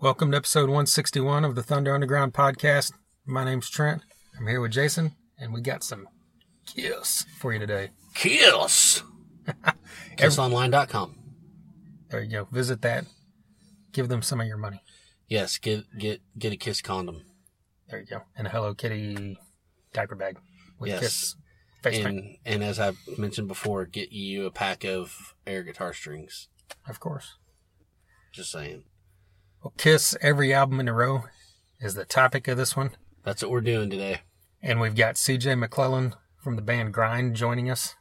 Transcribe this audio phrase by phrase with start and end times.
[0.00, 2.92] Welcome to episode 161 of the Thunder Underground podcast.
[3.26, 4.02] My name's Trent.
[4.38, 6.08] I'm here with Jason, and we got some
[6.66, 7.90] Kiss for you today.
[8.14, 9.02] Kiss.
[10.16, 11.16] KissOnline.com.
[12.10, 12.44] There you go.
[12.52, 13.06] Visit that.
[13.92, 14.82] Give them some of your money.
[15.26, 17.22] Yes, get get get a Kiss condom.
[17.88, 18.22] There you go.
[18.36, 19.38] And a Hello Kitty
[19.92, 20.38] diaper bag
[20.78, 21.00] with Yes.
[21.00, 21.36] Kiss
[21.82, 22.06] face paint.
[22.06, 26.48] And and as I mentioned before, get you a pack of air guitar strings.
[26.86, 27.34] Of course.
[28.32, 28.84] Just saying.
[29.62, 31.24] Well, Kiss every album in a row
[31.80, 32.90] is the topic of this one.
[33.24, 34.20] That's what we're doing today.
[34.62, 37.94] And we've got CJ McClellan from the band Grind joining us.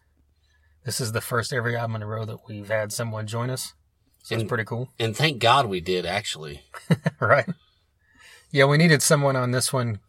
[0.86, 3.74] This is the first every album in a row that we've had someone join us.
[4.24, 4.90] So it's pretty cool.
[5.00, 6.64] And thank God we did actually.
[7.20, 7.48] right?
[8.52, 10.00] Yeah, we needed someone on this one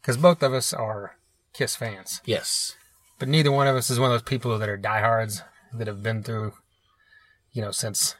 [0.00, 1.16] because both of us are
[1.52, 2.74] Kiss fans, Yes.
[3.18, 6.02] but neither one of us is one of those people that are diehards that have
[6.02, 6.52] been through,
[7.52, 8.16] you know, since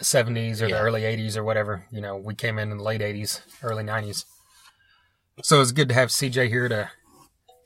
[0.00, 1.86] 70s or the early 80s or whatever.
[1.90, 4.24] You know, we came in in the late 80s, early 90s.
[5.42, 6.90] So it's good to have CJ here to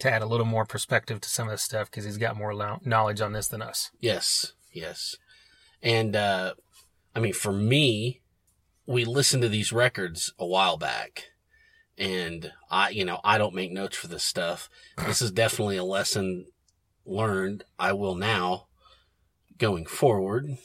[0.01, 2.55] to add a little more perspective to some of this stuff because he's got more
[2.55, 3.91] lo- knowledge on this than us.
[4.01, 4.53] Yes.
[4.73, 5.17] Yes.
[5.83, 6.55] And uh
[7.15, 8.21] I mean for me,
[8.87, 11.31] we listened to these records a while back.
[11.97, 14.69] And I you know, I don't make notes for this stuff.
[15.07, 16.47] This is definitely a lesson
[17.07, 17.65] learned.
[17.79, 18.67] I will now
[19.59, 20.59] going forward.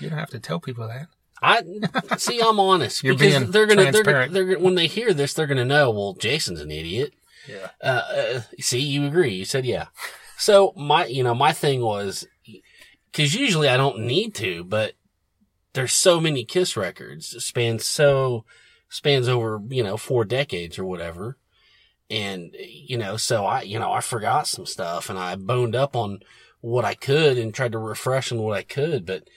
[0.00, 1.08] You don't have to tell people that.
[1.42, 1.62] I
[2.16, 2.40] see.
[2.40, 4.32] I'm honest You're because being they're gonna, they're, gonna- transparent.
[4.32, 5.90] they're gonna, when they hear this, they're gonna know.
[5.90, 7.14] Well, Jason's an idiot.
[7.48, 7.70] Yeah.
[7.82, 7.86] Uh,
[8.36, 9.34] uh, see, you agree.
[9.34, 9.86] You said yeah.
[10.38, 12.26] So my, you know, my thing was,
[13.12, 14.94] cause usually I don't need to, but
[15.72, 17.28] there's so many Kiss records.
[17.44, 18.44] Spans so,
[18.88, 21.38] spans over, you know, four decades or whatever.
[22.10, 25.94] And, you know, so I, you know, I forgot some stuff and I boned up
[25.96, 26.20] on
[26.60, 29.28] what I could and tried to refresh on what I could, but,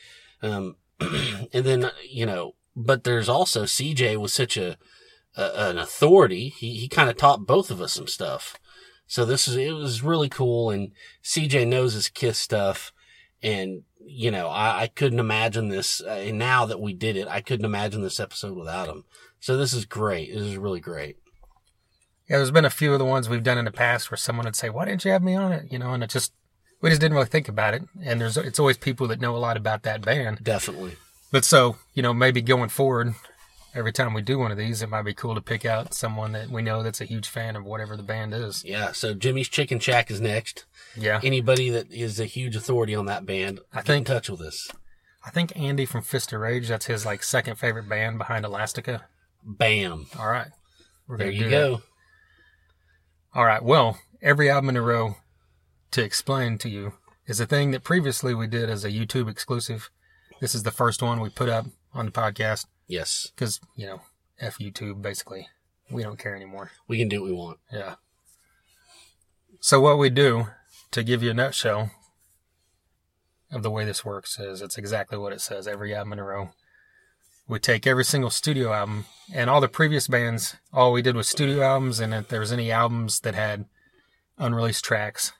[0.41, 4.77] um, and then, you know, but there's also CJ was such a,
[5.35, 6.49] a an authority.
[6.49, 8.57] He, he kind of taught both of us some stuff.
[9.07, 10.69] So this is, it was really cool.
[10.69, 10.91] And
[11.23, 12.93] CJ knows his Kiss stuff.
[13.41, 16.01] And, you know, I, I couldn't imagine this.
[16.01, 19.05] Uh, and now that we did it, I couldn't imagine this episode without him.
[19.39, 20.33] So this is great.
[20.33, 21.17] This is really great.
[22.29, 24.45] Yeah, there's been a few of the ones we've done in the past where someone
[24.45, 26.31] would say, "Why didn't you have me on it?" You know, and it just
[26.81, 27.83] we just didn't really think about it.
[28.03, 30.43] And there's it's always people that know a lot about that band.
[30.43, 30.95] Definitely.
[31.31, 33.13] But so you know, maybe going forward,
[33.75, 36.31] every time we do one of these, it might be cool to pick out someone
[36.31, 38.63] that we know that's a huge fan of whatever the band is.
[38.65, 38.91] Yeah.
[38.93, 40.65] So Jimmy's Chicken Shack is next.
[40.97, 44.29] Yeah, Anybody that is a huge authority on that band, I get think- in touch
[44.29, 44.69] with us.
[45.23, 46.69] I think Andy from Fist of Rage.
[46.69, 49.05] That's his like second favorite band behind Elastica.
[49.43, 50.07] Bam.
[50.17, 50.47] All right.
[51.07, 51.75] We're there you go.
[51.75, 51.83] That.
[53.35, 53.61] All right.
[53.63, 55.17] Well, every album in a row
[55.91, 56.93] to explain to you
[57.27, 59.89] is a thing that previously we did as a YouTube exclusive.
[60.39, 63.31] This is the first one we put up on the podcast Yes.
[63.35, 64.01] because, you know,
[64.39, 65.47] F YouTube, basically.
[65.91, 66.71] We don't care anymore.
[66.87, 67.59] We can do what we want.
[67.71, 67.95] Yeah.
[69.59, 70.47] So, what we do
[70.91, 71.91] to give you a nutshell
[73.51, 76.23] of the way this works is it's exactly what it says every album in a
[76.23, 76.51] row.
[77.47, 81.27] We take every single studio album and all the previous bands, all we did was
[81.27, 83.65] studio albums, and if there was any albums that had
[84.37, 85.33] unreleased tracks,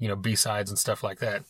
[0.00, 1.44] you know, B sides and stuff like that.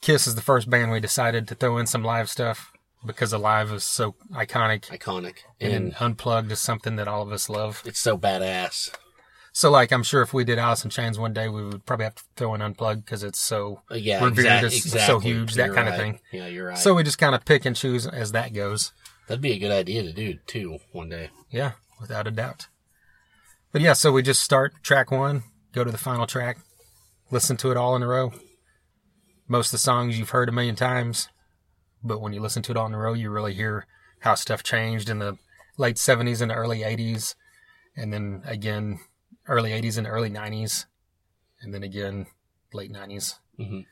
[0.00, 2.72] Kiss is the first band we decided to throw in some live stuff
[3.04, 5.38] because the live is so iconic Iconic.
[5.60, 7.82] and And unplugged is something that all of us love.
[7.84, 8.90] it's so badass.
[9.54, 12.04] So, like, I'm sure if we did Alice in Chains one day, we would probably
[12.04, 13.82] have to throw in Unplugged because it's so.
[13.90, 16.20] Uh, yeah, Revered exact- is so huge, that You're kind of thing.
[16.32, 16.78] Yeah, you're right.
[16.78, 18.92] So we just kind of pick and choose as that goes.
[19.28, 21.28] that'd be a good idea to do too one day.
[21.50, 22.68] Yeah, without a doubt.
[23.72, 25.42] But yeah, so we just start track one,
[25.74, 26.56] go to the final track,
[27.32, 28.32] listen to it all in a row.
[29.48, 31.28] Most of the songs you've heard a million times,
[32.04, 33.86] but when you listen to it all in a row, you really hear
[34.20, 35.36] how stuff changed in the
[35.78, 37.34] late 70s and the early 80s,
[37.96, 39.00] and then again,
[39.48, 40.86] early 80s and early 90s,
[41.60, 42.26] and then again,
[42.72, 43.40] late 90s.
[43.58, 43.86] Mhm.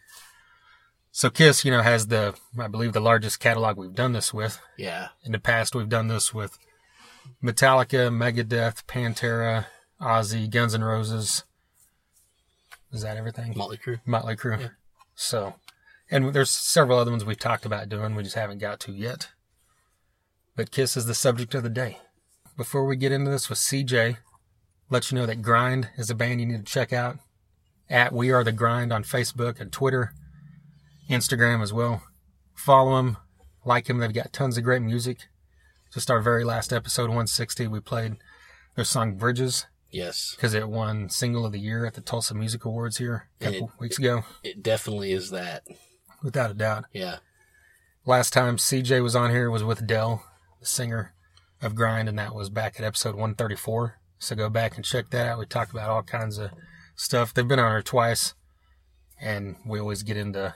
[1.11, 4.61] So Kiss, you know, has the, I believe, the largest catalog we've done this with.
[4.79, 6.57] Yeah, In the past, we've done this with
[7.43, 9.67] Metallica, Megadeth, Pantera,
[10.01, 11.45] Ozzy, Guns N' Roses.
[12.93, 13.55] Is that everything?
[13.57, 14.01] Motley Crue.
[14.05, 14.61] Motley Crue.
[14.61, 14.69] Yeah.
[15.15, 15.55] So,
[16.11, 19.29] and there's several other ones we've talked about doing, we just haven't got to yet.
[20.57, 21.99] But Kiss is the subject of the day.
[22.57, 24.17] Before we get into this with CJ,
[24.91, 27.19] let you know that Grind is a band you need to check out.
[27.89, 30.13] At We Are the Grind on Facebook and Twitter,
[31.09, 32.03] Instagram as well.
[32.55, 33.17] Follow them,
[33.65, 33.99] like them.
[33.99, 35.29] They've got tons of great music.
[35.93, 38.17] Just our very last episode, 160, we played
[38.77, 42.65] their song Bridges Yes, because it won Single of the Year at the Tulsa Music
[42.65, 45.65] Awards here a couple weeks ago, it definitely is that.
[46.23, 46.85] without a doubt.
[46.93, 47.17] Yeah,
[48.07, 50.25] Last time CJ was on here was with Dell,
[50.61, 51.15] the singer.
[51.63, 53.99] of grind, and that was back at episode 134.
[54.19, 55.39] So go back and check that out.
[55.39, 56.51] We talked about all kinds of
[56.97, 57.35] stuff.
[57.35, 58.35] They've been on here twice,
[59.21, 60.55] and we always get into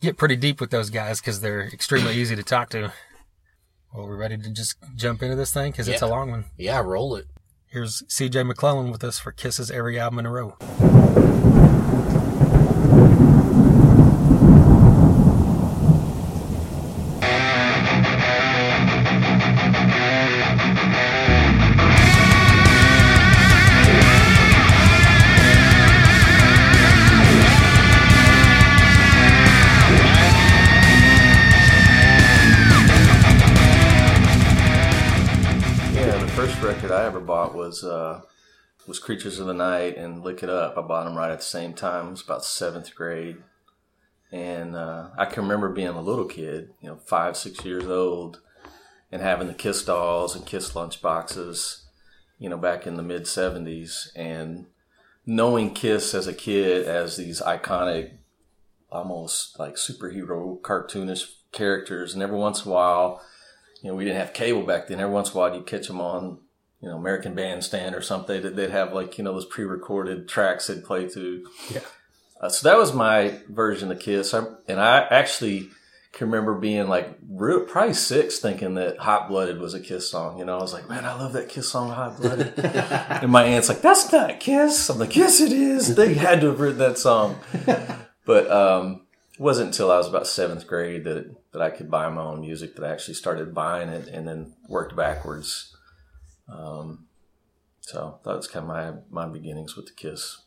[0.00, 2.92] get pretty deep with those guys because they're extremely easy to talk to.
[3.94, 6.44] Well, we're ready to just jump into this thing because it's a long one.
[6.58, 7.26] Yeah, roll it.
[7.68, 10.56] Here's CJ McClellan with us for Kiss's every album in a row.
[38.86, 40.76] Was Creatures of the Night and Lick It Up.
[40.76, 42.08] I bought them right at the same time.
[42.08, 43.38] It was about seventh grade,
[44.30, 48.40] and uh, I can remember being a little kid, you know, five six years old,
[49.10, 51.86] and having the Kiss dolls and Kiss lunch boxes,
[52.38, 54.66] you know, back in the mid '70s, and
[55.24, 58.12] knowing Kiss as a kid as these iconic,
[58.90, 63.22] almost like superhero cartoonish characters, and every once in a while
[63.82, 65.00] you know, we didn't have cable back then.
[65.00, 66.38] Every once in a while, you'd catch them on,
[66.80, 68.42] you know, American Bandstand or something.
[68.42, 71.46] They'd, they'd have like, you know, those pre-recorded tracks they'd play to.
[71.70, 71.80] Yeah.
[72.40, 74.34] Uh, so that was my version of Kiss.
[74.34, 75.70] I, and I actually
[76.12, 80.38] can remember being like real, probably six thinking that Hot Blooded was a Kiss song.
[80.38, 82.58] You know, I was like, man, I love that Kiss song, Hot Blooded.
[82.58, 84.90] and my aunt's like, that's not Kiss.
[84.90, 85.94] I'm like, yes, it is.
[85.96, 87.38] They had to have written that song.
[88.24, 89.02] But, um,
[89.32, 92.40] it wasn't until I was about seventh grade that that I could buy my own
[92.40, 95.75] music that I actually started buying it and then worked backwards.
[96.48, 97.06] Um,
[97.80, 98.68] so that was kind of
[99.10, 100.42] my my beginnings with the Kiss.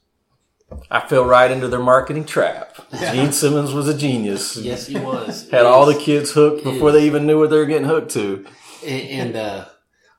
[0.91, 2.77] I fell right into their marketing trap.
[3.11, 4.55] Gene Simmons was a genius.
[4.55, 5.49] Yes, he was.
[5.51, 8.45] Had all the kids hooked before they even knew what they were getting hooked to.
[8.85, 9.65] and, and uh,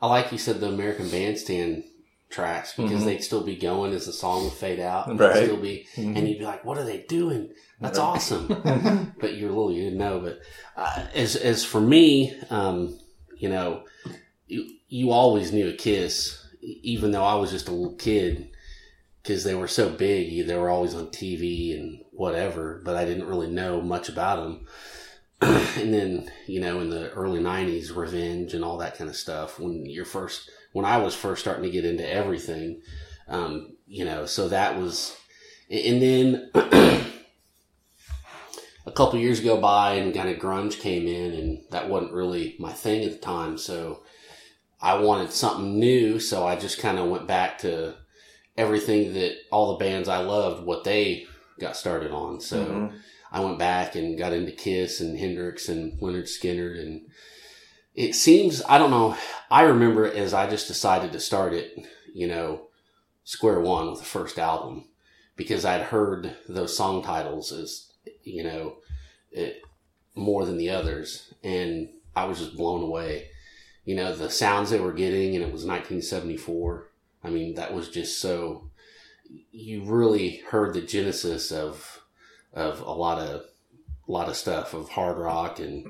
[0.02, 1.84] I like you said the American Bandstand
[2.30, 5.06] tracks because they'd still be going as the song would fade out.
[5.06, 5.34] And Mm-hmm.
[5.34, 5.44] Right.
[5.44, 7.50] Still be, and you'd be like, "What are they doing?
[7.80, 8.48] That's awesome!"
[9.20, 10.18] but you're a little, you didn't know.
[10.18, 10.40] But
[10.76, 12.98] uh, as as for me, um,
[13.38, 13.84] you know,
[14.90, 18.50] you always knew a Kiss, even though I was just a little kid,
[19.22, 20.46] because they were so big.
[20.46, 24.66] They were always on TV and whatever, but I didn't really know much about them.
[25.40, 29.58] and then you know in the early 90s revenge and all that kind of stuff
[29.58, 32.82] when you're first when i was first starting to get into everything
[33.26, 35.16] um, you know so that was
[35.70, 37.02] and then a
[38.94, 42.72] couple years go by and kind of grunge came in and that wasn't really my
[42.72, 44.02] thing at the time so
[44.82, 47.94] i wanted something new so i just kind of went back to
[48.56, 51.26] everything that all the bands i loved what they
[51.58, 53.00] got started on so Mhm.
[53.32, 57.02] I went back and got into Kiss and Hendrix and Lynyrd Skynyrd and
[57.94, 59.16] it seems I don't know.
[59.48, 61.78] I remember it as I just decided to start it,
[62.12, 62.62] you know,
[63.22, 64.86] square one with the first album
[65.36, 67.92] because I'd heard those song titles as
[68.24, 68.78] you know
[69.30, 69.62] it,
[70.16, 73.29] more than the others, and I was just blown away.
[73.84, 76.88] You know the sounds they were getting, and it was 1974.
[77.24, 78.70] I mean that was just so.
[79.52, 82.00] You really heard the genesis of
[82.52, 83.44] of a lot of
[84.08, 85.86] a lot of stuff of hard rock and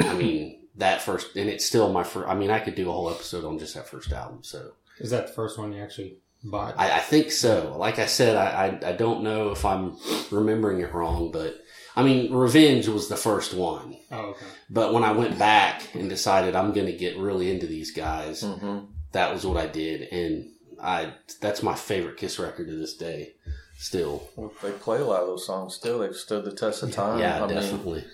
[0.00, 2.92] I mean that first and it's still my first I mean I could do a
[2.92, 6.18] whole episode on just that first album so Is that the first one you actually
[6.44, 6.74] bought?
[6.78, 9.96] I, I think so like I said I, I I don't know if I'm
[10.30, 11.61] remembering it wrong but
[11.96, 14.46] I mean Revenge was the first one oh, okay.
[14.70, 18.42] but when I went back and decided I'm going to get really into these guys
[18.42, 18.86] Mhm.
[19.12, 20.50] that was what I did and
[20.82, 23.34] I that's my favorite Kiss record to this day
[23.78, 25.98] still Well, they play a lot of those songs still.
[25.98, 27.18] They've stood the test of time.
[27.18, 28.04] yeah I mean, definitely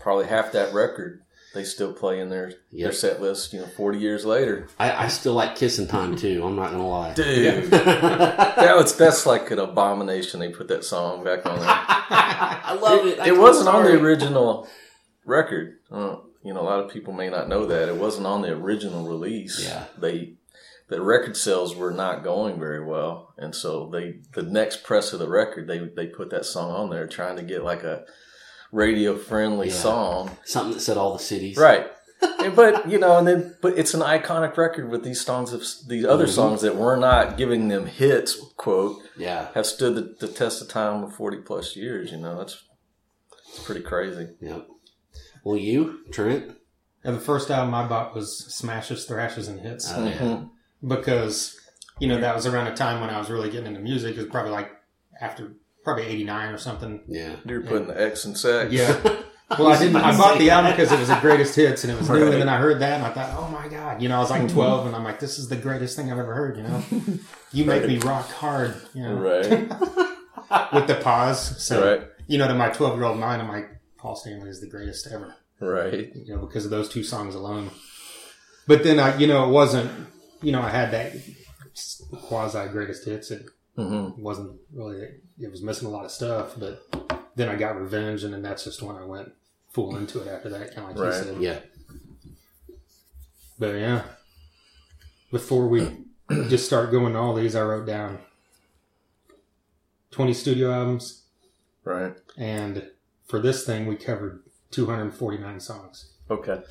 [0.00, 1.23] probably half that record
[1.54, 3.52] they still play in their their set list.
[3.52, 4.68] You know, forty years later.
[4.78, 6.44] I, I still like Kissing Time too.
[6.44, 7.14] I'm not gonna lie.
[7.14, 10.40] Dude, that was that's like an abomination.
[10.40, 11.68] They put that song back on there.
[11.68, 13.20] I love it.
[13.20, 14.68] I it wasn't on the original
[15.24, 15.78] record.
[15.90, 18.52] Uh, you know, a lot of people may not know that it wasn't on the
[18.52, 19.64] original release.
[19.64, 19.84] Yeah.
[19.96, 20.34] they
[20.88, 25.18] the record sales were not going very well, and so they the next press of
[25.18, 28.04] the record they they put that song on there, trying to get like a
[28.74, 29.74] radio friendly Yeah.
[29.74, 31.56] song, Something that said all the cities.
[31.56, 31.90] right?
[32.54, 36.04] But you know, and then but it's an iconic record with these songs of these
[36.06, 36.30] other Mhm.
[36.34, 38.36] songs that were not giving them hits.
[38.56, 39.48] Quote Yeah.
[39.54, 42.10] have stood the, the test of time of forty plus years.
[42.12, 42.62] You know, that's
[43.50, 44.28] it's pretty crazy.
[44.40, 44.66] Yep.
[45.44, 46.56] Well, you, Trent.
[47.04, 50.18] Yeah, the first album I bought was Smashes, Thrashes, and Hits Oh, yeah.
[50.18, 50.50] Mhm.
[50.86, 51.58] because
[51.98, 54.16] you know that was around a time when I was really getting into music.
[54.16, 54.70] It was probably like
[55.20, 55.52] after
[55.84, 57.00] probably '89 or something.
[57.06, 57.36] Yeah.
[57.44, 58.72] You're putting the X in sex.
[58.72, 58.98] Yeah,
[59.58, 59.96] Well, I didn't.
[59.96, 62.24] I bought the album because it was the greatest hits and it was new.
[62.24, 64.30] And then I heard that and I thought, oh my god, you know, I was
[64.30, 66.56] like twelve and I'm like, this is the greatest thing I've ever heard.
[66.56, 66.82] You know,
[67.52, 68.74] you make me rock hard.
[68.94, 69.50] You know, Right.
[70.72, 71.62] with the pause.
[71.62, 72.06] So Right.
[72.26, 75.06] you know, to my twelve year old mind, I'm like, Paul Stanley is the greatest
[75.12, 75.34] ever.
[75.60, 76.10] Right.
[76.14, 77.70] You know, because of those two songs alone.
[78.66, 79.90] But then I, you know, it wasn't.
[80.42, 81.12] You know, I had that
[82.28, 83.30] quasi greatest hits.
[83.30, 83.44] It
[83.76, 85.06] hmm wasn't really.
[85.38, 86.86] It was missing a lot of stuff, but
[87.34, 89.32] then I got Revenge, and then that's just when I went
[89.72, 91.16] full into it after that, kind of like Right.
[91.26, 91.42] you said.
[91.42, 91.58] Yeah.
[93.58, 94.02] But yeah,
[95.30, 95.88] before we
[96.48, 98.18] just start going to all these, I wrote down
[100.10, 101.24] twenty studio albums,
[101.84, 102.14] Right.
[102.36, 102.90] and
[103.26, 106.62] for this thing, we covered two hundred forty nine songs, Okay.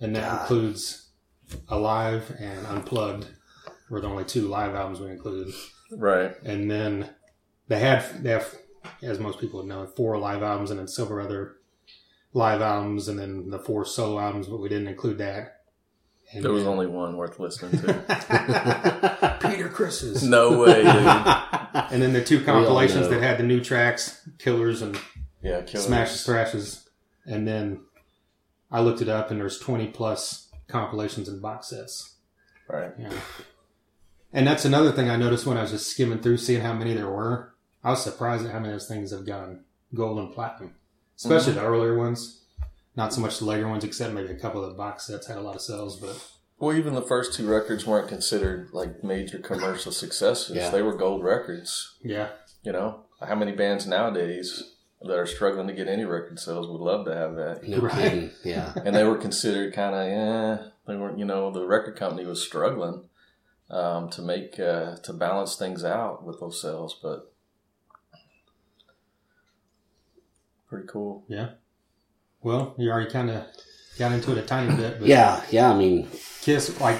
[0.00, 0.40] and that God.
[0.42, 1.08] includes
[1.68, 3.26] Alive and Unplugged.
[3.88, 5.52] Were the only two live albums we included.
[5.92, 6.36] Right.
[6.44, 7.10] and then
[7.70, 8.54] they had they have
[9.02, 11.56] as most people know four live albums and then several other
[12.34, 15.56] live albums and then the four solo albums but we didn't include that
[16.32, 19.38] and There was then- only one worth listening to.
[19.42, 20.86] peter criss's no way, dude.
[21.90, 24.98] and then the two compilations that had the new tracks killers and
[25.42, 25.82] Yeah, killer.
[25.84, 26.88] smashes thrashes
[27.26, 27.80] and then
[28.70, 32.16] i looked it up and there's 20 plus compilations and box sets
[32.68, 32.92] Right.
[33.00, 33.10] Yeah.
[34.32, 36.94] And that's another thing I noticed when I was just skimming through, seeing how many
[36.94, 37.49] there were.
[37.82, 40.74] I was surprised at how many of those things have gone gold and platinum,
[41.16, 42.44] especially the earlier ones.
[42.96, 45.38] Not so much the later ones, except maybe a couple of the box sets had
[45.38, 45.98] a lot of sales.
[45.98, 46.22] But
[46.58, 50.56] Well, even the first two records weren't considered like major commercial successes.
[50.56, 50.70] Yeah.
[50.70, 51.96] They were gold records.
[52.02, 52.30] yeah,
[52.62, 56.80] You know, how many bands nowadays that are struggling to get any record sales would
[56.80, 57.66] love to have that?
[57.66, 57.94] No Right.
[57.94, 58.30] kidding.
[58.44, 58.72] Yeah.
[58.84, 61.18] And they were considered kind of, yeah, they weren't.
[61.18, 63.08] You know, the record company was struggling
[63.70, 67.29] um, to make uh, to balance things out with those sales, but
[70.70, 71.24] pretty cool.
[71.28, 71.50] yeah.
[72.42, 73.44] Well, you already kind of
[73.98, 75.42] got into it a tiny bit, but Yeah.
[75.50, 75.70] Yeah.
[75.70, 76.08] I mean,
[76.40, 76.98] Kiss, like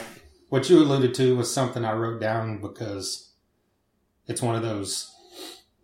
[0.51, 3.31] what you alluded to, was something I wrote down because
[4.27, 5.07] it's one of those.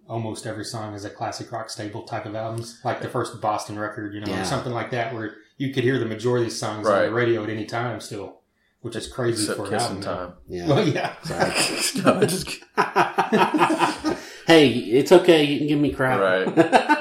[0.08, 3.76] Almost every song is a classic rock staple type of albums, like the first Boston
[3.76, 4.42] record, you know, Yeah.
[4.42, 7.10] or something like that, where you could hear the majority of these songs on the
[7.10, 8.40] radio at any time still,
[8.82, 10.02] which is crazy Except for an kissing album.
[10.02, 10.32] time.
[10.48, 10.68] yeah.
[10.68, 11.14] Well, oh, yeah.
[11.22, 11.50] Sorry.
[12.20, 12.46] no, just
[14.46, 15.42] hey, it's okay.
[15.42, 16.20] You can give me crap.
[16.20, 16.92] Right.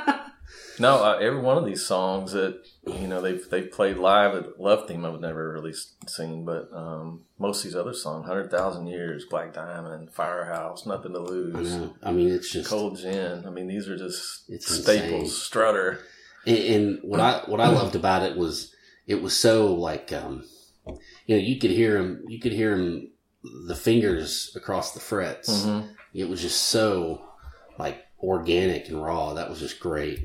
[0.79, 1.03] No.
[1.03, 4.88] Uh, every one of these songs that you know they've they've played live at Love
[4.88, 5.74] Theme, I've never really
[6.08, 11.13] seen, but um, most of these other songs, Hundred Thousand Years, Black Diamond, Firehouse, Nothing
[11.13, 11.75] to Lose.
[11.77, 11.94] know.
[12.03, 13.46] I mean, it's just Cold Gin.
[13.46, 15.22] I mean, these are just It's staples.
[15.24, 15.27] insane.
[15.29, 16.00] Strutter.
[16.46, 18.74] And, and what I what I loved about it was
[19.08, 20.44] it was so like um,
[21.25, 23.10] you know you could hear him you could hear him
[23.67, 25.63] the fingers across the frets.
[25.63, 25.82] hmm
[26.13, 27.25] It was just so
[27.79, 29.34] like organic and raw.
[29.34, 30.20] That was just great.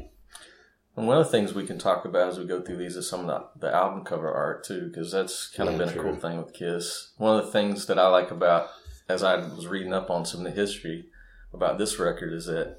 [1.01, 3.09] And one of the things we can talk about as we go through these is
[3.09, 6.03] some of the, the album cover art too, because that's kind of Yeah, been a
[6.03, 7.13] cool thing with Kiss.
[7.17, 8.69] One of the things that I like about,
[9.09, 11.07] as I was reading up on some of the history
[11.55, 12.79] about this record, is that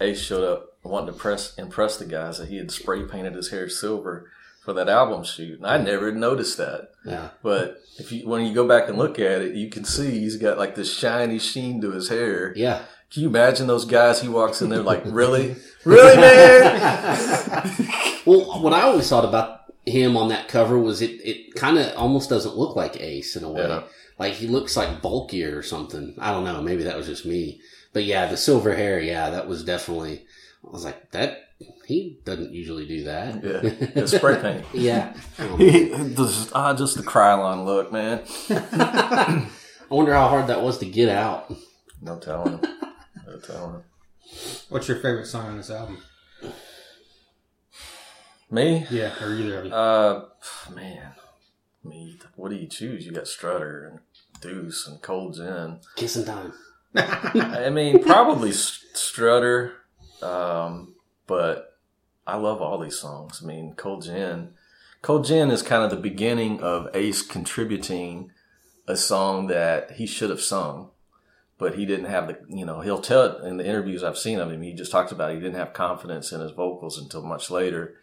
[0.00, 3.50] Ace showed up wanting to press impress the guys that he had spray painted his
[3.50, 4.30] hair silver
[4.64, 6.88] for that album shoot, and I never noticed that.
[7.06, 10.10] Yeah, But if you when you go back and look at it, you can see
[10.18, 12.52] he's got like this shiny sheen to his hair.
[12.56, 12.82] yeah.
[13.14, 14.20] Can you imagine those guys?
[14.20, 15.54] He walks in there like, really,
[15.84, 17.70] really, man.
[18.26, 21.94] Well, what I always thought about him on that cover was it it kind of
[21.94, 23.68] almost doesn't look like Ace in a way.
[23.68, 23.82] Yeah.
[24.18, 26.16] Like he looks like bulkier or something.
[26.18, 26.62] I don't know.
[26.62, 27.60] Maybe that was just me.
[27.92, 28.98] But yeah, the silver hair.
[28.98, 30.24] Yeah, that was definitely.
[30.66, 31.50] I was like that.
[31.86, 33.44] He doesn't usually do that.
[33.44, 34.64] Yeah, yeah spray paint.
[34.72, 35.14] yeah.
[35.38, 38.22] Um, just, ah, just the Krylon look, man.
[38.48, 39.50] I
[39.90, 41.54] wonder how hard that was to get out.
[42.00, 42.58] No telling.
[43.34, 43.82] No telling.
[44.68, 45.98] What's your favorite song on this album?
[48.48, 48.86] Me?
[48.88, 49.72] Yeah, or either of you.
[49.72, 50.26] Uh,
[50.72, 51.12] man.
[51.82, 52.16] Me.
[52.36, 53.04] What do you choose?
[53.04, 53.98] You got Strutter and
[54.40, 55.80] Deuce and Cold Gin.
[55.96, 56.52] Kissing time.
[56.94, 59.72] I mean, probably Strutter,
[60.22, 60.94] um,
[61.26, 61.76] but
[62.26, 63.40] I love all these songs.
[63.42, 64.50] I mean, Cold Gin.
[65.02, 68.30] Cold Gin is kind of the beginning of Ace contributing
[68.86, 70.90] a song that he should have sung,
[71.64, 74.38] but he didn't have the, you know, he'll tell it in the interviews I've seen
[74.38, 74.60] of him.
[74.60, 77.94] He just talks about he didn't have confidence in his vocals until much later.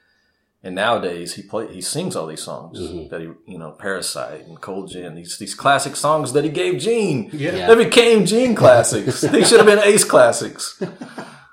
[0.64, 3.10] And nowadays he play he sings all these songs Mhm.
[3.12, 6.80] that he you know Parasite and Cold Gin these these classic songs that he gave
[6.80, 7.30] Gene.
[7.34, 7.56] yeah.
[7.56, 7.68] Yeah.
[7.68, 9.22] They became Gene classics.
[9.36, 10.82] they should have been Ace classics.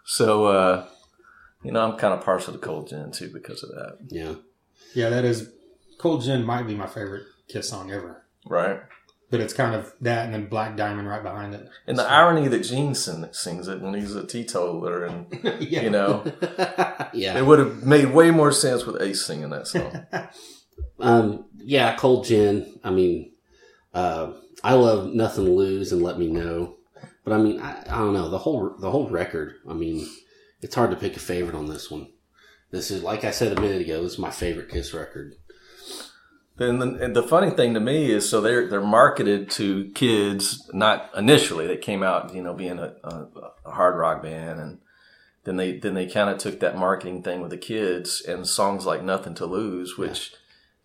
[0.04, 0.86] So, uh,
[1.64, 3.92] you know, I'm kind of partial to Cold Gin too because of that.
[4.08, 4.34] Yeah.
[4.94, 5.50] Yeah, that is.
[5.98, 8.24] Cold Gin might be my favorite Kiss song ever.
[8.46, 8.80] Right?
[9.30, 11.68] But it's kind of that and then Black Diamond right behind it.
[11.86, 15.26] And the irony that Gene sing, sings it when he's a teetotaler, and
[15.60, 15.82] yeah.
[15.82, 16.24] you know,
[17.12, 17.36] yeah.
[17.36, 20.06] it would have made way more sense with Ace singing that song.
[21.00, 22.78] Um, yeah, Cold Gin.
[22.82, 23.32] I mean,
[23.94, 24.32] uh,
[24.64, 26.76] I love Nothing to Lose and Let Me Know.
[27.24, 29.54] But I mean, I, I don't know the whole the whole record.
[29.68, 30.08] I mean,
[30.60, 32.08] it's hard to pick a favorite on this one.
[32.70, 34.02] This is like I said a minute ago.
[34.02, 35.34] This is my favorite Kiss record.
[36.60, 40.68] And the, the funny thing to me is, so they're they're marketed to kids.
[40.72, 43.26] Not initially, they came out, you know, being a, a,
[43.66, 44.78] a hard rock band, and
[45.44, 48.86] then they then they kind of took that marketing thing with the kids and songs
[48.86, 50.32] like "Nothing to Lose," which.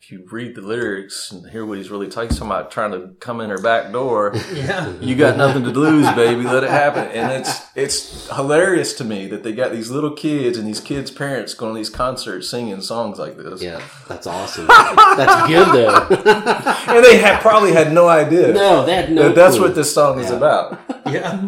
[0.06, 3.40] If you read the lyrics and hear what he's really talking about, trying to come
[3.40, 4.92] in her back door, Yeah.
[5.00, 6.42] you got nothing to lose, baby.
[6.44, 7.08] Let it happen.
[7.08, 11.10] And it's it's hilarious to me that they got these little kids and these kids'
[11.10, 13.62] parents going to these concerts singing songs like this.
[13.62, 14.68] Yeah, that's awesome.
[14.68, 16.94] that's good though.
[16.94, 19.30] And they had probably had no idea no, they had no.
[19.30, 19.68] that that's clue.
[19.68, 20.82] what this song is about.
[21.06, 21.48] Yeah.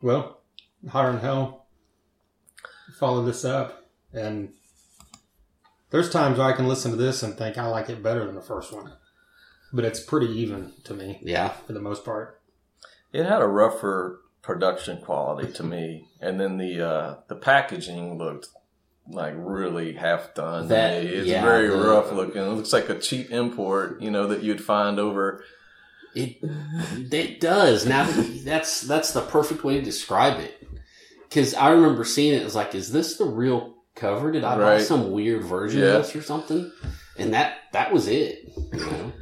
[0.00, 0.40] Well,
[0.88, 1.66] Hotter than Hell.
[3.00, 4.52] Follow this up, and
[5.90, 8.34] there's times where I can listen to this and think I like it better than
[8.34, 8.92] the first one,
[9.72, 12.40] but it's pretty even to me Yeah, for the most part.
[13.12, 18.48] It had a rougher production quality to me, and then the uh, the packaging looked
[19.08, 20.68] like really half done.
[20.68, 22.42] That- It's yeah, very the- rough looking.
[22.42, 25.44] It looks like a cheap import, you know, that you'd find over.
[26.14, 26.36] it
[27.12, 27.86] it does.
[27.86, 28.04] Now
[28.44, 30.66] that's that's the perfect way to describe it.
[31.22, 32.42] Because I remember seeing it.
[32.42, 34.30] It was like, is this the real cover?
[34.30, 35.86] Did I buy some weird version Yeah.
[35.96, 36.70] of this or something?
[37.18, 38.52] And that that was it.
[38.72, 39.12] You know?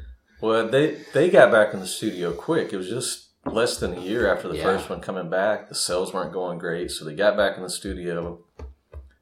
[0.40, 2.72] Well, they they got back in the studio quick.
[2.72, 4.64] It was just less than a year after the Yeah.
[4.64, 5.68] first one coming back.
[5.68, 8.40] The sales weren't going great, so they got back in the studio.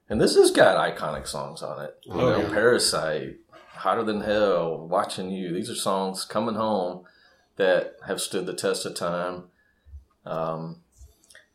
[0.08, 1.96] And this has got iconic songs on it.
[2.02, 2.48] You Oh, know, yeah.
[2.50, 3.36] Parasite,
[3.76, 5.52] Hotter Than Hell, Watching You.
[5.52, 7.04] These are songs coming home
[7.56, 9.44] that have stood the test of time.
[10.24, 10.82] Um,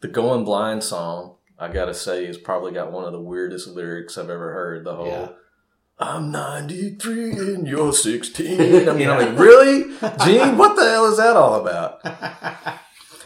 [0.02, 4.18] the Going Blind song, I gotta say, has probably got one of the weirdest lyrics
[4.18, 4.84] I've ever heard.
[4.86, 5.30] The whole Yeah.
[6.00, 8.60] I'm 93 and you're 16.
[8.90, 9.84] I mean, I'm like, really?
[10.24, 12.00] Gene, what the hell is that all about?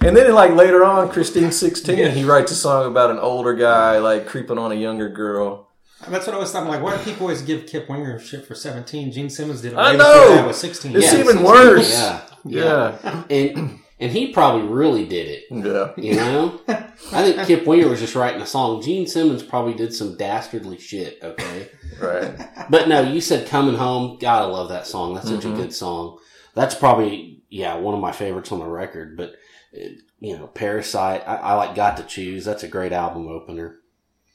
[0.03, 3.99] And then, like, later on, Christine 16, he writes a song about an older guy,
[3.99, 5.69] like, creeping on a younger girl.
[6.07, 6.71] That's what I was thinking.
[6.71, 9.11] Like, why do people always give Kip Winger shit for 17?
[9.11, 9.77] Gene Simmons did it.
[9.77, 10.39] I know!
[10.43, 10.95] I was 16.
[10.95, 11.43] It's Yeah, even 16.
[11.45, 11.91] worse.
[11.93, 13.23] Yeah, Yeah.
[13.29, 15.43] and and he probably really did it.
[15.51, 15.91] Yeah.
[15.95, 16.59] You know,
[17.13, 18.81] I think Kip Winger was just writing a song.
[18.81, 21.19] Gene Simmons probably did some dastardly shit.
[21.21, 22.33] Okay, Right.
[22.69, 25.13] but no, you said "Coming Home." God, I love that song.
[25.13, 25.53] That's such Mhm.
[25.53, 26.19] a good song.
[26.55, 29.17] That's probably yeah one of my favorites on the record.
[29.17, 29.33] But
[29.75, 29.87] uh,
[30.19, 33.77] you know, "Parasite," I, I like "Got to Choose." That's a great album opener.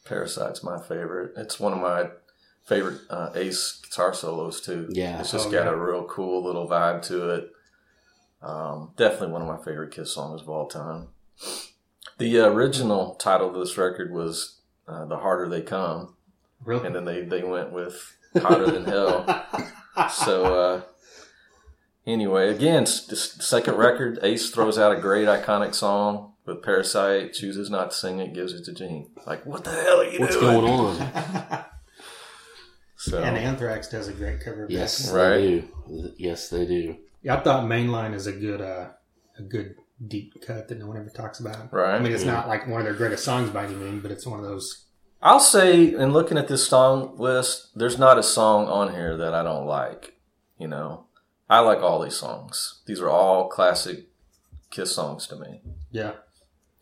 [0.04, 1.32] Parasite's my favorite.
[1.36, 2.10] It's one of my
[2.64, 4.88] favorite uh, Ace guitar solos, too.
[4.90, 5.70] Yeah, It's just Oh, got yeah.
[5.70, 7.50] a real cool little vibe to it.
[8.42, 11.08] Um, definitely one of my favorite Kiss songs of all time.
[12.18, 16.14] The original title of this record was uh, "The Harder They Come,"
[16.64, 16.86] Really?
[16.86, 19.44] and then they they went with "Hotter Than Hell."
[20.12, 20.82] So uh,
[22.06, 27.70] anyway, again, this second record, Ace throws out a great iconic song with "Parasite," chooses
[27.70, 29.08] not to sing it, gives it to Gene.
[29.26, 30.54] Like, what the hell are you What's doing?
[30.62, 31.64] What's going on?
[32.98, 34.64] So and Anthrax does a great cover.
[34.64, 35.14] of Yes, that.
[35.16, 35.38] Right.
[35.88, 36.12] they do.
[36.18, 36.96] Yes, they do.
[37.22, 38.88] Yeah, I thought Mainline is a good, uh,
[39.38, 41.72] a good deep cut that no one ever talks about.
[41.72, 41.94] Right.
[41.94, 44.26] I mean, it's not like one of their greatest songs by any means, but it's
[44.26, 44.84] one of those.
[45.22, 49.34] I'll say, in looking at this song list, there's not a song on here that
[49.34, 50.14] I don't like.
[50.58, 51.06] You know,
[51.48, 52.82] I like all these songs.
[52.86, 54.06] These are all classic
[54.70, 55.60] Kiss songs to me.
[55.90, 56.12] Yeah.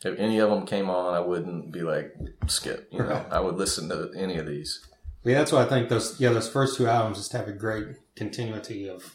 [0.04, 2.14] If any of them came on, I wouldn't be like
[2.46, 2.88] skip.
[2.90, 3.26] You know, Right.
[3.30, 4.80] I would listen to any of these.
[5.22, 6.20] Yeah, that's why I think those.
[6.20, 9.13] Yeah, those first two albums just have a great continuity of,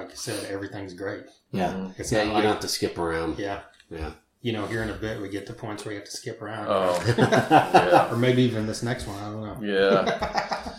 [0.00, 1.24] like I said, everything's great.
[1.52, 1.88] Yeah.
[1.98, 2.18] It's yeah.
[2.18, 3.38] not You like, don't have to skip around.
[3.38, 3.60] yeah,
[3.90, 4.12] Yeah.
[4.42, 6.40] you know, here in a bit we get to points where you have to skip
[6.42, 9.18] around, Oh, yeah, or maybe even this next one.
[9.18, 9.66] I don't know.
[9.66, 10.72] yeah.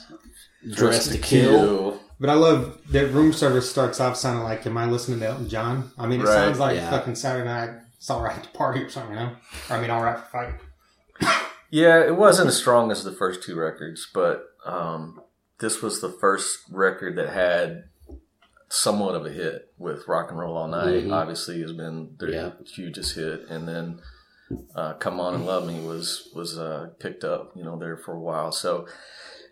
[0.75, 1.99] Dress to Kill.
[2.19, 5.49] But I love that room service starts off sounding like, am I listening to Elton
[5.49, 5.91] John?
[5.97, 6.89] I mean, it Right, sounds like yeah.
[6.91, 7.71] fucking Saturday night.
[7.97, 9.31] It's all right to party or something, you know?
[9.69, 10.25] Or, I mean, all right for
[11.19, 11.41] fight.
[11.73, 15.21] Yeah, it wasn't as strong as the first two records, but um,
[15.59, 17.85] this was the first record that had
[18.71, 21.05] somewhat of a hit with Rock and Roll All Night.
[21.05, 21.11] Mhm.
[21.13, 22.51] Obviously, has been their Yeah.
[22.65, 24.01] hugest hit, and then
[24.75, 28.13] uh, Come On and Love Me was was uh, picked up, you know, there for
[28.13, 28.51] a while.
[28.51, 28.85] So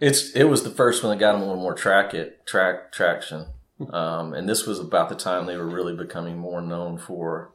[0.01, 2.91] it's it was the first one that got them a little more track it track
[2.91, 3.47] traction,
[3.91, 7.51] um, and this was about the time they were really becoming more known for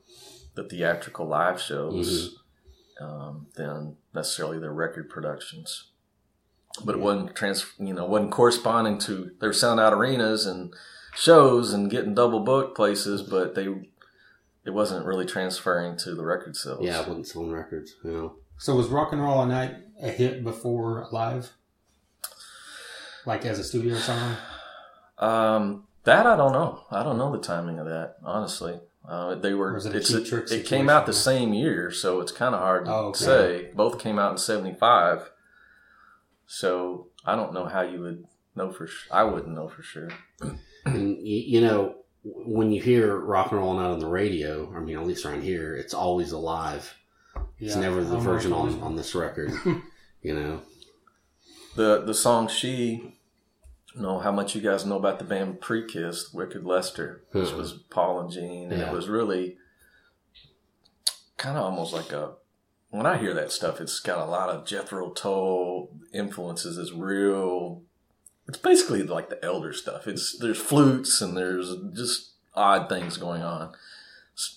[0.54, 2.38] the theatrical live shows
[3.00, 5.90] um, than necessarily their record productions.
[6.84, 9.30] but it wasn't trans, you know, wasn't corresponding to.
[9.40, 10.72] They were selling out arenas and
[11.16, 13.68] shows and getting double booked places, but they
[14.64, 16.80] it wasn't really transferring to the record sales.
[16.84, 17.94] Yeah, it wasn't selling records.
[18.04, 18.34] You know.
[18.58, 21.50] So was Rock and Roll All Night a hit before live?
[23.26, 24.36] Like as a studio song?
[25.18, 26.84] Um, that I don't know.
[26.90, 28.16] I don't know the timing of that.
[28.22, 29.76] Honestly, uh, they were.
[29.76, 32.96] It a it came out the same year, so it's kind of hard to Oh,
[33.08, 33.18] okay.
[33.24, 33.70] say.
[33.74, 35.30] Both came out in '75,
[36.46, 38.24] so I don't know how you would
[38.54, 38.86] know for.
[38.86, 39.16] sure.
[39.16, 40.10] I wouldn't know for sure.
[40.84, 44.80] And you, you know, when you hear rock and roll night on the radio, I
[44.80, 46.94] mean, at least around here, it's always alive.
[47.58, 49.52] It's Yeah, never the don't know version on, on this record.
[50.22, 50.62] you know,
[51.76, 53.14] The the song "She."
[53.96, 57.50] I don't know how much you guys know about the band Pre-Kiss, Wicked Lester, which
[57.50, 57.56] Mhm.
[57.56, 58.90] was Paul and Gene, and Yeah.
[58.90, 59.56] it was really
[61.36, 62.32] kind of almost like a.
[62.90, 66.76] When I hear that stuff, it's got a lot of Jethro Tull influences.
[66.78, 67.82] It's real.
[68.46, 70.06] It's basically like the Elder stuff.
[70.06, 73.72] It's there's flutes and there's just odd things going on.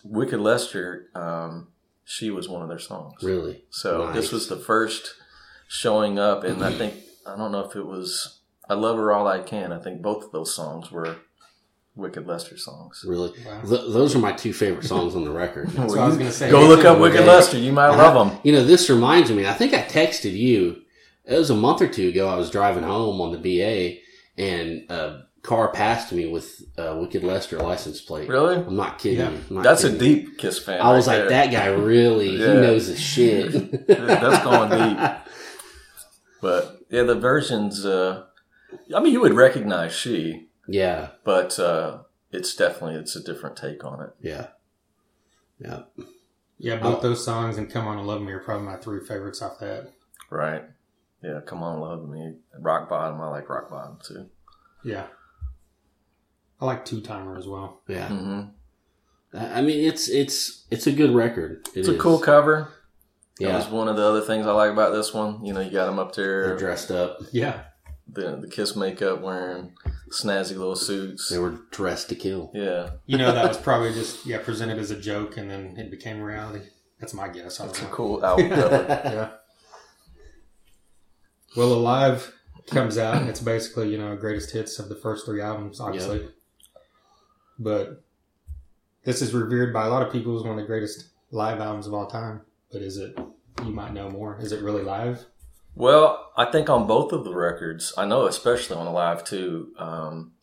[0.03, 1.67] Wicked Lester, um,
[2.03, 3.21] she was one of their songs.
[3.23, 3.63] really.
[3.69, 4.15] So Nice.
[4.15, 5.13] this was the first
[5.67, 6.95] showing up, and I think
[7.25, 10.23] I don't know if it was "I Love Her All I Can." I think both
[10.25, 11.17] of those songs were
[11.95, 13.03] Wicked Lester songs.
[13.07, 13.31] Really.
[13.45, 13.61] Wow.
[13.61, 15.69] Th- those are my two favorite songs on the record.
[15.69, 16.49] That's what I was gonna say.
[16.51, 17.27] Go look up Wicked Okay.
[17.27, 17.57] Lester.
[17.57, 18.39] You might love them.
[18.43, 19.45] You know, this reminds me.
[19.47, 20.81] I think I texted you.
[21.27, 22.29] It was a month or two ago.
[22.29, 23.99] I was driving home on the BA,
[24.41, 28.29] and a car passed me with a Wicked Lester license plate.
[28.29, 28.55] Really?
[28.55, 29.19] I'm not kidding.
[29.19, 29.27] Yeah.
[29.27, 30.81] I'm not That's a deep Kiss fan.
[30.81, 31.47] I was right like, there.
[31.47, 33.87] that guy really, he knows his shit.
[33.87, 35.33] That's going deep.
[36.41, 37.85] But yeah, the versions.
[37.85, 38.25] Uh,
[38.95, 41.99] I mean, you would recognize she, yeah, but uh,
[42.31, 44.11] it's definitely it's a different take on it.
[44.21, 44.47] yeah,
[45.59, 45.81] yeah.
[46.59, 49.41] Yeah, both those songs and Come On and Love Me are probably my three favorites
[49.43, 49.91] off that.
[50.31, 50.63] Right?
[51.23, 51.39] Yeah.
[51.45, 52.35] Come on, love me.
[52.59, 53.19] Rock bottom.
[53.21, 54.25] I like rock bottom too.
[54.83, 55.07] Yeah.
[56.59, 57.81] I like Two Timer as well.
[57.87, 58.41] Yeah, hmm
[59.33, 61.67] I I mean, it's it's it's a good record.
[61.75, 62.69] It It's a cool cover.
[63.39, 65.45] That Yeah, was one of the other things I like about this one.
[65.45, 67.19] You know, you got them up they're there, dressed up.
[67.31, 67.61] Yeah.
[68.11, 69.73] the the Kiss makeup, wearing
[70.11, 71.29] snazzy little suits.
[71.29, 72.49] They were dressed to kill.
[72.55, 75.91] Yeah, You know, that was probably just, yeah, presented as a joke and then it
[75.91, 76.65] became reality.
[76.99, 77.59] That's my guess.
[77.59, 78.85] I don't it's a cool album cover.
[79.05, 79.29] Yeah.
[81.57, 82.33] Well, Alive
[82.67, 83.17] comes out.
[83.17, 86.29] and It's basically, you know, greatest hits of the first three albums, obviously.
[87.57, 88.03] But
[89.03, 91.87] this is revered by a lot of people as one of the greatest live albums
[91.87, 92.41] of all time.
[92.71, 93.17] But is it,
[93.65, 95.25] you might know more, is it really live?
[95.73, 100.33] Well, I think on both of the records, I know especially on Alive too, um,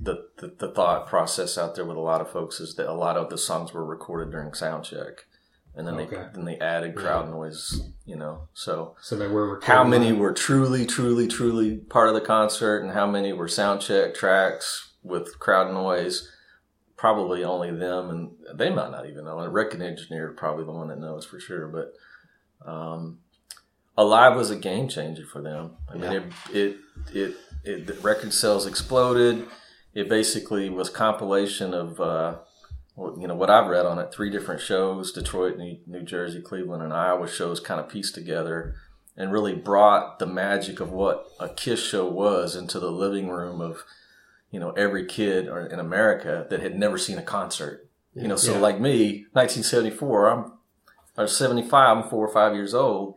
[0.00, 2.92] the, the the thought process out there with a lot of folks is that a
[2.92, 5.26] lot of the songs were recorded during sound check,
[5.76, 6.16] and then Okay.
[6.16, 7.90] they then they added crowd noise.
[8.06, 12.20] You know, so So they were how many were truly, truly, truly part of the
[12.20, 16.30] concert, and how many were sound check tracks with crowd noise?
[16.96, 19.38] Probably only them, and they might not even know.
[19.38, 21.66] And a record engineer probably the one that knows for sure.
[21.66, 21.92] But
[22.70, 23.18] um,
[23.96, 25.76] Alive was a game changer for them.
[25.88, 26.20] I mean, Yeah.
[26.52, 26.76] it,
[27.14, 27.34] it
[27.64, 29.46] it it record sales exploded.
[29.94, 32.36] It basically was compilation of uh,
[32.96, 34.12] you know what I've read on it.
[34.12, 38.74] Three different shows: Detroit, New, New Jersey, Cleveland, and Iowa shows, kind of pieced together,
[39.16, 43.60] and really brought the magic of what a Kiss show was into the living room
[43.60, 43.84] of
[44.50, 47.88] you know every kid in America that had never seen a concert.
[48.14, 48.58] You know, so Yeah.
[48.60, 50.52] like me, 1974, I'm
[51.16, 53.16] or 75, I'm four or five years old,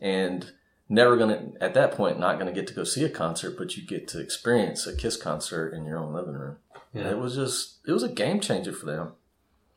[0.00, 0.52] and
[0.88, 3.86] never gonna at that point not gonna get to go see a concert, but you
[3.86, 6.56] get to experience a Kiss concert in your own living room.
[6.94, 7.10] Yeah.
[7.10, 9.12] it was just it was a game changer for them.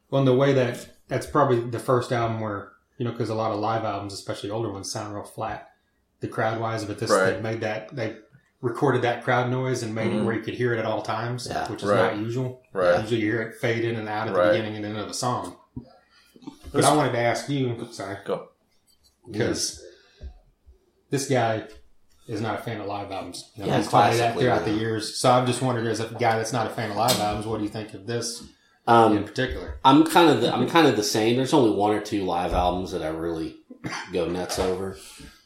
[0.10, 3.36] Well, in the way that that's probably the first album where you know because a
[3.36, 5.69] lot of live albums, especially older ones, sound real flat,
[6.19, 6.86] the crowd wise.
[6.86, 7.32] But this Right.
[7.36, 8.17] they made that they
[8.62, 10.21] recorded that crowd noise and made Mhm.
[10.21, 11.69] it where you could hear it at all times, Yeah.
[11.69, 12.15] which is Right.
[12.15, 12.63] not usual.
[12.73, 12.99] Right.
[13.01, 14.51] Usually you hear it fade in and out at the Right.
[14.51, 15.58] beginning and end of a song.
[16.73, 18.49] But I wanted to ask you, sorry, Go.
[19.30, 19.84] because
[21.10, 21.67] this guy
[22.27, 23.51] is not a fan of live albums.
[23.55, 25.15] You know, Yeah, he's told me that classically, throughout the years.
[25.17, 27.57] So I'm just wondering, as a guy that's not a fan of live albums, what
[27.57, 28.47] do you think of this in
[28.88, 29.79] Um, particular?
[29.85, 31.35] I'm kind of the I'm kind of the same.
[31.38, 33.57] There's only one or two live albums that I really
[34.11, 34.97] go nuts over.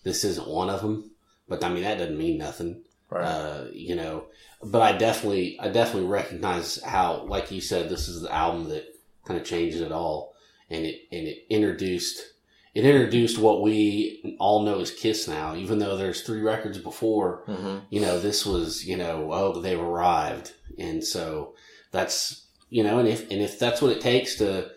[0.03, 1.11] This isn't one of them,
[1.47, 2.83] but I mean that doesn't mean nothing.
[3.09, 3.25] Right.
[3.25, 4.25] Uh, you know,
[4.63, 8.85] but I definitely, I definitely recognize how, like you said, this is the album that
[9.25, 10.35] kind of changed it all,
[10.69, 12.21] and it and it introduced,
[12.79, 15.55] it introduced what we all know as Kiss now.
[15.55, 19.79] Even though there's three records before, hmm you know, this was, you know, oh, they've
[19.79, 21.53] arrived, and so
[21.91, 24.69] that's, you know, and if and if that's what it takes to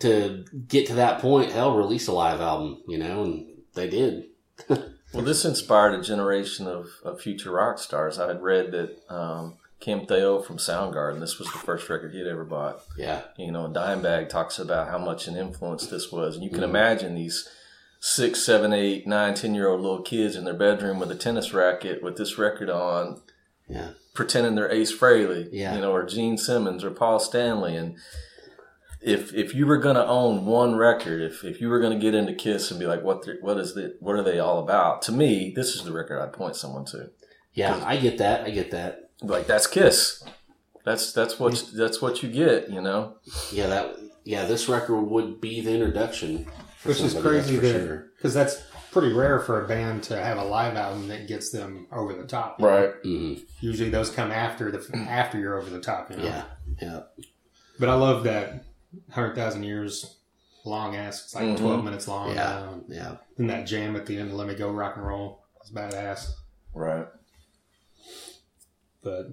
[0.00, 4.26] to get to that point, hell, release a live album, you know, and they did.
[5.12, 8.18] Well, this inspired a generation of, of future rock stars.
[8.18, 12.18] I had read that um, Kim Thayil from Soundgarden, this was the first record he
[12.18, 12.80] had ever bought.
[12.96, 13.22] Yeah.
[13.36, 16.34] You know, Dimebag talks about how much an influence this was.
[16.34, 16.70] And you can Mhm.
[16.70, 17.48] imagine these
[18.00, 21.52] six, seven, eight, nine, ten year old little kids in their bedroom with a tennis
[21.52, 23.20] racket with this record on,
[23.68, 23.88] Yeah.
[24.14, 25.74] pretending they're Ace Frehley, Yeah.
[25.74, 27.76] you know, or Gene Simmons or Paul Stanley.
[27.76, 27.96] And
[29.02, 32.02] if if you were going to own one record, if, if you were going to
[32.02, 35.02] get into Kiss and be like, what what is the, what are they all about?
[35.02, 37.10] To me, this is the record I'd point someone to.
[37.52, 37.82] Yeah.
[37.84, 38.44] I get that.
[38.46, 39.05] I get that.
[39.22, 40.24] Like that's Kiss.
[40.84, 43.16] That's that's what that's what you get, you know.
[43.52, 43.66] Yeah.
[43.68, 43.96] That.
[44.24, 44.44] Yeah.
[44.46, 46.46] This record would be the introduction.
[46.78, 48.06] for Which is crazy that's for that sure.
[48.16, 51.86] because that's pretty rare for a band to have a live album that gets them
[51.92, 52.58] over the top.
[52.60, 53.42] Mhm.
[53.60, 56.10] Usually those come after the after you're over the top.
[56.10, 56.24] You know?
[56.24, 56.44] Yeah.
[56.80, 57.00] Yeah.
[57.80, 58.64] But I love that
[59.10, 60.16] hundred thousand years
[60.64, 61.24] long ass.
[61.24, 61.58] It's like Mhm.
[61.58, 62.34] twelve minutes long.
[62.34, 62.58] Yeah.
[62.60, 63.16] Um, Yeah.
[63.38, 66.30] and that jam at the end, "Let Me Go Rock and Roll," is badass.
[66.74, 67.06] Right.
[69.06, 69.28] But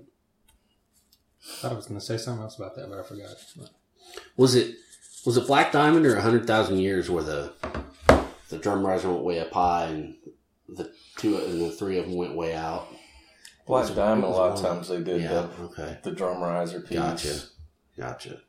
[1.42, 3.32] I thought I was going to say something else about that, but I forgot.
[3.58, 3.70] But
[4.38, 4.76] Was it
[5.26, 7.54] was it Black Diamond or hundred thousand years where the
[8.50, 10.16] the drum riser went way up high and
[10.70, 12.88] the two and the three of them went way out?
[13.66, 15.48] Black was- Diamond, a lot of times they did Yeah.
[15.60, 15.98] Okay.
[16.04, 17.00] the, the drum riser piece.
[17.00, 17.40] Gotcha.
[17.98, 18.42] Gotcha.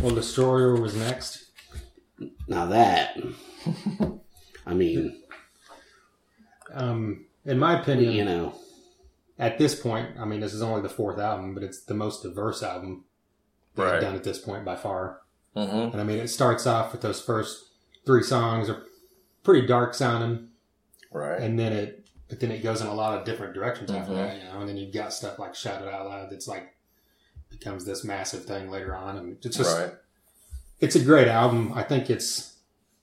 [0.00, 1.46] well, Destroyer was next.
[2.46, 3.18] Now that,
[4.64, 5.22] I mean,
[6.72, 8.54] Um, in my opinion, you know,
[9.38, 12.22] at this point, I mean, this is only the fourth album, but it's the most
[12.22, 13.04] diverse album
[13.74, 15.20] they've done at this point by far.
[15.54, 15.92] Mm-hmm.
[15.92, 17.64] And I mean, it starts off with those first
[18.04, 18.82] three songs are
[19.42, 20.48] pretty dark sounding,
[21.12, 21.40] Right.
[21.40, 24.16] and then it, but then it goes in a lot of different directions after Mhm.
[24.16, 24.60] that, you know.
[24.60, 26.74] And then you've got stuff like "Shout It Out Loud" that's like
[27.50, 29.92] becomes this massive thing later on, and it's just right.
[30.80, 31.72] it's a great album.
[31.74, 32.54] I think it's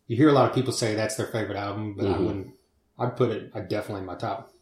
[0.08, 2.26] you hear a lot of people say that's their favorite album, but I Mhm.
[2.26, 2.54] wouldn't.
[3.00, 3.52] I'd put it.
[3.56, 4.53] I'd definitely in my top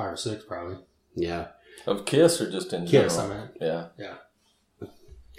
[0.00, 0.76] five or six, probably.
[1.14, 1.48] yeah,
[1.86, 3.40] Of Kiss or just in Kiss, I general?
[3.46, 3.48] mean.
[3.60, 3.86] Yeah.
[3.98, 4.14] Yeah,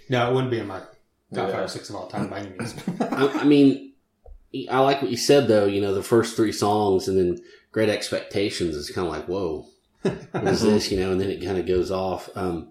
[0.09, 0.89] no, it wouldn't be in my top
[1.31, 1.51] Yeah.
[1.51, 2.75] five or six of all time by any means.
[2.99, 3.93] I, I mean,
[4.69, 5.65] I like what you said though.
[5.65, 9.65] You know, the first three songs and then Great Expectations is kind of like, whoa,
[10.03, 10.91] what is this?
[10.91, 12.29] You know, and then it kind of goes off.
[12.35, 12.69] Um,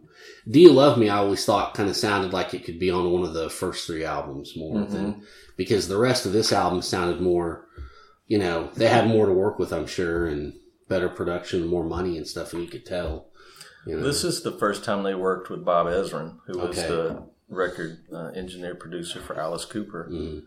[0.51, 1.09] Do You Love Me?
[1.09, 3.87] I always thought kind of sounded like it could be on one of the first
[3.87, 4.91] three albums more Mhm.
[4.91, 5.23] than
[5.57, 7.67] because the rest of this album sounded more.
[8.27, 10.53] You know, they had more to work with, I'm sure, and
[10.91, 13.29] better production, more money and stuff, and you could tell.
[13.87, 16.89] You know, This is the first time they worked with Bob Ezrin, who was Okay.
[16.89, 20.09] the record uh, engineer producer for Alice Cooper.
[20.13, 20.43] Mm,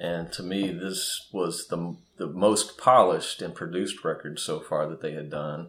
[0.00, 5.00] And to me, this was the the most polished and produced record so far that
[5.00, 5.68] they had done.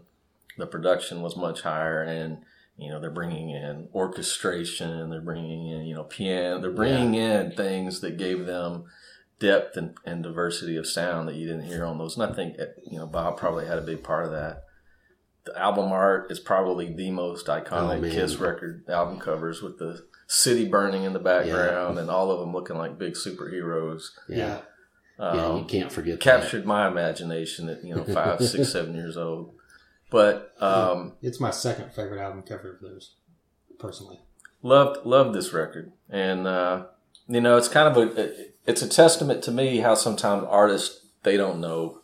[0.57, 2.43] The production was much higher, and
[2.77, 7.51] you know they're bringing in orchestration, they're bringing in you know piano, they're bringing in
[7.53, 8.83] things that gave them
[9.39, 12.17] depth and, and diversity of sound that you didn't hear on those.
[12.17, 12.57] And I think
[12.89, 14.63] you know Bob probably had a big part of that.
[15.45, 18.11] The album art is probably the most iconic Oh.
[18.11, 22.53] Kiss record album covers with the city burning in the background and all of them
[22.53, 24.09] looking like big superheroes.
[24.27, 24.59] yeah,
[25.17, 26.21] Um, yeah, you can't forget that.
[26.21, 29.53] captured my imagination at you know five, six, seven years old.
[30.11, 33.13] But um, it's my second favorite album cover of theirs,
[33.79, 34.19] personally.
[34.61, 36.85] loved loved this record, and uh,
[37.27, 41.35] you know it's kind of a it's a testament to me how sometimes artists they
[41.37, 41.99] don't know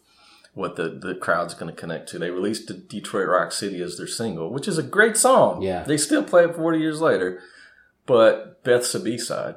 [0.54, 2.20] what the the crowd's going to connect to.
[2.20, 5.62] They released the Detroit Rock City as their single, which is a great song.
[5.62, 5.84] Yeah.
[5.84, 7.42] they still play it forty years later,
[8.06, 9.56] but Beth's a B side.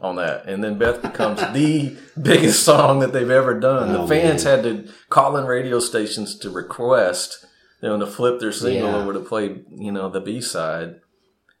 [0.00, 3.90] On that, and then Beth becomes the biggest song that they've ever done.
[3.94, 4.56] Oh, the fans man.
[4.56, 7.46] had to call in radio stations to request
[7.80, 8.96] them to flip their single Yeah.
[8.96, 10.96] over to play, you know, the B side.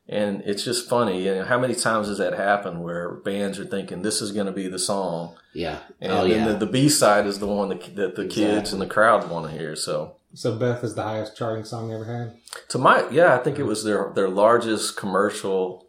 [0.06, 1.24] And it's just funny.
[1.24, 4.44] You know, how many times does that happen where bands are thinking this is going
[4.46, 5.78] to be the song, Yeah.
[6.00, 6.52] and oh then yeah.
[6.52, 8.72] the, the B side is the one that, that the kids Exactly.
[8.72, 9.74] and the crowd want to hear.
[9.74, 12.36] So, So Beth is the highest charting song they ever had.
[12.68, 15.86] to my yeah, I think it was their their largest commercial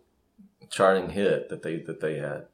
[0.72, 2.46] charting hit that they that they had.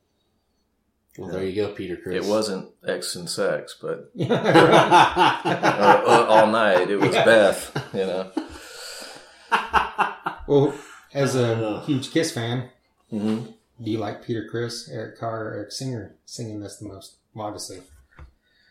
[1.19, 2.25] well, there you go, Peter Criss.
[2.25, 7.71] It wasn't X and Sex, but Yeah, or, uh, all night it was Beth.
[7.93, 8.31] You know.
[10.47, 10.73] well,
[11.13, 12.69] as a huge Kiss fan,
[13.09, 13.43] hmm
[13.81, 17.15] do you like Peter Criss, Eric Carr, or Eric Singer singing this the most?
[17.33, 17.79] Well, obviously,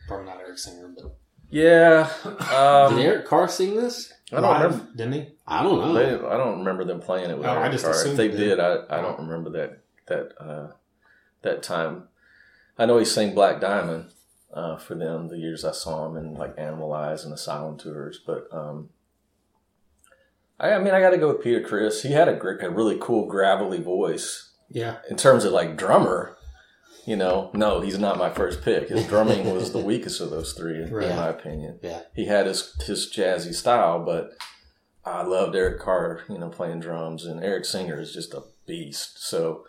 [0.06, 1.16] probably not Eric Singer, but
[1.50, 2.08] Yeah.
[2.24, 4.12] Um, Did Eric Carr sing this?
[4.32, 4.92] I don't live, remember.
[4.96, 5.26] didn't he?
[5.48, 5.94] I don't know.
[5.94, 8.06] They, I don't remember them playing it with Oh, I Eric just Carr.
[8.06, 8.60] If they they did, did.
[8.60, 10.68] I, I don't remember that that uh,
[11.42, 12.04] that time.
[12.78, 14.10] I know he sang Black Diamond
[14.54, 18.46] uh, for them the years I saw him in like Animalize and Asylum tours, but
[18.52, 18.90] um,
[20.60, 22.02] I, I mean I got to go with Peter Criss.
[22.02, 26.36] He had a, gr- a really cool gravelly voice Yeah, in terms of like drummer.
[27.06, 28.88] you know, no, he's not my first pick.
[28.88, 31.08] His drumming was the weakest of those three, Right.
[31.10, 31.78] in my opinion.
[31.82, 32.02] Yeah.
[32.14, 34.30] He had his his jazzy style, but
[35.04, 39.22] I loved Eric Carr, you know, playing drums, and Eric Singer is just a beast.
[39.26, 39.64] So,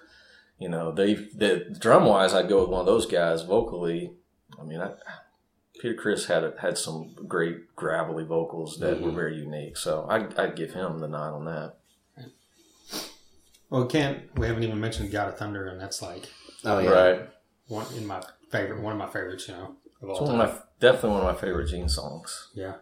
[0.60, 3.42] you know, they the drum wise, I'd go with one of those guys.
[3.44, 4.12] Vocally,
[4.60, 4.92] I mean, I,
[5.82, 9.16] Peter Criss had had some great gravelly vocals that were Mhm.
[9.16, 9.76] very unique.
[9.78, 11.74] So I I'd give him the nod on that.
[13.70, 14.38] Well, we can't.
[14.38, 16.30] We haven't even mentioned God of Thunder, and that's like
[16.64, 16.90] Oh yeah.
[16.92, 17.30] Right.
[17.68, 19.48] one in my favorite, one of my favorites.
[19.48, 20.42] You know, of all It's one time.
[20.50, 22.50] of my definitely one of my favorite Gene songs.
[22.54, 22.76] yeah,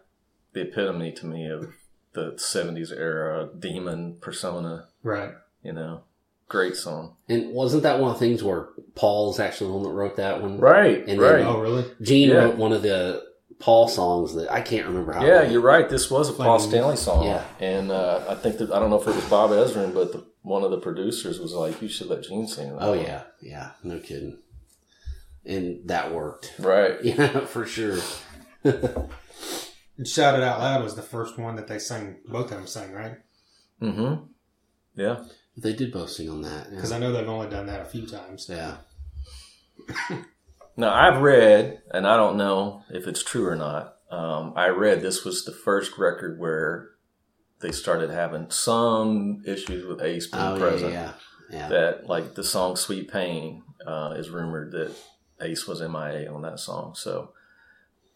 [0.54, 1.74] The epitome to me of
[2.14, 4.90] the '70s era demon persona.
[5.04, 5.36] right.
[5.62, 6.04] You know,
[6.50, 7.16] great song.
[7.30, 10.42] And wasn't that one of the things where Paul's actually the one that wrote that
[10.42, 10.60] one?
[10.60, 11.08] Right.
[11.08, 11.38] And right.
[11.38, 11.86] then- Oh, really?
[12.02, 12.36] Gene Yeah.
[12.44, 13.24] wrote one of the
[13.60, 15.26] Paul songs that I can't remember how.
[15.26, 15.90] Yeah, it you're right.
[15.90, 17.46] This was a Paul Flaming- Stanley song, Yeah.
[17.60, 20.26] and uh, I think that I don't know if it was Bob Ezrin, but the,
[20.44, 23.24] one of the producers was like, "You should let Gene sing." that Oh one." yeah,
[23.42, 24.38] yeah, no kidding.
[25.46, 26.54] And that worked.
[26.58, 26.98] right.
[27.04, 27.98] Yeah, for sure.
[28.64, 32.20] And Shout It Out Loud was the first one that they sang.
[32.26, 33.18] Both of them sang, right?
[33.82, 34.24] Mm-hmm.
[34.96, 35.24] Yeah,
[35.62, 36.69] They did both sing on that.
[36.69, 36.98] Because Yeah.
[36.98, 38.48] I know they've only done that a few times.
[38.50, 38.78] yeah.
[40.78, 43.95] Now I've read, and I don't know if it's true or not.
[44.10, 46.91] Um, I read this was the first record where
[47.60, 50.93] they started having some issues with Ace being Oh yeah, present.
[50.93, 51.12] yeah,
[51.52, 51.67] yeah.
[51.67, 54.95] That like the song "Sweet Pain" uh, is rumored that
[55.41, 56.95] Ace was MIA on that song.
[56.95, 57.34] So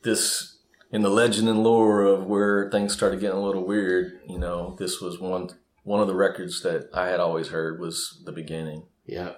[0.04, 0.58] this,
[0.90, 4.78] in the legend and lore of where things started getting a little weird, you know,
[4.80, 5.50] this was one
[5.84, 8.84] one of the records that I had always heard was the beginning.
[9.06, 9.34] yeah.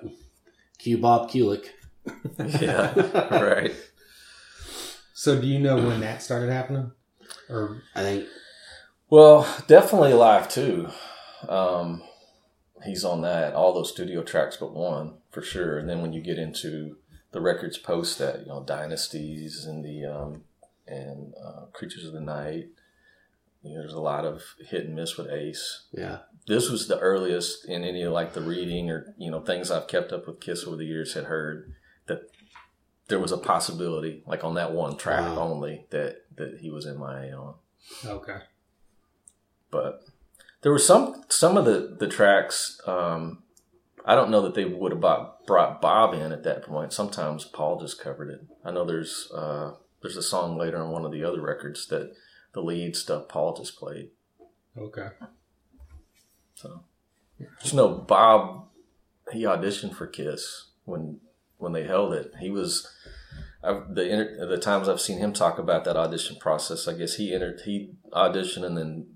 [0.78, 1.68] Q Bob Kulick.
[2.62, 2.94] Yeah,
[3.44, 3.74] right.
[5.14, 6.92] So, do you know when that started happening?
[7.50, 8.28] Or I think
[9.10, 10.90] Well, definitely live too.
[11.48, 12.04] Um,
[12.84, 15.80] he's on that, all those studio tracks but one for sure.
[15.80, 16.98] And then when you get into
[17.32, 20.44] the records post that, you know, Dynasties and the um,
[20.88, 22.66] and uh, Creatures of the Night,
[23.64, 25.86] you know, there's a lot of hit and miss with Ace.
[25.92, 26.20] yeah.
[26.48, 29.88] This was the earliest in any of like the reading or you know things I've
[29.88, 31.74] kept up with Kiss over the years had heard
[32.08, 32.30] that
[33.08, 35.40] there was a possibility, like on that one track Wow.
[35.40, 37.56] only, that that he was MIA on
[38.06, 38.40] okay,
[39.72, 40.02] but
[40.62, 42.80] there were some some of the the tracks.
[42.88, 43.44] Um,
[44.08, 46.94] I don't know that they would have brought, brought Bob in at that point.
[46.94, 48.42] Sometimes Paul just covered it.
[48.64, 52.14] I know there's uh, there's a song later on one of the other records that
[52.54, 54.10] the lead stuff Paul just played.
[54.78, 55.08] okay,
[56.56, 56.84] So,
[57.38, 58.66] you know, Bob
[59.32, 61.20] he auditioned for Kiss when
[61.58, 62.34] when they held it.
[62.40, 62.92] He was.
[63.64, 67.34] I've, the the times I've seen him talk about that audition process, I guess he
[67.34, 69.08] entered he auditioned and then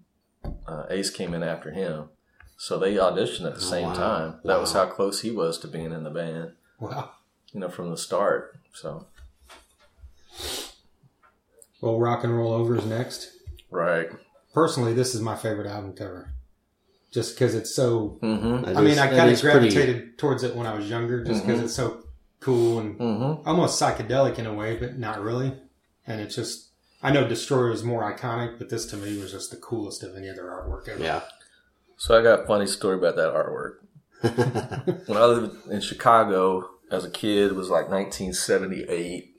[0.67, 2.09] uh, Ace came in after him,
[2.57, 3.93] so they auditioned at the same wow.
[3.93, 4.39] time.
[4.43, 7.11] That was how close he was to being in the band, wow.
[7.53, 8.59] you know, from the start.
[8.73, 9.05] So
[11.81, 13.31] Well, Rock and Roll Over is next.
[13.69, 14.09] right,
[14.53, 16.33] Personally, this is my favorite album cover,
[17.11, 18.19] just because it's so.
[18.21, 20.73] mm-hmm, That I mean, is- I kind of is pretty- gravitated towards it when I
[20.73, 21.63] was younger, just because Mhm.
[21.65, 22.03] it's so
[22.39, 25.53] cool and mm-hmm, almost psychedelic in a way, but not really.
[26.07, 26.67] And it's just.
[27.01, 30.15] I know Destroyer is more iconic, but this to me was just the coolest of
[30.17, 31.01] any other artwork ever.
[31.01, 31.21] Yeah.
[31.95, 33.75] So I got a funny story about that artwork.
[35.07, 39.33] when I lived in Chicago as a kid, it was like 1978,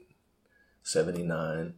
[0.82, 1.74] 79.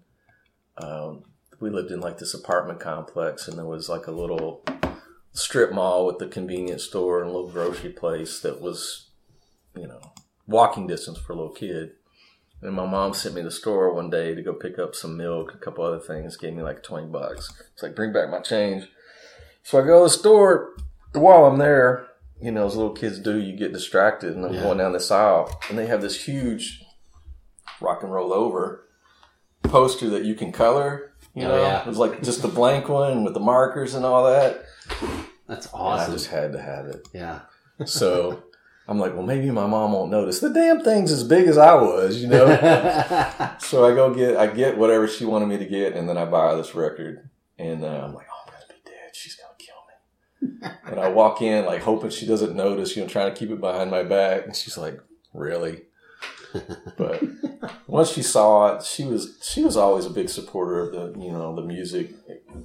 [0.78, 1.24] Um,
[1.60, 4.62] we lived in like this apartment complex, and there was like a little
[5.32, 9.10] strip mall with the convenience store and little grocery place that was,
[9.76, 10.12] you know,
[10.46, 11.92] walking distance for a little kid.
[12.60, 15.16] And my mom sent me to the store one day to go pick up some
[15.16, 17.52] milk, a couple other things, gave me like 20 bucks.
[17.72, 18.84] It's like, bring back my change.
[19.64, 20.74] So I go to the store.
[21.12, 22.06] While I'm there,
[22.40, 24.62] you know, as little kids do, you get distracted, and I'm Yeah.
[24.62, 26.84] going down this aisle, and they have this huge
[27.80, 28.86] rock and roll over
[29.64, 31.12] poster that you can color.
[31.34, 31.80] You Oh, know, yeah.
[31.82, 34.64] it was like just the blank one with the markers and all that.
[35.46, 37.06] That's And I just had to have it.
[37.12, 37.40] Yeah.
[37.84, 38.44] So
[38.88, 40.40] I'm like, well, maybe my mom won't notice.
[40.40, 42.46] The damn thing's as big as I was, you know.
[43.58, 46.24] so I go get, I get whatever she wanted me to get, and then I
[46.24, 49.14] buy this record, and uh, I'm like, oh, I'm gonna be dead.
[49.14, 49.76] She's gonna kill
[50.40, 50.70] me.
[50.90, 53.60] and I walk in like hoping she doesn't notice, you know, trying to keep it
[53.60, 54.98] behind my back, and she's like,
[55.32, 55.82] really.
[56.96, 57.22] But
[57.86, 61.32] once she saw it, she was she was always a big supporter of the you
[61.32, 62.12] know the music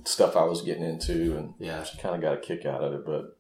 [0.06, 1.84] stuff I was getting into, and yeah.
[1.84, 3.06] she kind of got a kick out of it.
[3.06, 3.38] But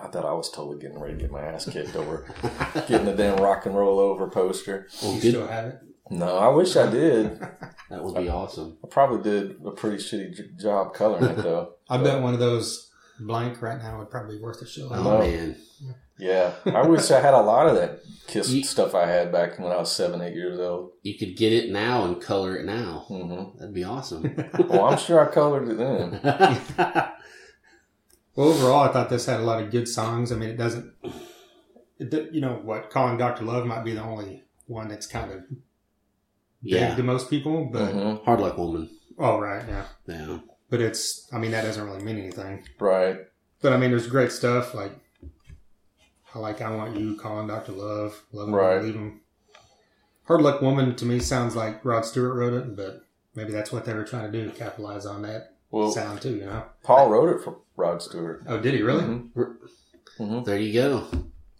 [0.00, 2.26] I thought I was totally getting ready to get my ass kicked over
[2.88, 4.88] getting the damn rock and roll over poster.
[5.02, 5.30] Well, You good.
[5.32, 5.78] still have it?
[6.10, 7.40] No, I wish I did.
[7.90, 8.78] That would be awesome.
[8.84, 11.72] I probably did a pretty shitty j- job coloring it though.
[11.90, 15.00] I bet one of those blank right now would probably be worth a shilling.
[15.00, 15.18] Oh No.
[15.18, 15.56] man.
[16.20, 19.58] Yeah, I wish I had a lot of that Kiss You- stuff I had back
[19.58, 20.92] when I was seven, eight years old.
[21.02, 23.04] You could get it now and color it now.
[23.08, 24.22] hmm That'd be awesome.
[24.68, 26.20] Well, I'm sure I colored it then.
[26.22, 27.12] Well,
[28.36, 30.30] overall, I thought this had a lot of good songs.
[30.32, 30.92] I mean, it doesn't.
[31.98, 32.90] It, you know what?
[32.90, 35.58] Calling Doctor Love might be the only one that's kind of big
[36.62, 36.94] yeah.
[36.94, 38.88] to most people, but hmm Hard Luck Woman.
[39.18, 39.86] oh right, yeah.
[40.06, 40.38] Yeah.
[40.68, 41.28] But it's.
[41.32, 42.64] I mean, that doesn't really mean anything.
[42.78, 43.18] Right.
[43.60, 44.92] But I mean, there's great stuff like
[46.34, 48.82] I like I Want You, Calling Doctor Love, Love Him, Right.
[48.82, 49.20] Leave Him.
[50.24, 53.02] Hard Luck Woman to me sounds like Rod Stewart wrote it, but
[53.34, 56.36] maybe that's what they were trying to do to capitalize on that Well, sound too.
[56.36, 56.64] You know?
[56.84, 58.44] Paul wrote it for Rod Stewart.
[58.46, 59.02] Oh, did he really?
[59.02, 59.56] Mhm.
[60.18, 60.44] Mhm.
[60.44, 61.04] There you go.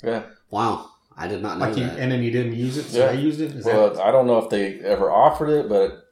[0.04, 0.22] Yeah.
[0.50, 0.86] Wow.
[1.16, 1.98] I did not know Like, he, that.
[1.98, 3.12] and then he didn't use it, so Yeah.
[3.12, 3.54] they used it.
[3.56, 6.04] Is Well, I don't know if they ever offered it, but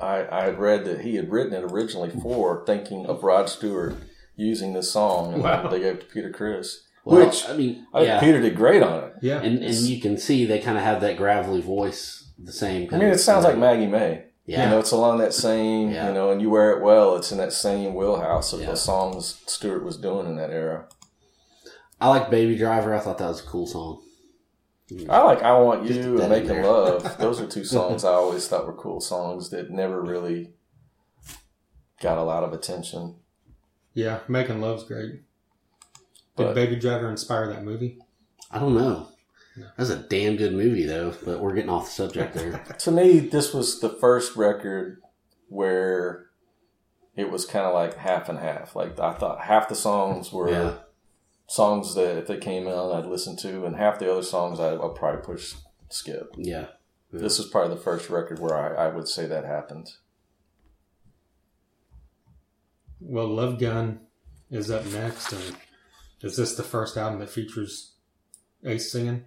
[0.00, 3.94] I, I had read that he had written it originally for thinking of Rod Stewart
[4.34, 5.68] using this song, and Wow.
[5.68, 6.82] they gave it to Peter Criss.
[7.04, 8.20] Well, which I mean, I think yeah.
[8.20, 9.14] Peter did great on it.
[9.22, 9.40] yeah?
[9.40, 12.98] and, and you can see they kind of have that gravelly voice, the same I
[12.98, 13.14] mean, of.
[13.14, 14.24] it sounds like Maggie May.
[14.46, 14.64] Yeah.
[14.64, 16.08] You know, it's along that same, Yeah.
[16.08, 17.16] you know, and you wear it well.
[17.16, 18.70] It's in that same wheelhouse of Yeah.
[18.70, 20.88] the songs Stewart was doing in that era.
[22.00, 22.94] I like Baby Driver.
[22.94, 24.02] I thought that was a cool song.
[25.08, 26.62] I like "I Want You" that and in "Making.
[26.64, 30.54] Love." Those are two songs I always thought were cool songs that never really
[32.00, 33.16] got a lot of attention.
[33.94, 35.22] yeah, Making Love's great.
[36.46, 37.98] Did Baby Driver inspire that movie?
[38.50, 39.08] I don't know.
[39.56, 39.66] No.
[39.76, 41.12] That's a damn good movie, though.
[41.24, 42.64] But we're getting off the subject there.
[42.78, 45.00] To me, this was the first record
[45.48, 46.26] where
[47.16, 48.74] it was kind of like half and half.
[48.76, 50.74] Like I thought half the songs were Yeah.
[51.48, 54.68] songs that if they came out I'd listen to, and half the other songs I,
[54.70, 55.54] I'll probably push
[55.88, 56.32] skip.
[56.38, 56.66] Yeah.
[57.12, 59.88] This is probably the first record where I, I would say that happened.
[63.00, 64.00] Well, Love Gun
[64.50, 65.56] is up next, and
[66.22, 67.92] is this the first album that features
[68.64, 69.24] Ace singing?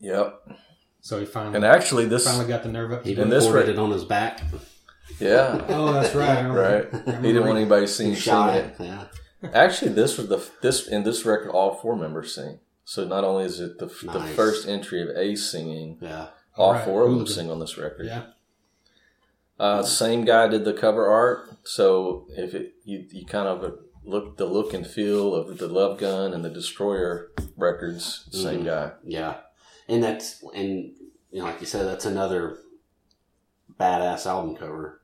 [0.00, 0.50] Yep.
[1.00, 3.04] So he finally And actually, this finally got the nerve up.
[3.04, 4.40] He To And this recorded it on his back.
[5.18, 5.64] yeah.
[5.68, 6.42] Oh, that's right.
[6.48, 6.84] Right.
[7.22, 8.80] He didn't want anybody seeing He shot singing it.
[8.80, 8.84] it.
[9.42, 9.50] Yeah.
[9.54, 12.58] Actually, this was the this in this record all four members sing.
[12.84, 16.28] So not only is it the, the first entry of Ace singing, Yeah.
[16.56, 17.34] all Right, four of them Hooligan.
[17.34, 18.06] sing on this record.
[18.06, 18.22] Yeah.
[19.60, 21.48] Uh, same guy did the cover art.
[21.64, 25.98] So if it you, you kind of look the look and feel of the Love
[25.98, 28.64] Gun and the Destroyer records, same Mhm.
[28.64, 28.92] guy.
[29.04, 29.34] Yeah.
[29.88, 30.92] And that's and
[31.30, 32.58] you know, like you said, that's another
[33.78, 35.00] badass album cover.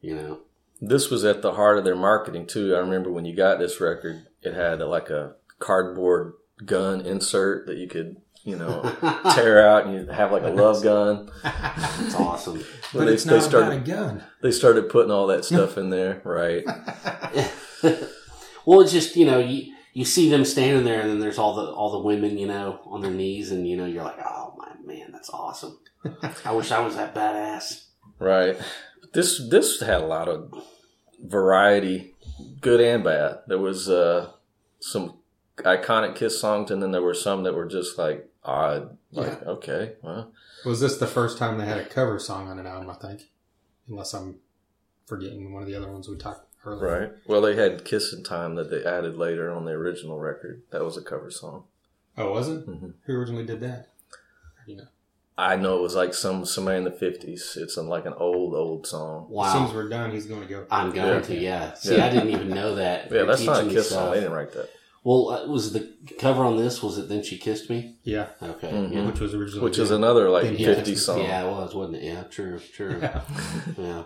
[0.00, 0.38] You know.
[0.80, 2.74] This was at the heart of their marketing too.
[2.74, 6.32] I remember when you got this record, it had like a cardboard
[6.64, 8.80] gun insert that you could, you know,
[9.34, 11.30] tear out and you have like a love gun.
[11.44, 12.64] It's awesome.
[12.94, 14.24] But they, it's they not started about a gun.
[14.40, 16.64] they started putting all that stuff in there, right?
[18.66, 21.54] well, it's just you know you you see them standing there, and then there's all
[21.54, 24.54] the all the women you know on their knees, and you know you're like, oh
[24.56, 25.78] my man, that's awesome.
[26.44, 27.86] I wish I was that badass.
[28.18, 28.56] Right.
[29.12, 30.54] This this had a lot of
[31.22, 32.14] variety,
[32.60, 33.40] good and bad.
[33.46, 34.30] There was uh,
[34.78, 35.18] some
[35.56, 38.96] iconic Kiss songs, and then there were some that were just like odd.
[39.12, 40.32] Like okay, well,
[40.64, 42.90] Was this the first time they had a cover song on an album?
[42.90, 43.22] I think,
[43.88, 44.36] unless I'm
[45.06, 47.00] forgetting one of the other ones we talked earlier.
[47.00, 47.10] right.
[47.26, 50.62] Well, they had "Kiss in Time" that they added later on the original record.
[50.70, 51.64] That was a cover song.
[52.18, 52.66] Oh, was it?
[52.68, 52.94] Mhm.
[53.06, 53.88] Who originally did that?
[54.66, 54.84] You know,
[55.38, 57.56] I know it was like some somebody in the fifties.
[57.60, 59.24] It's a, like an old old song.
[59.26, 59.52] as Wow.
[59.52, 60.66] soon as we're done, he's going to go.
[60.70, 61.20] I'm going Yeah.
[61.20, 61.74] to, yeah.
[61.74, 62.06] See, Yeah.
[62.06, 63.10] I didn't even know that.
[63.12, 64.10] Yeah, that's not a Kiss song.
[64.12, 64.68] They didn't write that.
[65.02, 65.88] Well, uh, was the
[66.18, 66.82] cover on this?
[66.82, 67.96] Was it "Then She Kissed Me"?
[68.02, 68.92] Yeah, Okay, Mhm.
[68.92, 69.06] yeah.
[69.06, 71.20] which was originally Which is another like Then He fifty Kissed song.
[71.20, 72.02] Yeah, it was, wasn't it?
[72.02, 72.98] Yeah, true, true.
[73.02, 73.22] Yeah.
[73.78, 74.02] yeah.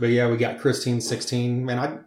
[0.00, 1.64] But yeah, we got Christine sixteen.
[1.64, 1.98] Man, I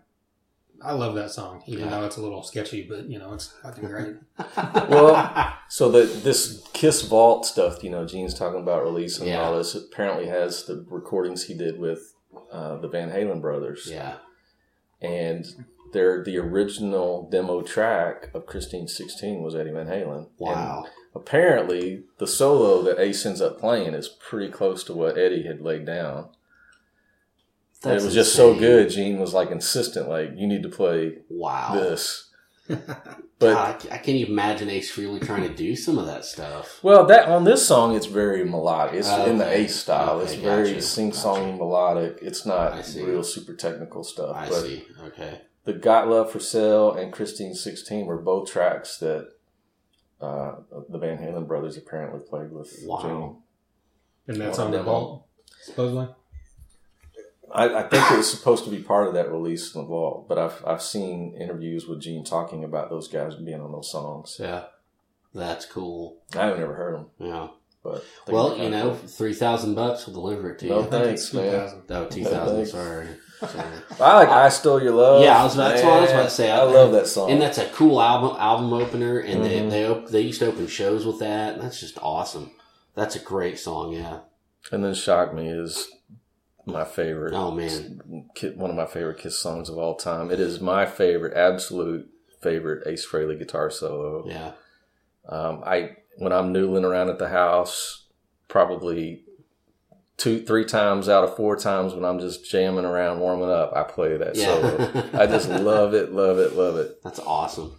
[0.86, 1.92] I love that song, even Yeah.
[1.92, 4.16] though it's a little sketchy, but you know it's fucking great.
[4.90, 9.42] Well, so the this Kiss Vault stuff, you know, Gene's talking about releasing Yeah.
[9.44, 9.76] all this.
[9.76, 12.14] Apparently, has the recordings he did with
[12.52, 14.16] uh, the Van Halen brothers, yeah,
[15.02, 15.46] and
[15.94, 20.30] they're the original demo track of Christine Sixteen was Eddie Van Halen.
[20.40, 20.84] wow.
[20.84, 25.44] And apparently, the solo that Ace ends up playing is pretty close to what Eddie
[25.44, 26.30] had laid down.
[27.84, 28.90] And it was just so good.
[28.90, 31.74] Gene was like insistent, like you need to play Wow.
[31.76, 32.30] this.
[33.40, 36.80] But I, I can't even imagine Ace Frehley trying to do some of that stuff.
[36.82, 38.94] Well, that on this song, it's very melodic.
[39.00, 39.64] It's Oh, in the okay.
[39.66, 40.12] Ace style.
[40.22, 41.58] Okay, it's very gotcha, sing-songy gotcha.
[41.58, 42.20] melodic.
[42.22, 44.34] It's not real super technical stuff.
[44.34, 44.86] I but see.
[45.08, 45.42] Okay.
[45.66, 49.28] the "Got Love for Sale" and "Christine 16 were both tracks that
[50.22, 50.54] uh,
[50.88, 53.02] the Van Halen brothers apparently played with Wow.
[53.02, 54.36] Gene.
[54.36, 54.90] And that's Well, on the demo.
[54.90, 55.28] vault,
[55.64, 56.08] supposedly.
[57.54, 60.28] I, I think it was supposed to be part of that release in the vault,
[60.28, 64.38] but I've I've seen interviews with Gene talking about those guys being on those songs.
[64.40, 64.64] Yeah,
[65.34, 66.18] that's cool.
[66.36, 67.48] I haven't ever heard them, Yeah.
[67.84, 69.08] but Well, you know, cool.
[69.08, 70.72] three thousand bucks will deliver it to you.
[70.76, 71.52] No thanks, man.
[71.52, 71.84] 2000.
[71.92, 72.66] Oh, two thousand.
[72.66, 73.08] Sorry.
[73.40, 73.68] Sorry.
[74.00, 76.24] I like "I Stole Your Love." Yeah, I was about- that's what I was about
[76.24, 76.50] to say.
[76.50, 77.30] I, I- love that song.
[77.30, 79.70] And that's a cool album album opener, and Mhm.
[79.70, 81.62] they they they used to open shows with that.
[81.62, 82.52] That's just awesome.
[82.96, 83.92] That's a great song.
[83.94, 84.20] Yeah.
[84.72, 85.90] and then "Shock Me" is
[86.66, 87.34] my favorite.
[87.34, 88.02] Oh man.
[88.56, 90.32] One of my favorite Kiss songs of all time.
[90.32, 92.10] It is my favorite, absolute
[92.42, 94.26] favorite Ace Frehley guitar solo.
[94.28, 94.52] Yeah.
[95.28, 98.06] Um, I when I'm noodling around at the house,
[98.48, 99.24] probably
[100.18, 103.84] two, three times out of four times when I'm just jamming around, warming up, I
[103.84, 104.46] play that Yeah.
[104.46, 105.10] solo.
[105.14, 107.02] I just love it, love it, love it.
[107.04, 107.76] That's awesome.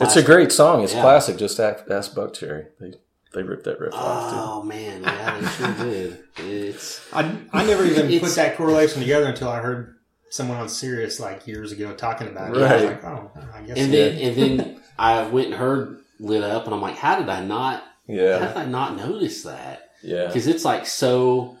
[0.00, 0.82] It's a great song.
[0.84, 1.00] It's Yeah.
[1.02, 1.36] classic.
[1.38, 2.66] Just ask, ask Buckcherry.
[2.80, 2.94] They
[3.36, 4.36] they ripped that riff off too.
[4.38, 6.18] Oh man, yeah, they sure did.
[6.38, 9.94] It's I, I never even It's- put that correlation together until I heard
[10.30, 12.60] someone on Sirius like years ago talking about it.
[12.62, 12.84] I was Right.
[12.92, 13.76] like, oh, I guess.
[13.78, 17.28] and then and then I went and heard lit up, and I'm like, how did
[17.28, 17.80] I not?
[18.08, 19.90] How Yeah, did I not notice that?
[20.02, 20.26] yeah.
[20.26, 21.58] Because it's like so,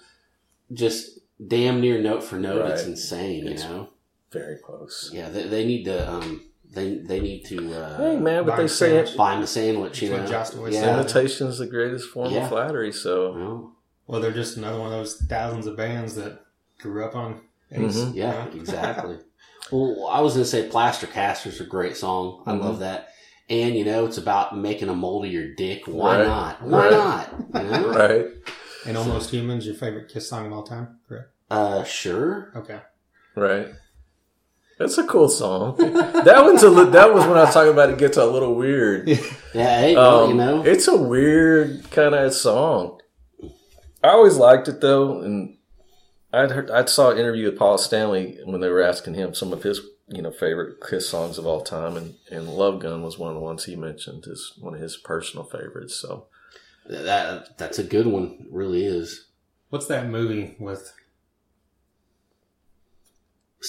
[0.72, 2.70] just damn near note for note.
[2.70, 2.90] It's Right.
[2.90, 3.88] insane, It's- you know.
[4.32, 5.10] Very close.
[5.14, 6.42] Yeah, they, they need to um
[6.76, 9.16] they they need to uh, Hey man, but they a say sandwich.
[9.16, 10.00] buy him a sandwich.
[10.02, 10.82] You know, Josh always yeah.
[10.82, 10.98] said.
[11.00, 12.42] imitation is the greatest form Yeah.
[12.44, 12.92] of flattery.
[12.92, 13.72] So Well,
[14.06, 16.44] well, they're just another one of those thousands of bands that
[16.78, 17.40] grew up on
[17.72, 17.96] Ace.
[17.98, 18.14] Mhm.
[18.14, 18.60] yeah, you know?
[18.60, 19.18] exactly.
[19.72, 22.42] well, I was gonna say Plaster Caster's a great song.
[22.46, 23.08] I love that.
[23.48, 25.82] And you know, it's about making a mold of your dick.
[25.86, 26.26] Why Right.
[26.26, 26.62] not?
[26.62, 26.90] Why Right.
[26.92, 27.28] not?
[27.64, 27.88] You know?
[27.94, 28.26] right,
[28.86, 31.30] And Almost Humans, your favorite Kiss song of all time, correct?
[31.50, 32.52] Uh, sure.
[32.54, 32.80] Okay.
[33.34, 33.68] right.
[34.78, 35.76] That's a cool song.
[35.78, 38.54] that one's a li- that was when I was talking about it gets a little
[38.54, 39.08] weird.
[39.54, 43.00] Yeah, hey, Um, you know, it's a weird kind of song.
[44.04, 45.56] I always liked it though, and
[46.30, 49.54] I'd heard, I saw an interview with Paul Stanley when they were asking him some
[49.54, 53.18] of his you know favorite Kiss songs of all time, and and Love Gun was
[53.18, 55.94] one of the ones he mentioned as one of his personal favorites.
[55.96, 56.26] So
[56.86, 58.36] that that's a good one.
[58.40, 59.26] It really is.
[59.70, 60.92] What's that movie with,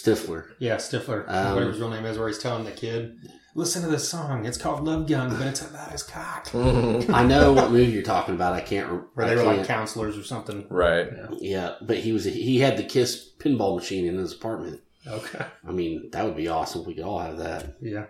[0.03, 0.45] Stifler.
[0.59, 3.17] yeah, Stifler, Um, whatever his real name is, where he's telling the kid,
[3.55, 4.45] listen to this song.
[4.45, 6.49] It's called Love Gun, but it's about his cock.
[6.55, 8.53] I know what movie you're talking about.
[8.53, 8.89] I can't.
[8.91, 10.67] re- Where they were like can't- counselors or something.
[10.69, 11.07] right,
[11.39, 14.81] Yeah, but he was he had the Kiss pinball machine in his apartment.
[15.07, 15.45] Okay.
[15.67, 16.83] I mean, that would be awesome.
[16.85, 17.77] We could all have that.
[17.81, 18.07] Yeah.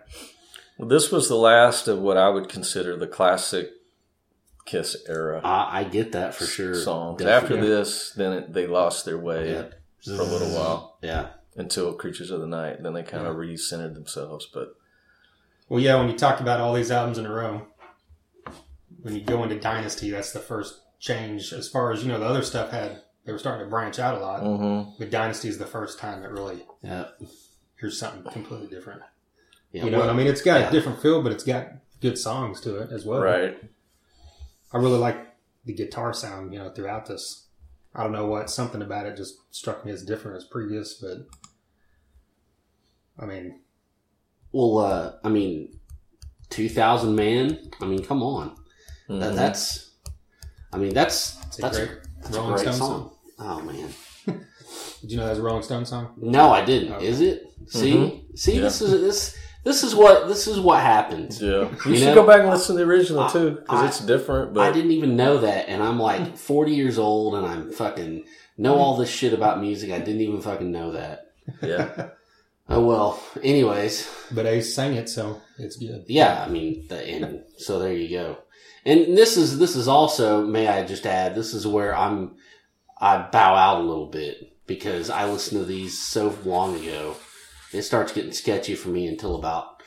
[0.78, 3.70] well, this was the last of what I would consider the classic
[4.66, 6.74] Kiss era I, I get that for sure.
[6.74, 7.22] songs.
[7.22, 7.58] Definitely.
[7.58, 9.62] After this, then it, they lost their way Yeah.
[10.04, 10.98] for a little while.
[11.02, 11.28] Yeah,
[11.58, 12.82] until Creatures of the Night.
[12.82, 14.48] Then they kind of re-centered themselves.
[14.52, 14.74] But
[15.68, 17.66] Well, yeah, when you talk about all these albums in a row,
[19.02, 21.52] when you go into Dynasty, that's the first change.
[21.52, 24.16] As far as, you know, the other stuff had, they were starting to branch out
[24.16, 24.42] a lot.
[24.42, 24.90] mm-hmm.
[24.98, 27.08] But Dynasty is the first time that really, yeah,
[27.76, 29.02] here's something completely different.
[29.72, 29.84] yeah.
[29.84, 30.68] you know, well, I mean, it's got yeah.
[30.68, 31.68] a different feel, but it's got
[32.00, 33.20] good songs to it as well.
[33.20, 33.58] right,
[34.72, 35.16] I really like
[35.64, 37.46] the guitar sound, you know, throughout this.
[37.94, 41.26] I don't know what, something about it just struck me as different as previous, but
[43.18, 43.60] I mean,
[44.52, 45.78] well, uh, I mean,
[46.50, 47.58] two thousand man.
[47.80, 48.54] I mean, come on.
[49.08, 49.36] That, Mhm.
[49.36, 49.90] that's.
[50.72, 51.90] I mean, that's it's a that's great
[52.22, 52.76] that's a Rolling great song.
[52.76, 53.10] song.
[53.38, 53.88] Oh man.
[55.00, 56.14] Did you know that's a Rolling Stone song?
[56.18, 56.92] No, I didn't.
[56.94, 57.06] Okay.
[57.06, 57.44] Is it?
[57.68, 58.38] See, Mhm.
[58.38, 58.60] see, Yeah.
[58.62, 61.40] this is this this is what this is what happens.
[61.40, 61.48] yeah.
[61.84, 64.00] You, You should know, go back and listen to the original I- too because it's
[64.06, 64.52] different.
[64.54, 68.24] But I didn't even know that, and I'm like 40 years old, and I'm fucking
[68.58, 69.90] know all this shit about music.
[69.90, 71.32] I didn't even fucking know that.
[71.62, 72.08] yeah,
[72.68, 73.22] Oh well.
[73.42, 76.04] Anyways, But I sang it, so it's good.
[76.06, 76.44] yeah.
[76.46, 78.38] I mean, the, and so there you go.
[78.84, 82.36] And this is this is also, may I just add, this is where I'm
[83.00, 87.16] I bow out a little bit because I listened to these so long ago.
[87.72, 89.82] It starts getting sketchy for me until about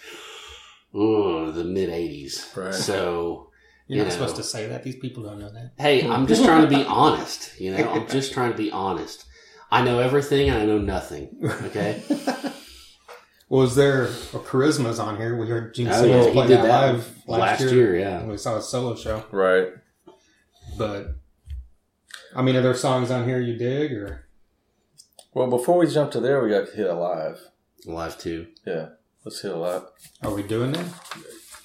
[0.95, 2.55] ooh, the mid 80s.
[2.55, 2.73] Right.
[2.73, 3.49] So
[3.87, 4.13] You're You not know.
[4.19, 4.83] supposed to say that.
[4.83, 5.73] These people don't know that.
[5.77, 7.59] Hey, I'm just trying to be honest.
[7.59, 9.25] You know, I'm just trying to be honest.
[9.71, 11.37] I know everything and I know nothing.
[11.67, 12.01] Okay.
[13.51, 14.07] Well, is there a
[14.39, 15.35] Charisma's on here?
[15.35, 17.73] We heard Gene Oh, Simmons yeah, he play did that, that live last, last, year.
[17.95, 17.99] year.
[17.99, 18.19] Yeah.
[18.19, 19.25] when we saw his solo show.
[19.29, 19.67] right.
[20.77, 21.15] But
[22.33, 24.25] I mean, are there songs on here you dig or?
[25.33, 27.41] Well, before we jump to there, we got to hit alive.
[27.85, 28.47] Live too.
[28.65, 28.89] Yeah,
[29.25, 29.83] let's hit alive.
[30.23, 30.85] Are we doing that?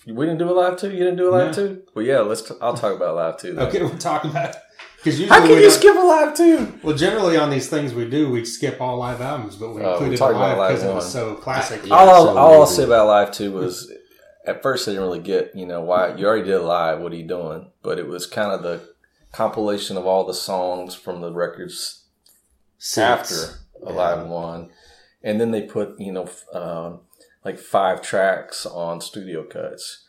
[0.08, 0.90] We didn't do a live two.
[0.90, 1.68] You didn't do a live No.
[1.68, 1.82] two.
[1.94, 2.18] Well, yeah.
[2.18, 2.42] Let's.
[2.42, 3.52] T- I'll talk about live two.
[3.52, 3.68] Then.
[3.68, 4.56] Okay, we're talking about
[5.06, 6.78] because How can you don't- skip a live two?
[6.82, 9.84] Well, generally on these things we do, we skip all live albums, but we Oh,
[9.84, 11.86] we included talked a about live live because it was so classic.
[11.86, 13.92] Yeah, all, I'll, so all I'll say about live two was
[14.46, 17.00] at first I didn't really get you know why you already did live.
[17.00, 17.70] What are you doing?
[17.82, 18.80] But it was kind of the
[19.32, 22.04] compilation of all the songs from the records
[22.78, 23.32] Since.
[23.32, 24.70] after Alive One,
[25.22, 27.00] and then they put you know um,
[27.44, 30.04] like five tracks on studio cuts,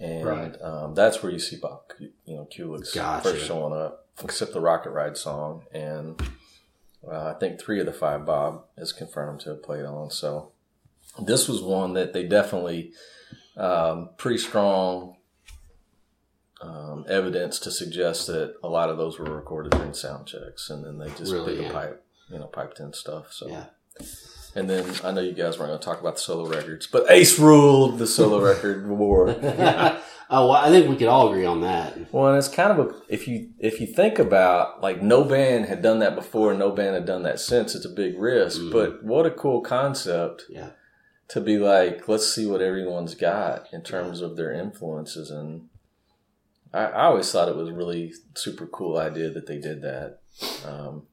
[0.00, 0.62] and Right.
[0.62, 3.30] um, that's where you see Bob, you know, Kulick's Gotcha.
[3.30, 6.20] first showing up, except the Rocket Ride song, and
[7.10, 10.10] uh, I think three of the five Bob is confirmed to have played on.
[10.10, 10.52] So
[11.22, 12.92] this was one that they definitely
[13.56, 15.16] um, pretty strong.
[16.62, 20.84] Um, evidence to suggest that a lot of those were recorded during sound checks, and
[20.84, 21.72] then they just Really, did the yeah.
[21.72, 23.32] pipe, you know, piped in stuff.
[23.32, 23.64] So Yeah.
[24.54, 27.10] and then I know you guys weren't going to talk about the solo records, but
[27.10, 29.28] Ace ruled the solo record war.
[30.30, 32.12] oh, well, I think we could all agree on that.
[32.12, 35.66] Well, and it's kind of a if you if you think about like no band
[35.66, 37.74] had done that before, no band had done that since.
[37.74, 38.72] It's a big risk, Mhm.
[38.72, 40.70] but what a cool concept Yeah.
[41.28, 45.30] to be like, let's see what everyone's got in terms of their influences.
[45.30, 45.68] And
[46.72, 50.20] I, I always thought it was a really super cool idea that they did that.
[50.66, 51.06] Um,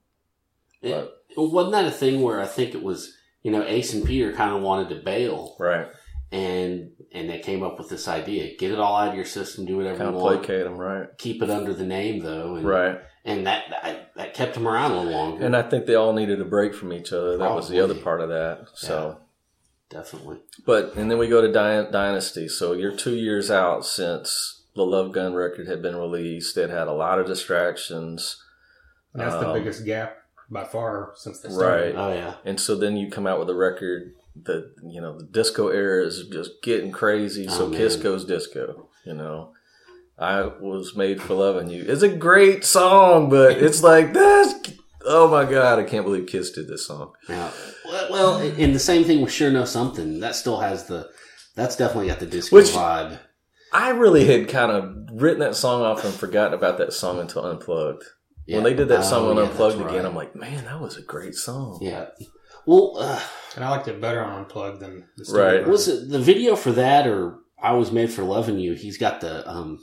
[0.81, 1.13] It, But-
[1.51, 3.13] wasn't that a thing where I think it was,
[3.43, 5.87] you know, Ace and Peter kind of wanted to bail, right,
[6.31, 9.65] and and they came up with this idea: get it all out of your system,
[9.65, 12.55] do whatever kind you of want, placate them, right, keep it under the name though,
[12.55, 12.99] and right.
[13.25, 15.45] and that, that that kept them around a little longer.
[15.45, 17.37] And I think they all needed a break from each other.
[17.37, 18.67] That was the other part of that.
[18.73, 19.19] So.
[19.89, 20.37] definitely.
[20.65, 22.47] But and then we go to Dy- Dynasty.
[22.47, 26.57] So you're two years out since the Love Gun record had been released.
[26.57, 28.41] It had a lot of distractions,
[29.13, 30.17] And that's the Um, biggest gap
[30.49, 31.95] by far since they started.
[31.95, 31.95] Right.
[31.95, 34.13] Oh yeah, and so then you come out with a record
[34.45, 37.47] that you know the disco era is just getting crazy.
[37.47, 37.77] So Oh, man.
[37.79, 38.89] Kiss goes disco.
[39.05, 39.53] You know,
[40.19, 41.83] I was made for loving you.
[41.87, 44.53] It's a great song, but it's like that's
[45.05, 47.13] oh my god, I can't believe Kiss did this song.
[47.29, 47.51] yeah.
[47.85, 50.19] Well, well, and the same thing with Sure Know Something.
[50.19, 51.09] That still has the.
[51.55, 53.19] That's definitely got the disco Which- vibe.
[53.73, 57.43] I really had kind of written that song off and forgotten about that song until
[57.45, 58.03] Unplugged.
[58.45, 58.55] Yeah.
[58.57, 60.05] When they did that Oh, song on yeah, Unplugged that's again.
[60.05, 61.79] I'm like, man, that was a great song.
[61.81, 62.05] yeah.
[62.67, 63.19] Well, uh,
[63.55, 65.51] And I liked it better on Unplugged than the studio Right.
[65.57, 65.71] version.
[65.71, 68.73] was it the video for that or I was made for loving you?
[68.73, 69.79] He's got the um,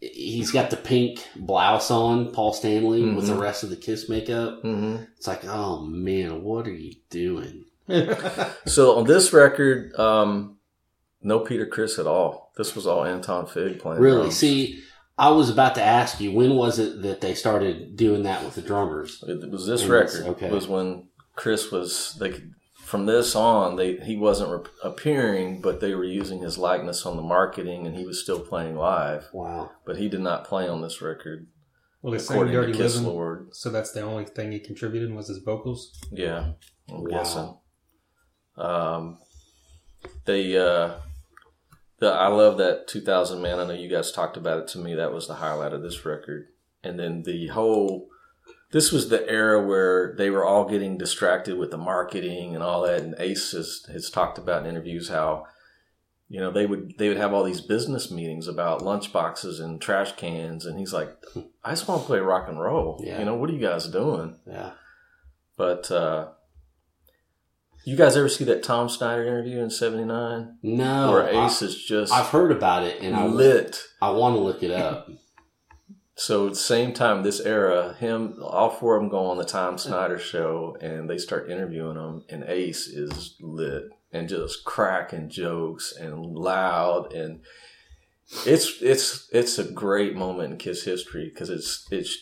[0.00, 3.40] he's got the pink blouse on, Paul Stanley, with the Mhm.
[3.40, 4.62] rest of the Kiss makeup.
[4.62, 7.66] hmm It's like, oh man, what are you doing?
[8.66, 10.56] So on this record, um,
[11.22, 12.52] no Peter Criss at all.
[12.56, 14.00] This was all Anton Fig playing.
[14.00, 14.20] Really?
[14.22, 14.36] drums.
[14.36, 14.80] See,
[15.18, 18.54] I was about to ask you when was it that they started doing that with
[18.54, 19.22] the drummers?
[19.28, 20.50] it was this Yes, record okay.
[20.50, 21.08] was when
[21.40, 22.42] Criss was like
[22.74, 27.16] from this on they he wasn't re- appearing, but they were using his likeness on
[27.16, 29.70] the marketing, and he was still playing live, Wow.
[29.86, 31.46] but he did not play on this record
[32.02, 33.48] well, they sang according Dirty to Kiss Living, Lord.
[33.54, 35.92] so that's the only thing he contributed was his vocals.
[36.10, 36.52] Yeah,
[36.90, 37.10] I'm Wow.
[37.10, 37.54] guessing.
[38.56, 39.18] Um,
[40.26, 40.96] they, uh,
[42.00, 43.58] the I love that 2000 man.
[43.58, 44.94] I know you guys talked about it to me.
[44.94, 46.48] That was the highlight of this record.
[46.82, 48.08] And then the whole,
[48.72, 52.82] this was the era where they were all getting distracted with the marketing and all
[52.82, 53.02] that.
[53.02, 55.46] And Ace has, has talked about in interviews how,
[56.28, 59.80] you know, they would they would have all these business meetings about lunch boxes and
[59.80, 61.10] trash cans, and he's like,
[61.64, 63.02] "I just want to play rock and roll.
[63.04, 63.18] Yeah.
[63.18, 64.70] You know, what are you guys doing?" Yeah.
[65.56, 66.28] But uh,
[67.84, 71.10] you guys ever see that Tom Snyder interview in '79 No.
[71.12, 73.82] where I, Ace is just I've heard about it and I lit?
[74.00, 75.08] I want to look it up.
[76.16, 79.44] So at the same time, this era, him, all four of them go on the
[79.44, 85.30] Tom Snyder show, and they start interviewing him, and Ace is lit and just cracking
[85.30, 87.40] jokes and loud, and
[88.46, 92.16] it's it's it's a great moment in Kiss history because it's it's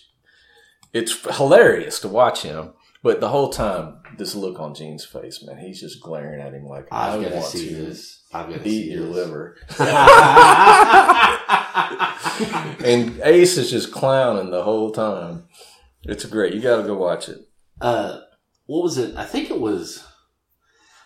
[0.92, 2.72] it's hilarious to watch him.
[3.02, 6.64] But the whole time, this look on Gene's face, man, he's just glaring at him
[6.66, 8.24] like, I I've got to want see to this.
[8.32, 9.14] I've got to eat see your this.
[9.14, 9.56] liver.
[12.84, 15.44] and Ace is just clowning the whole time.
[16.04, 16.54] It's great.
[16.54, 17.38] You got to go watch it.
[17.80, 18.20] uh,
[18.66, 19.16] what was it?
[19.16, 20.04] I think it was.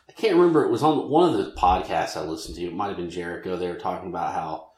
[0.08, 0.64] I can't remember.
[0.64, 2.64] It was on one of the podcasts I listened to.
[2.64, 3.56] It might have been Jericho.
[3.56, 4.70] They were talking about how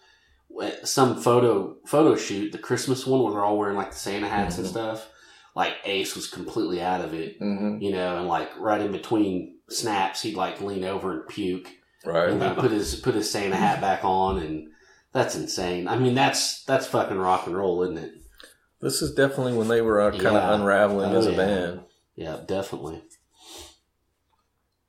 [0.60, 4.28] uh, some photo photo shoot, the Christmas one, where they're all wearing like the Santa
[4.28, 4.70] hats and Mhm.
[4.70, 5.08] stuff.
[5.56, 9.56] Like Ace was completely out of it, hmm you know, and like right in between
[9.70, 11.68] snaps, he'd like lean over and puke,
[12.04, 12.28] Right.
[12.28, 14.68] and then put his put his Santa hat back on, and
[15.14, 15.88] that's insane.
[15.88, 18.12] I mean, that's that's fucking rock and roll, isn't it?
[18.82, 20.50] This is definitely when they were uh, kind Yeah.
[20.50, 21.36] of unraveling Oh, as a yeah.
[21.36, 21.80] band.
[22.16, 23.02] Yeah, definitely.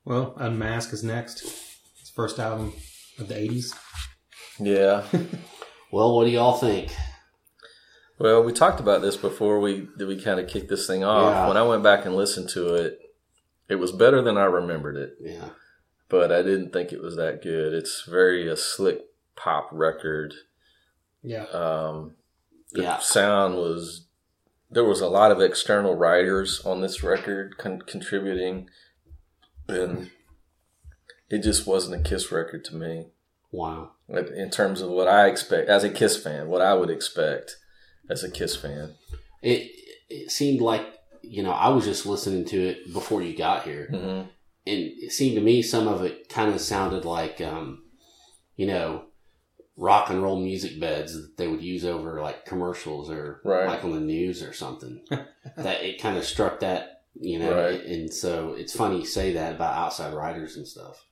[0.03, 1.43] Well, Unmask is next.
[2.01, 2.73] It's first album
[3.19, 3.73] of the '80s.
[4.59, 5.03] Yeah.
[5.91, 6.93] Well, what do y'all think?
[8.19, 11.34] well, we talked about this before we did we kind of kicked this thing off.
[11.34, 11.47] Yeah.
[11.47, 12.99] When I went back and listened to it,
[13.69, 15.13] it was better than I remembered it.
[15.21, 15.49] Yeah,
[16.09, 17.73] but I didn't think it was that good.
[17.73, 19.03] It's very a slick
[19.36, 20.33] pop record.
[21.21, 22.15] Yeah, Um,
[22.71, 22.99] the Yeah.
[22.99, 24.05] sound was
[24.69, 28.69] there was a lot of external writers on this record con- contributing,
[29.67, 30.09] and
[31.29, 33.07] it just wasn't a Kiss record to me.
[33.51, 33.91] Wow.
[34.07, 37.57] Like, In terms of what I expect as a Kiss fan, what I would expect
[38.09, 38.95] as a Kiss fan.
[39.41, 39.71] It
[40.09, 40.86] it seemed like
[41.21, 44.21] you know I was just listening to it before you got here, hmm
[44.67, 47.83] and it seemed to me some of it kind of sounded like um,
[48.55, 49.05] you know
[49.78, 53.67] rock and roll music beds that they would use over like commercials or Right.
[53.67, 55.01] like on the news or something.
[55.57, 57.82] that it kind of struck that you know, Right.
[57.86, 61.05] and so it's funny you say that about outside writers and stuff.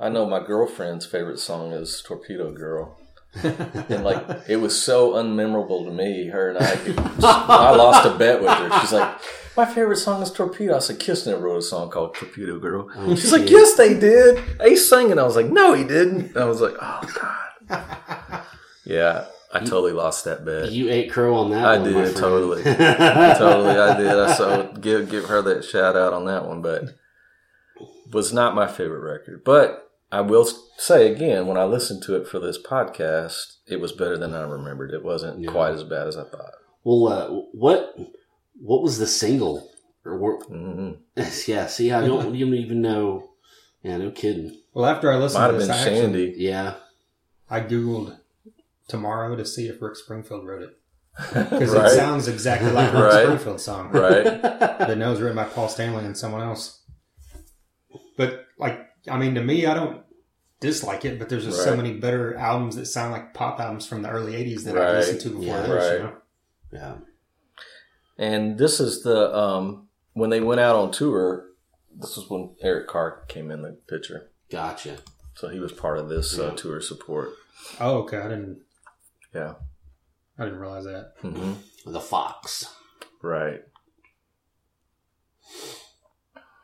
[0.00, 2.98] I know my girlfriend's favorite song is Torpedo Girl.
[3.42, 6.28] And like it was so unmemorable to me.
[6.28, 6.78] Her and I,
[7.22, 8.80] I lost a bet with her.
[8.80, 9.18] She's like,
[9.54, 12.88] "My favorite song is Torpedo." I said, "Kiss never wrote a song called Torpedo Girl."
[12.96, 15.18] Oh, She's like, "Yes, they did." Ace sang it.
[15.18, 17.36] I was like, "No, he didn't." I was like, "Oh God."
[18.84, 20.72] Yeah, I totally lost that bet.
[20.72, 21.62] You ate crow on that.
[21.62, 22.16] I one, did, friend.
[22.16, 22.62] totally.
[22.64, 24.08] totally, I did.
[24.18, 26.84] I so give give her that shout out on that one, but
[28.10, 29.44] was not my favorite record.
[29.44, 30.46] But I will
[30.78, 34.40] say again, when I listened to it for this podcast, it was better than I
[34.40, 34.92] remembered.
[34.92, 35.50] It wasn't Yeah.
[35.50, 36.54] quite as bad as I thought.
[36.82, 37.94] Well, uh, what
[38.58, 39.68] what was the single?
[40.06, 40.92] Or were, hmm
[41.46, 43.28] yeah, see, I don't, you don't even know.
[43.82, 44.56] Yeah, no kidding.
[44.72, 46.74] Well, after I listened Might to have this, been I, actually, Yeah,
[47.50, 48.18] I googled
[48.88, 50.78] tomorrow to see if Rick Springfield wrote it
[51.34, 53.22] because right, it sounds exactly like a Rick Right.
[53.24, 53.90] Springfield song.
[53.92, 54.24] right.
[54.42, 56.82] But no, it was written by Paul Stanley and someone else.
[58.16, 58.80] But like,
[59.10, 60.02] I mean, to me, I don't
[60.60, 64.02] dislike it, but there's just so many better albums that sound like pop albums from
[64.02, 64.88] the early '80s that Right.
[64.88, 65.62] I listened to before Yeah.
[65.62, 65.70] this.
[65.70, 65.92] Right.
[65.92, 66.12] You know?
[66.72, 66.94] yeah.
[68.18, 71.46] And this is the um when they went out on tour.
[71.96, 74.98] This was when Eric Carr came in the picture, Gotcha.
[75.38, 77.30] So he was part of this uh, tour support.
[77.78, 78.16] Oh, okay.
[78.18, 78.58] I didn't.
[79.32, 79.54] Yeah.
[80.36, 81.12] I didn't realize that.
[81.20, 81.52] hmm
[81.86, 82.74] The Fox.
[83.22, 83.60] Right.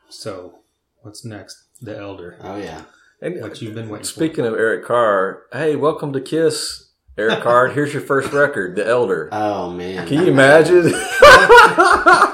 [0.08, 0.58] So,
[1.02, 1.68] what's next?
[1.80, 2.36] The Elder.
[2.40, 2.82] Oh yeah.
[3.22, 7.68] And What you've been waiting Speaking of Eric Carr, hey, welcome to Kiss, Eric Carr.
[7.68, 9.28] Here's your first record, The Elder.
[9.30, 10.08] Oh man.
[10.08, 10.86] Can you imagine?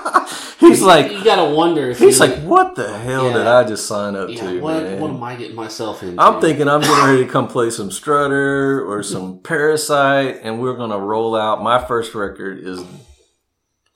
[0.71, 3.87] he's like, you gotta wonder if he's you- like, what the hell did I just
[3.87, 5.01] sign up yeah, to, what, man?
[5.01, 6.21] what am I getting myself into?
[6.23, 10.77] I'm thinking I'm getting ready to come play some Strutter or some Parasite, and we're
[10.77, 11.62] gonna roll out.
[11.62, 12.83] My first record is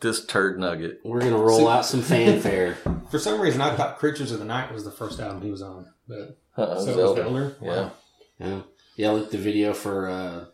[0.00, 1.00] this turd nugget.
[1.04, 2.74] we're gonna roll See- out some fanfare.
[2.74, 3.00] for.
[3.10, 5.62] For some reason, I thought Creatures of the Night was the first album he was
[5.62, 5.86] on.
[6.08, 7.22] But Uh-uh, so it was Zelda.
[7.22, 7.56] The Elder.
[7.62, 7.68] Yeah.
[7.70, 7.92] Wow.
[8.38, 8.60] yeah,
[8.96, 9.10] yeah.
[9.12, 10.44] looked the video for uh,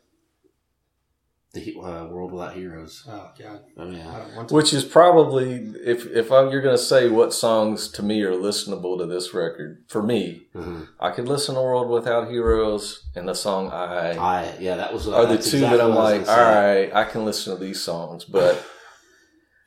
[1.52, 3.04] the uh, World Without Heroes.
[3.08, 4.04] Oh God, Oh I yeah.
[4.18, 4.54] don't want to.
[4.54, 8.98] Which is probably if if I'm, you're gonna say what songs to me are listenable
[8.98, 13.34] to this record for me, uh I could listen to World Without Heroes and the
[13.34, 16.18] song I I yeah, that was are the two exactly that I'm what I was
[16.18, 16.82] like, gonna all say.
[16.84, 18.54] right, I can listen to these songs, but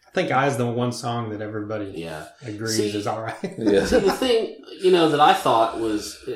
[0.07, 2.27] I think "I" is the one song that everybody Yeah.
[2.45, 3.35] uh, agrees See- is all right.
[3.57, 6.31] yeah, See, the thing, you know, that I thought was uh,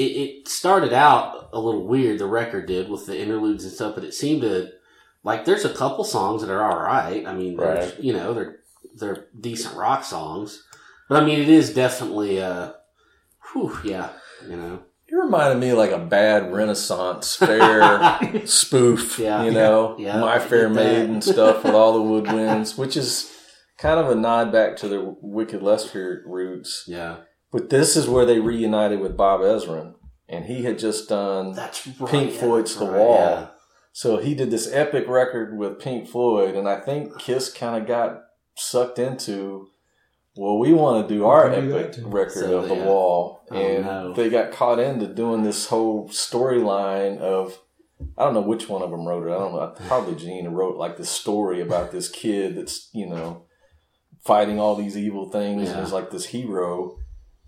[0.00, 2.18] it, it started out a little weird.
[2.18, 4.68] The record did with the interludes and stuff, but it seemed to
[5.22, 7.26] like there's a couple songs that are all right.
[7.26, 7.98] I mean, Right.
[8.00, 8.56] you know, they're
[8.96, 10.62] they're decent rock songs,
[11.08, 12.72] but I mean, it is definitely uh,
[13.52, 14.10] whew, yeah,
[14.48, 19.42] you know, you reminded me like a bad Renaissance fair spoof, Yeah.
[19.44, 20.20] you know, Yeah.
[20.20, 20.68] My Fair.
[20.68, 21.98] Maiden stuff with all the
[22.30, 23.30] woodwinds, which is
[23.78, 26.84] kind of a nod back to the Wicked Lester roots.
[26.86, 27.16] yeah,
[27.52, 29.94] But this is where they reunited with Bob Ezrin,
[30.28, 32.10] and he had just done that's right.
[32.10, 33.14] Pink Floyd's that's The right, Wall.
[33.18, 33.46] yeah.
[33.92, 37.88] So he did this epic record with Pink Floyd, and I think Kiss kind of
[37.88, 38.20] got
[38.54, 39.66] sucked into,
[40.36, 42.84] well, we want to do our do epic that record So, of The yeah.
[42.84, 43.40] Wall.
[43.50, 44.12] Oh, and no.
[44.14, 47.58] they got caught into doing this whole storyline of,
[48.16, 49.32] I don't know which one of them wrote it.
[49.34, 49.74] I don't know.
[49.88, 53.42] Probably Gene wrote like this story about this kid that's, you know,
[54.24, 55.82] fighting all these evil things and Yeah.
[55.84, 56.96] is like this hero.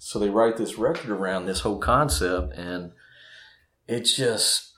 [0.04, 2.90] So they write this record around this whole concept, and
[3.86, 4.72] it just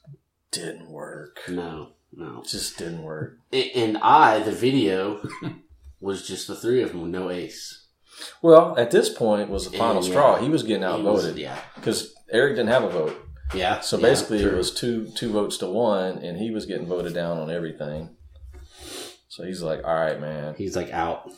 [0.51, 1.41] didn't work.
[1.49, 2.43] No, no.
[2.43, 3.39] It just didn't work.
[3.51, 5.27] And I, the video
[6.01, 7.87] was just the three of them with no ace.
[8.43, 10.11] Well, at this point was the final Yeah.
[10.11, 10.37] straw.
[10.37, 13.16] He was getting He was- yeah, because Eric didn't have a vote.
[13.55, 13.81] yeah.
[13.81, 17.14] So yeah, basically, it was two two votes to one, and he was getting voted
[17.14, 18.11] down on everything.
[19.29, 21.33] So he's like, "All right, man." He's like out.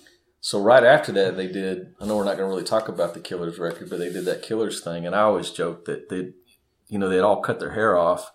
[0.46, 1.94] So right after that, they did.
[2.00, 4.26] I know we're not going to really talk about the Killers record, but they did
[4.26, 6.34] that Killers thing, and I always joke that they,
[6.86, 8.30] you know, they'd all cut their hair off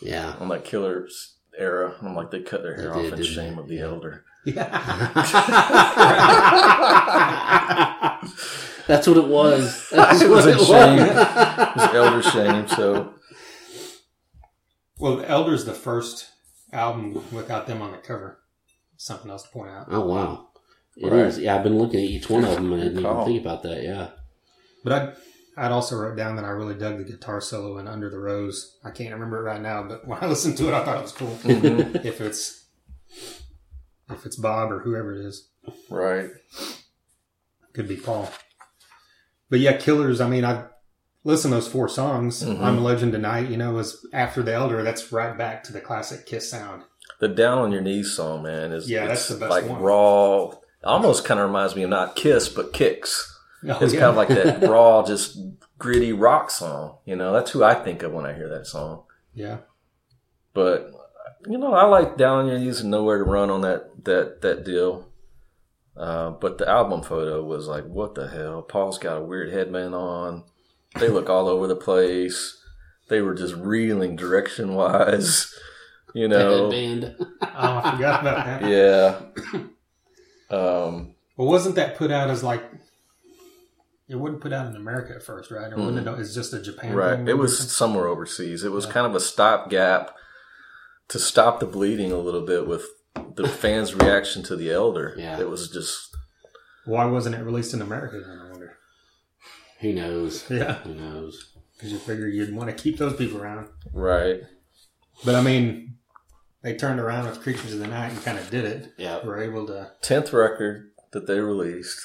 [0.00, 0.36] Yeah.
[0.38, 1.96] on that Killers era.
[1.98, 3.60] And I'm like, they cut their hair They off did, in shame they?
[3.60, 3.82] of the Yeah.
[3.82, 4.24] elder.
[4.44, 4.62] Yeah.
[8.86, 9.88] That's what it was.
[9.90, 10.98] That's It was what a shame.
[11.00, 12.68] It was elder shame.
[12.68, 13.14] So
[14.96, 16.28] Well, The Elder's the first
[16.72, 18.38] album without them on the cover.
[18.96, 19.86] something else to point out.
[19.90, 20.46] Oh wow,
[20.96, 21.36] it is.
[21.36, 21.44] Right.
[21.44, 23.62] Yeah, I've been looking at each one of them and I didn't even think about
[23.64, 23.82] that.
[23.82, 24.10] Yeah.
[24.84, 25.16] But I'd,
[25.56, 28.78] I'd also wrote down that I really dug the guitar solo in Under the Rose.
[28.84, 31.02] I can't remember it right now, but when I listened to it, I thought it
[31.02, 31.36] was cool.
[31.42, 32.04] Mhm.
[32.04, 32.64] if it's
[34.10, 35.48] if it's Bob or whoever it is,
[35.90, 36.28] right.
[37.72, 38.28] could be Paul.
[39.48, 40.20] But yeah, Killers.
[40.20, 40.64] I mean, I
[41.24, 42.42] listened to those four songs.
[42.42, 42.60] Mhm.
[42.60, 43.48] I'm a Legend Tonight.
[43.50, 44.82] You know, is after the Elder.
[44.82, 46.82] That's right back to the classic Kiss sound.
[47.20, 49.80] The Down on Your Knees song, man, is Yeah, that's the best like one.
[49.80, 50.52] raw.
[50.84, 53.22] Almost kind of reminds me of not Kiss, but Kix.
[53.68, 54.00] Oh, It's yeah.
[54.00, 55.38] kind of like that raw, just
[55.78, 56.96] gritty rock song.
[57.04, 59.04] You know, that's who I think of when I hear that song.
[59.34, 59.58] yeah.
[60.54, 60.90] But
[61.46, 64.42] you know, I like Down on Your Knees and Nowhere to Run on that that
[64.42, 65.08] that deal.
[65.96, 68.62] Uh, but the album photo was like, what the hell?
[68.62, 70.44] Paul's got a weird headband on.
[70.98, 72.58] They look all over the place.
[73.08, 75.54] They were just reeling direction wise.
[76.14, 77.16] You know, headband.
[77.18, 78.68] Oh, I forgot about that.
[78.68, 79.62] yeah.
[80.52, 82.62] Um, Well, wasn't that put out as like?
[84.08, 85.72] It wasn't put out in America at first, right?
[85.72, 86.20] Or wasn't it?
[86.20, 86.94] It's just a Japan.
[86.94, 87.16] right.
[87.16, 88.62] thing, It was somewhere overseas.
[88.64, 88.92] It was Yeah.
[88.92, 90.14] kind of a stopgap
[91.08, 92.84] to stop the bleeding a little bit with
[93.34, 95.14] the fans' reaction to the elder.
[95.16, 95.40] Yeah.
[95.40, 96.14] It was just
[96.84, 98.38] Why wasn't it released in America then?
[98.38, 98.76] I wonder.
[99.80, 100.44] Who knows?
[100.50, 101.54] Yeah, Who knows?
[101.74, 103.68] because you figure you'd want to keep those people around.
[103.92, 104.42] right.
[105.24, 105.96] But I mean,
[106.62, 108.92] they turned around with Creatures of the Night and kind of did it.
[108.96, 109.24] Yeah.
[109.24, 109.92] Were able to.
[110.00, 112.00] tenth record that they released.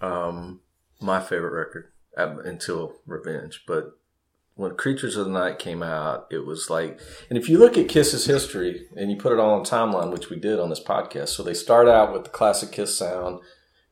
[0.00, 0.60] Um,
[1.00, 3.98] my favorite record uh, until Revenge, but
[4.54, 6.98] when Creatures of the Night came out, it was like,
[7.28, 10.30] and if you look at Kiss's history and you put it all on timeline, which
[10.30, 13.40] we did on this podcast, so they start out with the classic Kiss sound,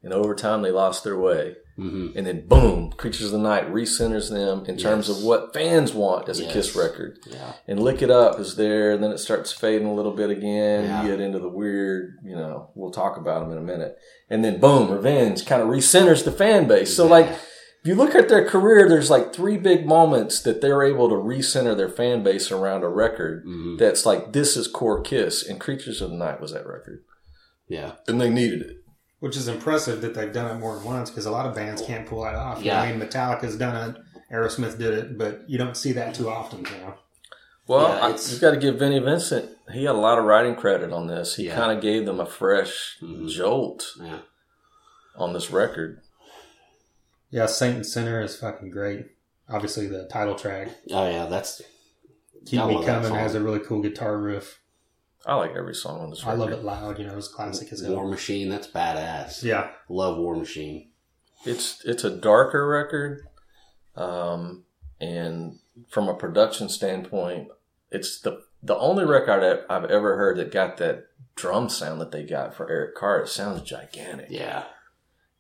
[0.05, 3.73] and over time they lost their way, hmm and then boom, Creatures of the Night
[3.73, 5.19] recenters them in terms Yes.
[5.19, 7.19] of what fans want as a Kiss record.
[7.29, 7.55] Yeah.
[7.67, 10.85] and lick it up is there and then it starts fading a little bit again
[10.85, 11.03] Yeah.
[11.03, 13.97] you get into the weird you know we'll talk about them in a minute.
[14.31, 16.95] And then boom revenge kind of recenters the fan base.
[16.95, 20.83] So like if you look at their career there's like three big moments that they're
[20.85, 25.01] able to recenter their fan base around a record hmm that's like this is core
[25.03, 27.03] kiss and creatures of the night was that record.
[27.69, 27.93] Yeah.
[28.07, 28.77] and they needed it
[29.25, 31.81] Which is impressive that they've done it more than once because a lot of bands
[31.81, 32.63] can't pull that off.
[32.63, 32.83] Yeah.
[32.83, 33.97] I mean, Metallica's done it,
[34.31, 36.95] Aerosmith did it, but you don't see that too often, you know.
[37.67, 40.25] well Yeah, I, it's- you got to give vinnie vincent he had a lot of
[40.27, 41.55] writing credit on this he Yeah.
[41.55, 43.31] kind of gave them a fresh Mhm.
[43.31, 44.19] jolt Yeah.
[45.17, 46.03] on this record
[47.31, 49.07] Yeah, Saint and Sinner is fucking great.
[49.49, 51.25] Obviously, the title track, Oh yeah.
[51.27, 51.63] That's
[52.45, 54.61] Keep I Me Coming, has a really cool guitar riff.
[55.27, 56.31] I like every song on this record.
[56.43, 56.51] I record.
[56.51, 58.07] love it loud, you know, it's classic as War.
[58.09, 58.49] Machine.
[58.49, 59.43] That's badass.
[59.43, 60.91] Yeah, Love War Machine.
[61.45, 63.23] It's it's a darker record,
[63.97, 64.65] um,
[65.01, 65.59] and
[65.89, 67.49] from a production standpoint,
[67.91, 71.07] it's the the only record that I've ever heard that got that
[71.37, 73.21] drum sound that they got for Eric Carr.
[73.23, 74.65] It sounds gigantic, Yeah.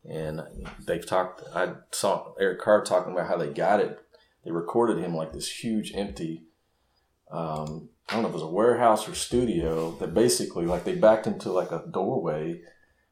[0.09, 0.43] and
[0.87, 1.43] they've talked.
[1.55, 3.99] I saw Eric Carr talking about how they got it.
[4.45, 6.45] They recorded him like this huge empty.
[7.30, 10.95] Um, I don't know if it was a warehouse or studio that basically like they
[10.95, 12.61] backed into like a doorway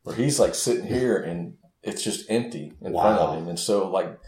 [0.02, 3.48] where he's like sitting here and it's just empty in front of him.
[3.48, 4.18] And so like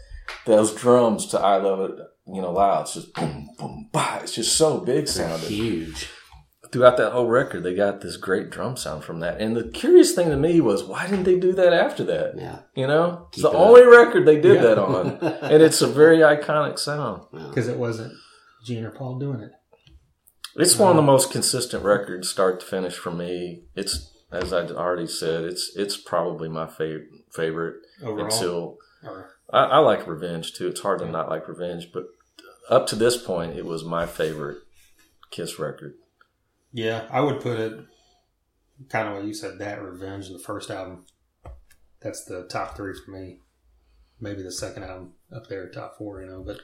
[0.45, 1.95] those drums to I Love It,
[2.27, 4.19] you know, loud, it's just boom, boom, bah.
[4.23, 5.49] It's just so big They're sounding.
[5.49, 6.09] huge.
[6.71, 9.39] Throughout that whole record, they got this great drum sound from that.
[9.39, 12.33] And the curious thing to me was, why didn't they do that after that?
[12.37, 12.59] Yeah.
[12.75, 13.61] You know, it's the it up.
[13.61, 14.61] only record they did Yeah.
[14.63, 15.17] that on.
[15.43, 17.21] And it's a very iconic sound.
[17.31, 18.13] Because it wasn't
[18.65, 19.51] Gene or Paul doing it.
[20.55, 23.63] It's one of the uh, most consistent records, start to finish, for me.
[23.75, 29.63] It's as I already said, it's it's probably my favorite favorite Overall, until or, I,
[29.63, 30.67] I like Revenge too.
[30.67, 32.05] It's hard to not like Revenge, but
[32.69, 34.57] up to this point, it was my favorite
[35.31, 35.95] Kiss record.
[36.71, 37.79] yeah, I would put it
[38.89, 39.59] kind of what you said.
[39.59, 41.05] That Revenge, the first album,
[42.01, 43.39] that's the top three for me.
[44.19, 46.41] Maybe the second album up there, top four, you know.
[46.41, 46.61] But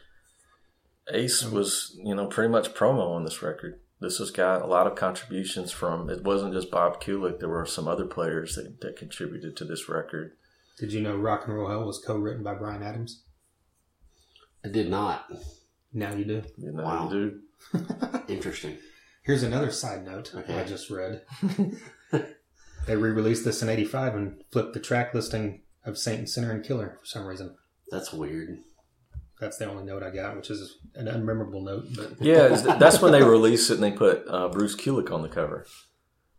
[1.11, 1.55] Ace mm-hmm.
[1.55, 3.79] was, you know, pretty much promo on this record.
[3.99, 6.09] This has got a lot of contributions from.
[6.09, 7.39] It wasn't just Bob Kulick.
[7.39, 10.31] There were some other players that, that contributed to this record.
[10.79, 13.23] did you know Rock and Roll Hell was co-written by Bryan Adams?
[14.65, 15.31] I did not.
[15.93, 16.41] Now you do.
[16.57, 17.09] You know, Wow.
[17.09, 17.41] dude.
[18.27, 18.77] Interesting.
[19.23, 20.59] Here's another side note Okay.
[20.59, 21.21] I just read.
[22.87, 26.65] they re-released this in '85 and flipped the track listing of Saint and Sinner and
[26.65, 27.55] Killer for some reason.
[27.91, 28.59] That's weird.
[29.41, 31.87] That's the only note I got, which is an unmemorable note.
[31.95, 35.27] But Yeah, that's when they released it and they put uh, Bruce Kulick on the
[35.29, 35.65] cover.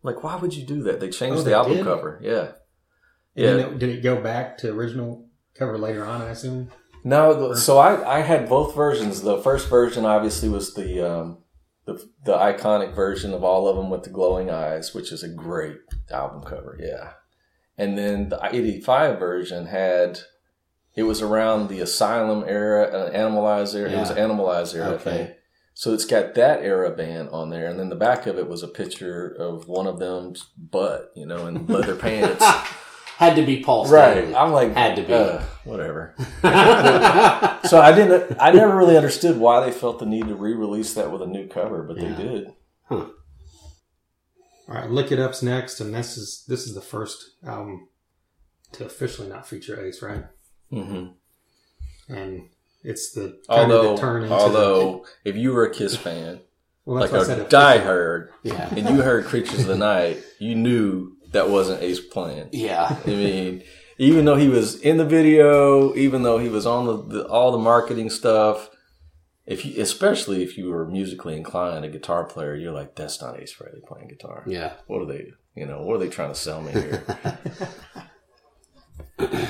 [0.04, 1.00] Like, why would you do that?
[1.00, 1.84] They changed Oh, the album did?
[1.84, 2.20] cover.
[2.22, 2.52] Yeah.
[3.34, 3.56] yeah.
[3.56, 3.68] Yeah.
[3.70, 6.22] did it go back to original cover later on?
[6.22, 6.70] I assume.
[7.04, 9.22] No, so I, I had both versions.
[9.22, 11.38] The first version obviously was the um,
[11.84, 11.94] the
[12.24, 15.78] the iconic version of all of them with the glowing eyes, which is a great
[16.12, 16.78] album cover.
[16.80, 17.14] Yeah,
[17.76, 20.20] and then the '85 version had.
[20.94, 23.90] It was around the Asylum era, uh, Animalize era.
[23.90, 24.16] It was Yeah.
[24.16, 25.02] Animalize era, I Okay.
[25.04, 25.30] think.
[25.74, 28.62] So it's got that era band on there, and then the back of it was
[28.62, 32.44] a picture of one of them's butt, you know, in leather pants.
[33.16, 34.12] Had to be Paul right.
[34.18, 34.34] Stanley.
[34.34, 35.12] I'm like, Had to be.
[35.14, 36.14] uh, whatever.
[37.64, 38.36] So I didn't.
[38.40, 41.46] I never really understood why they felt the need to re-release that with a new
[41.46, 42.08] cover, but Yeah.
[42.12, 42.48] they did.
[42.90, 43.10] All
[44.68, 47.88] right, Lick It Up's next, and this is this is the first album
[48.72, 50.24] to officially not feature Ace, right?
[50.72, 51.06] Hmm
[52.08, 52.48] And
[52.82, 56.40] it's the Although, the although, if you were a Kiss fan,
[56.84, 58.68] well, like that's what I a diehard, yeah.
[58.74, 62.48] and you heard "Creatures of the Night," you knew that wasn't Ace playing.
[62.52, 62.96] Yeah.
[63.04, 63.62] I mean,
[63.98, 67.52] even though he was in the video, even though he was on the, the all
[67.52, 68.70] the marketing stuff,
[69.46, 73.38] if you, especially if you were musically inclined, a guitar player, you're like, that's not
[73.40, 74.44] Ace Frehley playing guitar.
[74.46, 74.74] Yeah.
[74.86, 75.32] What are they?
[75.54, 77.04] You know, what are they trying to sell me here?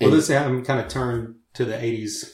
[0.00, 2.30] Well, this album kind of turned to the '80s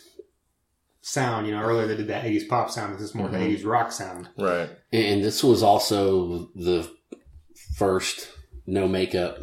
[1.01, 1.47] sound.
[1.47, 2.95] You know, earlier they did that '80s pop sound.
[2.95, 3.33] This is more Mhm.
[3.33, 4.29] the '80s rock sound.
[4.39, 4.71] right.
[4.93, 6.89] And this was also the
[7.77, 8.29] first
[8.67, 9.39] no makeup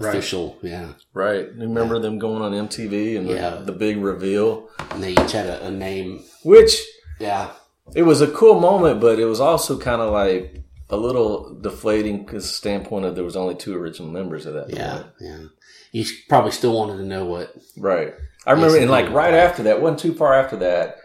[0.00, 0.10] Right.
[0.10, 0.56] official.
[0.62, 0.92] Yeah.
[1.12, 1.48] Right.
[1.56, 3.56] Remember them going on MTV and the, Yeah.
[3.64, 6.22] the big reveal, And they each had a, a name.
[6.44, 6.80] which
[7.18, 7.50] Yeah.
[7.96, 12.24] it was a cool moment, but it was also kind of like a little deflating
[12.24, 14.92] because standpoint of there was only two original members of that Yeah.
[14.94, 15.06] point.
[15.20, 15.38] Yeah.
[15.92, 17.54] You probably still wanted to know what.
[17.76, 18.14] Right.
[18.46, 20.96] I remember, and like right after that, wasn't too far after that,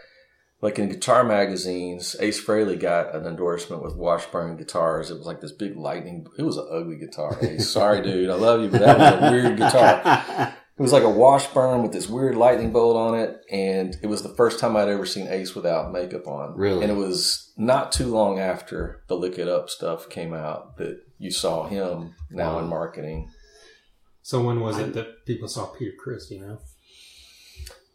[0.62, 5.10] like in guitar magazines, Ace Frehley got an endorsement with Washburn Guitars.
[5.10, 6.26] It was like this big lightning.
[6.38, 7.36] It was an ugly guitar.
[7.42, 7.68] Ace.
[7.68, 10.54] Sorry, dude, I love you, but that was a weird guitar.
[10.76, 14.22] It was like a Washburn with this weird lightning bolt on it, and it was
[14.22, 16.56] the first time I'd ever seen Ace without makeup on.
[16.56, 16.82] Really?
[16.82, 21.00] And it was not too long after the Lick It Up stuff came out that
[21.16, 23.30] you saw him now in marketing.
[24.20, 26.28] So when was it that people saw Peter Criss?
[26.32, 26.58] You know,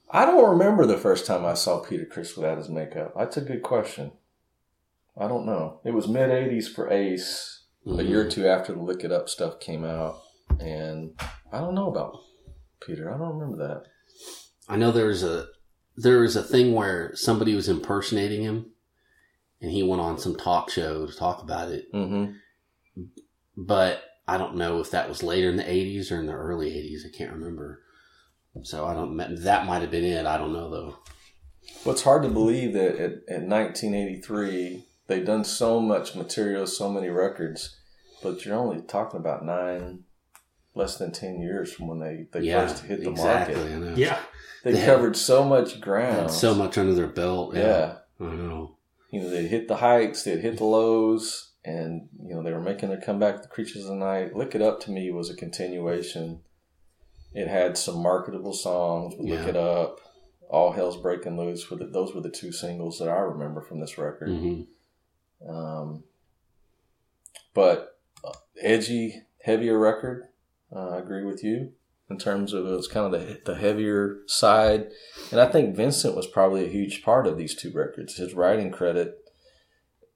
[0.10, 3.14] I don't remember the first time I saw Peter Criss without his makeup.
[3.18, 4.14] That's a good question.
[5.18, 5.82] I don't know.
[5.84, 8.30] It was mid '80s for Ace, a year or mm-hmm.
[8.30, 10.22] two after the Lick It Up stuff came out,
[10.62, 11.20] and
[11.52, 12.16] I don't know about
[12.86, 13.14] Peter.
[13.14, 13.84] I don't remember that.
[14.68, 15.48] I know there was a
[15.98, 18.72] there was a thing where somebody was impersonating him,
[19.62, 21.86] and he went on some talk show to talk about it.
[21.92, 22.32] hmm
[23.58, 26.72] But I don't know if that was later in the '80s or in the early
[26.72, 27.06] '80s.
[27.06, 27.82] I can't remember.
[28.64, 29.18] So I don't.
[29.44, 30.26] That might have been it.
[30.26, 30.98] I don't know though.
[31.86, 36.92] Well, it's hard to believe that at, at 1983 they've done so much material, so
[36.92, 37.78] many records,
[38.22, 40.04] but you're only talking about nine,
[40.76, 43.56] less than ten years from when they, they yeah, first hit the exactly.
[43.56, 43.74] market.
[43.74, 43.94] I know.
[43.96, 44.20] yeah,
[44.64, 46.32] They, They had- covered so much ground.
[46.32, 47.56] so much under their belt.
[47.56, 47.98] yeah.
[48.20, 48.76] I know.
[49.12, 52.60] you know, they'd hit the heights, they'd hit the lows, and you know they were
[52.62, 53.42] making their comeback.
[53.42, 56.42] The Creatures of the Night, Lick It Up to me was a continuation.
[57.34, 59.14] It had some marketable songs.
[59.20, 60.00] Lick It Up,
[60.50, 61.70] All Hell's Breaking Loose.
[61.70, 64.30] Were the, those were the two singles that I remember from this record.
[64.30, 64.62] hmm
[65.48, 66.04] Um,
[67.54, 70.29] but uh, edgy, heavier record.
[70.74, 71.72] Uh, I agree with you
[72.10, 74.88] in terms of it's kind of the, the heavier side.
[75.32, 78.18] And I think Vincent was probably a huge part of these two records.
[78.18, 79.16] His writing credit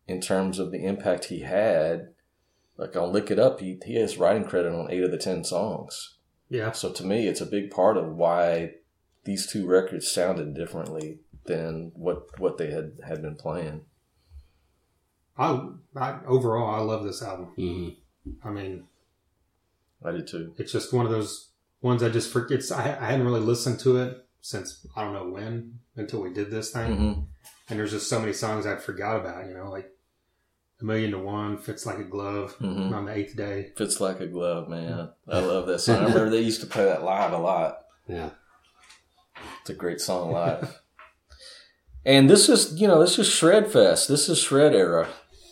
[0.07, 2.09] in terms of the impact he had,
[2.77, 5.43] like on Lick It Up, he, he has writing credit on eight of the 10
[5.43, 6.15] songs.
[6.49, 6.71] yeah.
[6.71, 8.71] So to me, it's a big part of why
[9.23, 13.81] these two records sounded differently than what, what they had, had been playing.
[15.37, 17.47] I, I overall I love this album.
[17.55, 17.89] hmm
[18.43, 18.85] I mean,
[20.05, 20.53] I did too.
[20.57, 21.49] it's just one of those
[21.81, 22.61] ones I just forget.
[22.71, 26.51] I, I hadn't really listened to it since I don't know when until we did
[26.51, 27.19] this thing, hmm
[27.69, 29.47] and there's just so many songs I forgot about.
[29.47, 29.89] You know, like
[30.81, 33.71] a million to one fits like a glove hmm on the eighth day.
[33.77, 35.09] Fits like a glove, man.
[35.27, 35.95] I love that song.
[35.95, 37.79] I remember they used to play that live a lot.
[38.07, 38.31] Yeah.
[39.61, 40.81] It's a great song live.
[42.05, 44.07] and this is, you know, this is Shred Fest.
[44.09, 45.07] This is Shred era.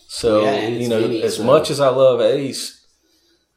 [0.07, 2.85] So, Yeah, you know, Vinnie, as so- much as I love Ace,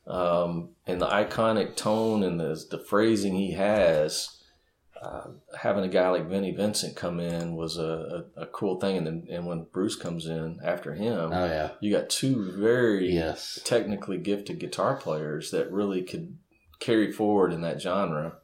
[0.07, 4.41] um, and the iconic tone and the, the phrasing he has,
[5.03, 5.29] uh,
[5.59, 8.97] having a guy like Vinnie Vincent come in was a, a, a cool thing.
[8.99, 11.71] And then, and when Bruce comes in after him, Oh yeah.
[11.81, 13.59] you got two very Yes.
[13.65, 16.37] technically gifted guitar players that really could
[16.81, 18.37] carry forward in that genre.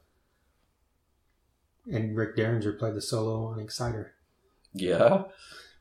[1.90, 4.12] And Rick Derringer played the solo on Exciter.
[4.72, 5.24] Yeah.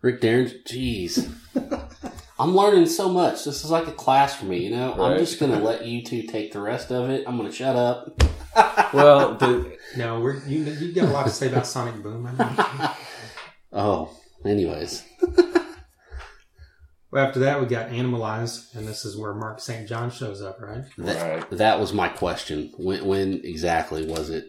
[0.01, 1.29] Rick Derringer, jeez.
[2.39, 3.43] I'm learning so much.
[3.43, 4.93] This is like a class for me, you know?
[4.93, 7.25] I'm just going to let you two take the rest of it.
[7.27, 8.21] I'm going to shut up.
[8.91, 12.27] Well, the, No, we're, you you got a lot to say about Sonic Boom.
[12.39, 12.95] I.
[13.71, 14.09] Oh,
[14.43, 15.03] anyways.
[17.11, 19.87] Well, after that, we got Animalized, and this is where Mark St.
[19.87, 20.85] John shows up, right?
[20.97, 21.49] That, Right.
[21.51, 22.71] that was my question.
[22.77, 24.45] When, when exactly was it?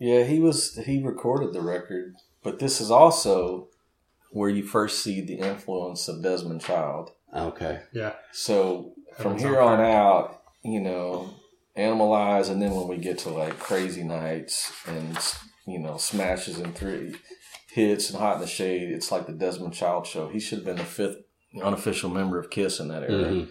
[0.00, 3.68] Yeah, he was he recorded the record, but this is also
[4.30, 7.10] where you first see the influence of Desmond Child.
[7.34, 7.80] Okay.
[7.92, 8.14] Yeah.
[8.32, 11.30] So from Heaven's here on on out, you know,
[11.76, 15.16] Animalize, and then when we get to like Crazy Nights and
[15.66, 17.14] you know Smashes and Three
[17.72, 20.28] Hits and Hot in the Shade, it's like the Desmond Child show.
[20.28, 21.18] He should have been the fifth
[21.62, 23.24] unofficial member of Kiss in that era.
[23.24, 23.48] Mhm.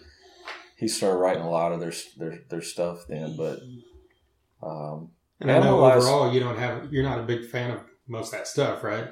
[0.77, 3.59] He started writing a lot of their their their stuff then, but
[4.61, 8.34] um, And I know overall you don't have, you're not a big fan of most
[8.34, 9.07] of that stuff, right?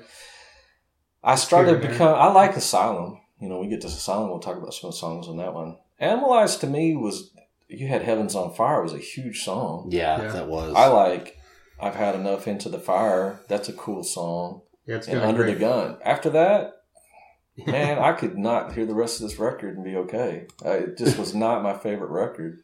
[1.28, 2.16] I started Here become.
[2.16, 3.20] I like Asylum.
[3.40, 4.30] You know, we get to Asylum.
[4.30, 5.78] We'll talk about some songs on that one.
[6.02, 7.32] Animalize to me was
[7.68, 9.90] you had Heavens on Fire was a huge song.
[9.92, 10.32] Yeah, Yeah.
[10.32, 10.74] that was.
[10.76, 11.38] I like.
[11.80, 13.42] I've had enough into the fire.
[13.50, 14.62] That's a cool song.
[14.88, 15.98] Yeah, it's And got a Under great- the Gun.
[16.04, 16.82] After that,
[17.68, 20.48] man, I could not hear the rest of this record and be okay.
[20.66, 22.60] Uh, it just was not my favorite record.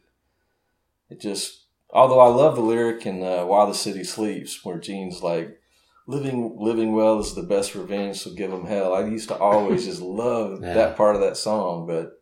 [1.10, 5.22] It just, although I love the lyric in uh, "While the City Sleeps," where Gene's
[5.22, 5.60] like,
[6.06, 9.84] "Living, living well is the best revenge, so give them hell." I used to always
[9.86, 10.74] just love Yeah.
[10.74, 12.12] that part of that song, but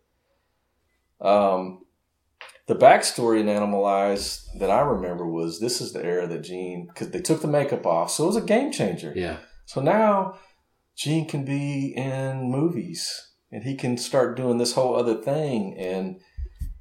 [1.26, 1.84] um,
[2.66, 7.10] the backstory in Animalize that I remember was this is the era that Gene because
[7.10, 9.12] they took the makeup off, so it was a game changer.
[9.14, 9.38] yeah.
[9.64, 10.38] So now
[10.96, 15.76] Gene can be in movies and he can start doing this whole other thing.
[15.78, 16.20] And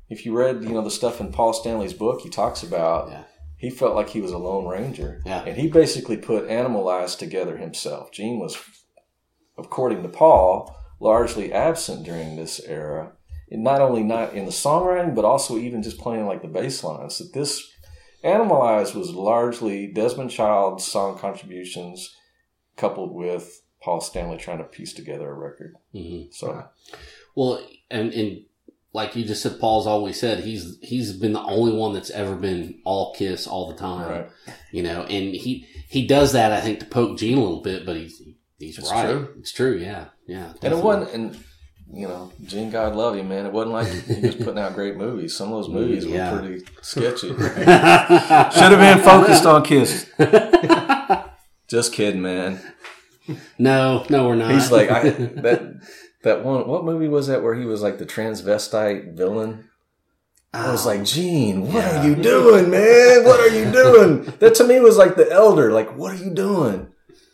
[0.09, 3.23] if you read, you know, the stuff in Paul Stanley's book, he talks about Yeah.
[3.61, 5.21] He felt like he was a lone ranger.
[5.23, 5.43] Yeah.
[5.45, 8.11] And he basically put Animalize together himself.
[8.11, 8.57] Gene was,
[9.55, 13.13] according to Paul, largely absent during this era.
[13.51, 16.83] And not only not in the songwriting, but also even just playing like the bass
[16.83, 17.19] lines.
[17.19, 17.71] That this
[18.23, 22.15] Animalize was largely Desmond Child's song contributions
[22.77, 25.75] coupled with Paul Stanley trying to piece together a record.
[25.91, 26.65] hmm So
[27.35, 28.45] Well, and and
[28.93, 32.35] like you just said, Paul's always said he's he's been the only one that's ever
[32.35, 34.09] been all Kiss all the time.
[34.09, 34.29] right,
[34.71, 37.85] You know, and he he does that I think to poke Gene a little bit,
[37.85, 38.21] but he's
[38.59, 39.05] he's It's right.
[39.09, 39.33] true.
[39.39, 39.77] It's true.
[39.77, 40.05] Yeah.
[40.27, 40.53] Yeah.
[40.61, 41.13] and it wasn't.
[41.13, 41.43] And
[41.93, 43.45] you know, Gene, God love you, man.
[43.45, 45.35] It wasn't like he was putting out great movies.
[45.35, 46.33] Some of those movies Yeah.
[46.33, 47.27] were pretty sketchy.
[47.35, 47.37] Should
[47.67, 50.09] have been focused on Kiss.
[51.67, 52.59] Just kidding, man.
[53.57, 54.51] no, no, we're not.
[54.51, 55.81] He's like I, that.
[56.23, 56.67] That one.
[56.67, 59.69] What movie was that where he was like the transvestite villain?
[60.53, 62.01] I was like, um, Gene, what Yeah.
[62.03, 63.23] are you doing, man?
[63.23, 64.25] What are you doing?
[64.39, 65.71] That to me was like the elder.
[65.71, 66.87] Like, what are you doing?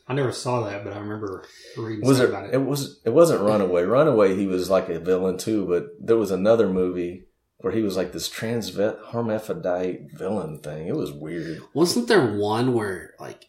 [0.08, 1.44] I never saw that, but I remember
[1.76, 2.28] reading Was it?
[2.30, 3.02] something about It was.
[3.04, 3.84] It wasn't Runaway.
[3.84, 4.36] Runaway.
[4.36, 5.66] He was like a villain too.
[5.66, 7.26] But there was another movie
[7.58, 10.88] where he was like this transvet hermaphrodite villain thing.
[10.88, 11.62] It was weird.
[11.74, 13.46] wasn't there one where like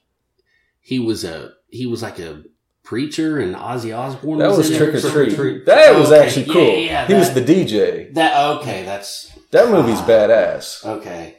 [0.80, 2.42] he was a he was like a
[2.88, 5.34] preacher and Ozzy Osbourne That was, was in Trick or Treat.
[5.36, 5.66] Treat.
[5.66, 6.74] That was Okay, actually cool.
[6.78, 8.14] yeah, he was the DJ.
[8.14, 10.06] That okay, that's That movie's Ah.
[10.06, 10.84] badass.
[10.96, 11.36] okay.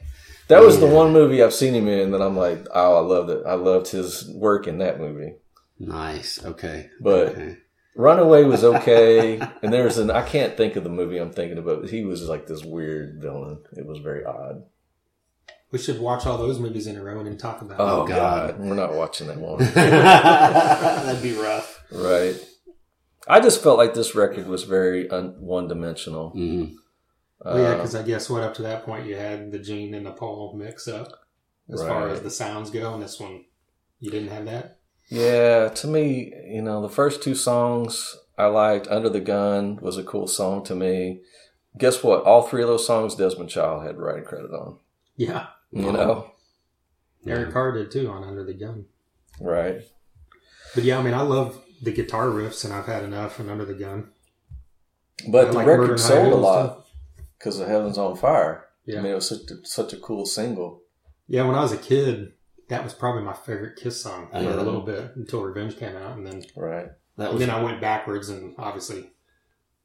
[0.47, 3.29] That was the one movie I've seen him in that I'm like, oh, I loved
[3.31, 3.43] it.
[3.47, 5.33] I loved his work in that movie.
[5.79, 6.43] Nice.
[6.43, 6.89] Okay.
[7.01, 7.57] But okay.
[7.95, 11.89] Runaway was okay, and there's an I can't think of the movie I'm thinking about.
[11.89, 13.59] He was like this weird villain.
[13.75, 14.63] It was very odd.
[15.71, 18.07] We should watch all those movies in a row and then talk about Oh, Oh,
[18.07, 18.57] God.
[18.57, 18.59] God.
[18.59, 19.59] we're not watching that one.
[19.73, 21.83] That'd be rough.
[21.91, 22.35] right.
[23.27, 26.31] I just felt like this record was very un- one dimensional.
[26.31, 26.65] hmm
[27.45, 29.93] Well, yeah, Uh, because I guess what up to that point you had the Gene
[29.93, 31.11] and the Paul mix up
[31.71, 33.45] as far as the sounds go, and this one
[33.99, 34.79] you didn't have that.
[35.09, 38.87] yeah, to me, you know, the first two songs I liked.
[38.87, 41.21] Under the Gun was a cool song to me.
[41.77, 42.23] Guess what?
[42.23, 44.79] All three of those songs Desmond Child had writing credit on.
[45.15, 46.31] Yeah, You know,
[47.27, 48.85] Eric Carr did too on Under the Gun.
[49.39, 49.81] right?
[50.75, 53.65] But yeah, I mean, I love the guitar riffs, and I've had enough and Under
[53.65, 54.09] the Gun.
[55.27, 57.23] But I the like record sold a lot too.
[57.37, 58.65] because of Heaven's on Fire.
[58.85, 60.81] Yeah, I mean, it was such a, such a cool single.
[61.27, 61.45] yeah.
[61.45, 62.33] When I was a kid,
[62.69, 64.55] that was probably my favorite Kiss song for yeah.
[64.55, 66.87] a little bit until Revenge came out, and then Right.
[67.17, 69.11] That and was then I went backwards, and obviously,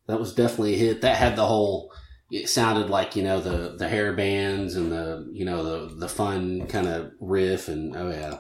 [0.07, 1.01] that was definitely a hit.
[1.03, 1.93] That had the whole.
[2.31, 6.09] It sounded like you know the the hair bands and the you know the the
[6.09, 8.39] fun kind of riff and oh yeah.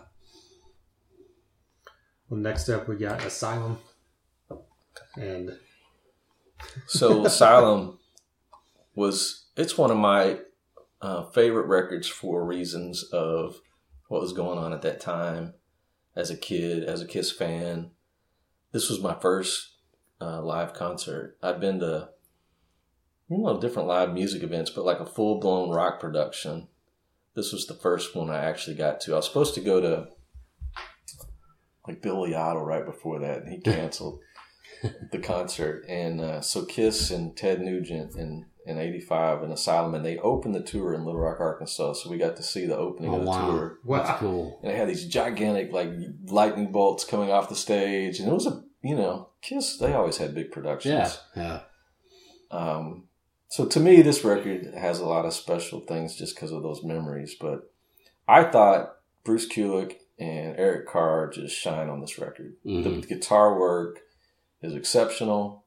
[2.28, 3.78] well, next up we got Asylum,
[5.16, 5.58] and
[6.86, 7.98] So Asylum
[8.94, 10.38] was it's one of my
[11.00, 13.60] uh, favorite records for reasons of
[14.08, 15.54] what was going on at that time
[16.16, 17.90] as a kid, as a Kiss fan.
[18.72, 19.74] This was my first
[20.20, 21.36] uh, live concert.
[21.42, 22.10] I'd been to
[23.28, 26.68] you know different live music events, but like a full blown rock production.
[27.34, 29.12] This was the first one I actually got to.
[29.14, 30.08] I was supposed to go to
[31.86, 34.20] like Billy Idol right before that, and he canceled.
[35.12, 40.04] the concert, and uh, so Kiss and Ted Nugent in in '85 in Asylum, and
[40.04, 41.94] they opened the tour in Little Rock, Arkansas.
[41.94, 44.16] So we got to see the opening Oh of the wow, tour, that's Wow.
[44.18, 44.60] cool.
[44.62, 45.90] and they had these gigantic like
[46.26, 49.78] lightning bolts coming off the stage, and it was a you know Kiss.
[49.78, 51.18] They always had big productions.
[51.34, 51.60] Yeah,
[52.52, 52.56] yeah.
[52.56, 53.04] Um,
[53.54, 56.82] so to me, this record has a lot of special things just because of those
[56.82, 57.36] memories.
[57.40, 57.70] But
[58.26, 62.56] I thought Bruce Kulick and Eric Carr just shine on this record.
[62.66, 62.82] Mhm.
[63.02, 64.00] The guitar work
[64.60, 65.62] is exceptional.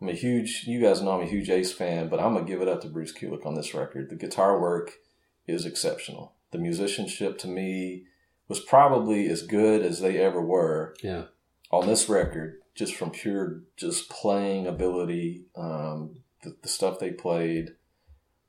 [0.00, 2.60] I'm a huge, you guys know I'm a huge Ace fan, but I'm gonna give
[2.60, 4.10] it up to Bruce Kulick on this record.
[4.10, 4.98] The guitar work
[5.46, 6.32] is exceptional.
[6.50, 8.06] The musicianship to me
[8.48, 11.26] was probably as good as they ever were Yeah.
[11.70, 17.70] on this record, just from pure just playing ability, um, the, the stuff they played,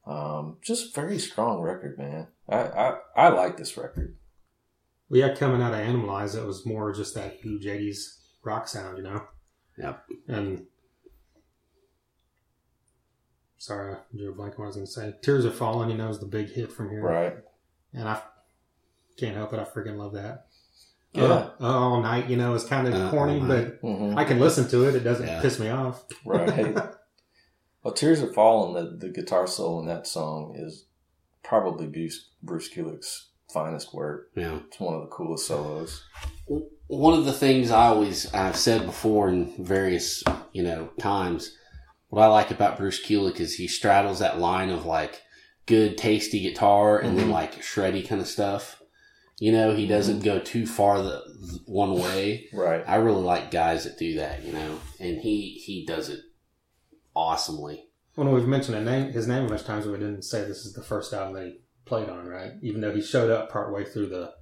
[0.05, 2.27] um, just very strong record, man.
[2.47, 4.15] I, I, I like this record.
[5.09, 8.97] We had coming out of Animalize, it was more just that huge 80s rock sound,
[8.97, 9.23] you know?
[9.77, 10.03] Yep.
[10.27, 10.65] And
[13.57, 15.13] sorry, I drew a blank on what I was going to say.
[15.21, 17.01] Tears Are Falling, you know, is the big hit from here.
[17.01, 17.33] Right.
[17.93, 18.21] And I
[19.17, 19.59] can't help it.
[19.59, 20.45] I freaking love that.
[21.13, 21.23] Yeah.
[21.23, 24.39] Uh, all night, you know, is kind of Uh, corny, All but hmm I can
[24.39, 24.95] listen to it.
[24.95, 25.41] It doesn't Yeah.
[25.41, 26.05] piss me off.
[26.23, 26.77] Right.
[27.83, 30.85] well, Tears Are Falling, the, the guitar solo in that song is
[31.43, 34.29] probably Bruce, Bruce Kulick's finest work.
[34.35, 34.59] Yeah.
[34.67, 36.03] It's one of the coolest solos.
[36.87, 40.23] one of the things I always I've said before in various
[40.53, 41.55] you know times,
[42.09, 45.21] what I like about Bruce Kulick is he straddles that line of like
[45.65, 47.33] good tasty guitar and then Mhm.
[47.33, 48.81] like shreddy kind of stuff.
[49.39, 51.21] You know, he doesn't go too far the
[51.65, 52.49] one way.
[52.51, 52.83] Right.
[52.87, 54.43] I really like guys that do that.
[54.43, 56.19] You know, and he he does it
[57.15, 57.85] awesomely.
[58.15, 60.43] When we've mentioned a name, his name a bunch of times, but we didn't say
[60.43, 62.51] this is the first album that he played on, right?
[62.61, 64.33] Even though he showed up partway through the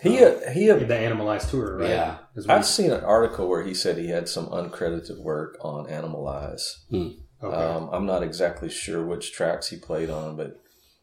[0.00, 1.90] He, uh, he, uh, the Animalized tour, right?
[1.90, 2.18] Yeah.
[2.34, 5.86] 'Cause we- I've seen an article where he said he had some uncredited work on
[5.88, 6.62] Animalize.
[6.92, 7.16] okay.
[7.42, 10.56] Um, I'm not exactly sure which tracks he played on, but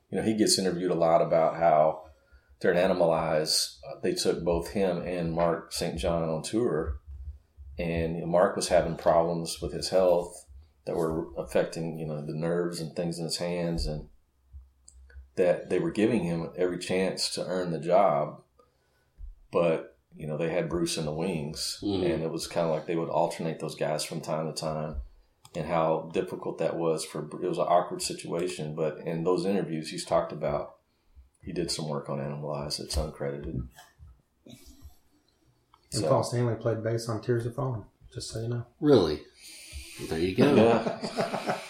[0.09, 2.05] you know he gets interviewed a lot about how
[2.59, 5.99] during Animalize uh, they took both him and Mark St.
[5.99, 6.97] John on tour,
[7.77, 10.45] and you know, Mark was having problems with his health
[10.87, 14.07] that were affecting you know the nerves and things in his hands, and
[15.35, 18.41] that they were giving him every chance to earn the job,
[19.51, 22.11] but you know they had Bruce in the wings, Mhm.
[22.13, 24.95] and it was kind of like they would alternate those guys from time to time
[25.55, 29.89] and how difficult that was for it was an awkward situation but in those interviews
[29.89, 30.75] he's talked about
[31.41, 33.69] he did some work on animalize that's uncredited and
[35.89, 38.65] so- Paul Stanley played bass on Tears Are Falling, just so you know.
[38.81, 39.21] Really,
[40.09, 40.55] there you go.
[40.55, 41.57] yeah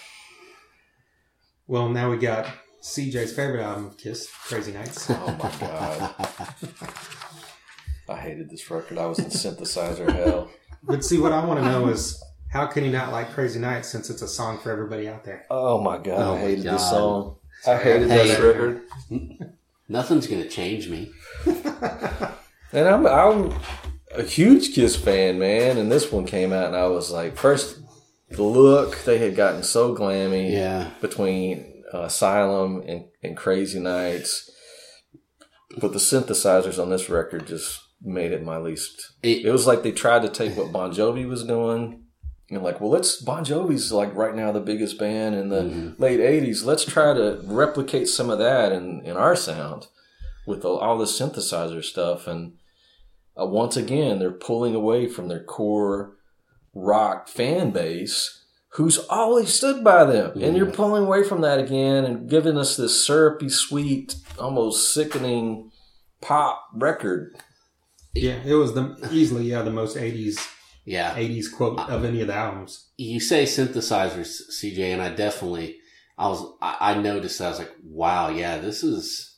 [1.68, 2.46] Well, now we got
[2.82, 5.10] CJ's favorite album of Kiss, Crazy Nights.
[5.10, 6.16] oh my god
[8.10, 10.50] i hated this record i was in synthesizer hell
[10.84, 13.90] but see, what I want to know is how can you not like Crazy Nights
[13.90, 15.46] since it's a song for everybody out there?
[15.50, 17.36] oh my god Oh i my hated this song
[17.68, 18.28] i hated Hey.
[18.28, 18.82] this record
[19.90, 21.12] Nothing's gonna change me.
[22.74, 23.54] And I'm I'm
[24.14, 25.78] a huge Kiss fan, man.
[25.78, 27.80] And this one came out, and I was like, first
[28.30, 30.90] the look they had gotten so glammy Yeah.
[31.02, 34.50] between uh, Asylum and, and Crazy Nights,
[35.80, 39.14] but the synthesizers on this record just made it my least.
[39.24, 42.04] It- It was like they tried to take what Bon Jovi was doing.
[42.50, 46.00] And like, well, let's Bon Jovi's like right now the biggest band in the Mhm.
[46.00, 46.64] late '80s.
[46.66, 49.88] Let's try to replicate some of that in, in our sound
[50.46, 52.26] with all, all the synthesizer stuff.
[52.26, 52.54] And
[53.40, 56.16] uh, once again, they're pulling away from their core
[56.78, 58.44] rock fan base,
[58.74, 60.42] who's always stood by them.
[60.42, 65.72] And you're pulling away from that again and giving us this syrupy, sweet, almost sickening
[66.22, 67.36] pop record.
[68.14, 70.40] Yeah, it was the easily yeah the most '80s
[70.86, 71.14] Yeah.
[71.16, 72.90] '80s quote of any of the albums.
[72.98, 75.78] you say synthesizers, CJ, and I definitely,
[76.18, 77.42] I was, I, I noticed.
[77.42, 79.38] I was like, wow, yeah, this is,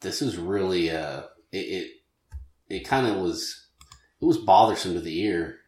[0.00, 1.22] this is really, uh,
[1.52, 1.90] it, it,
[2.68, 3.68] it kind of was,
[4.20, 5.59] it was bothersome to the ear,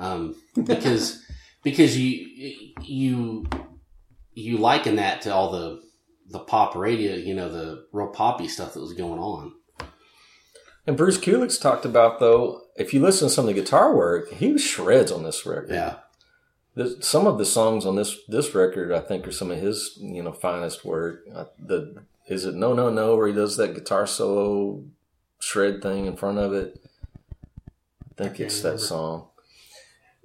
[0.00, 1.24] um, because,
[1.62, 3.46] because you, you,
[4.34, 5.82] you liken that to all the,
[6.28, 9.52] the pop radio, you know, the real poppy stuff that was going on.
[10.86, 14.32] And Bruce Kulick's talked about though, if you listen to some of the guitar work,
[14.32, 15.70] he shreds on this record.
[15.70, 15.96] Yeah.
[16.74, 19.98] The, some of the songs on this this record, I think, are some of his
[20.00, 21.24] you know finest work.
[21.34, 24.84] Uh, the is it No No No where he does that guitar solo
[25.40, 26.80] shred thing in front of it.
[28.02, 28.86] I think can't it's that remember.
[28.86, 29.28] song.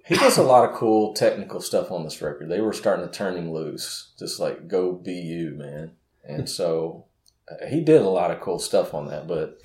[0.07, 2.49] He does a lot of cool technical stuff on this record.
[2.49, 5.91] They were starting to turn him loose, just like go be you, man.
[6.23, 7.05] And so
[7.49, 9.61] uh, he did a lot of cool stuff on that, but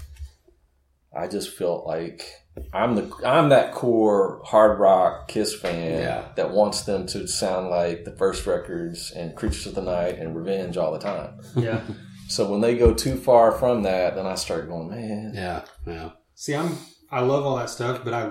[1.14, 2.24] I, just felt like
[2.72, 6.28] I'm the I'm that core hard rock Kiss fan Yeah.
[6.36, 10.36] that wants them to sound like the first records and Creatures of the Night and
[10.36, 11.40] Revenge all the time.
[11.56, 11.80] Yeah.
[12.28, 16.10] So when they go too far from that, then I start going, man, Yeah, yeah.
[16.36, 16.78] See, I'm
[17.10, 18.30] I love all that stuff, but I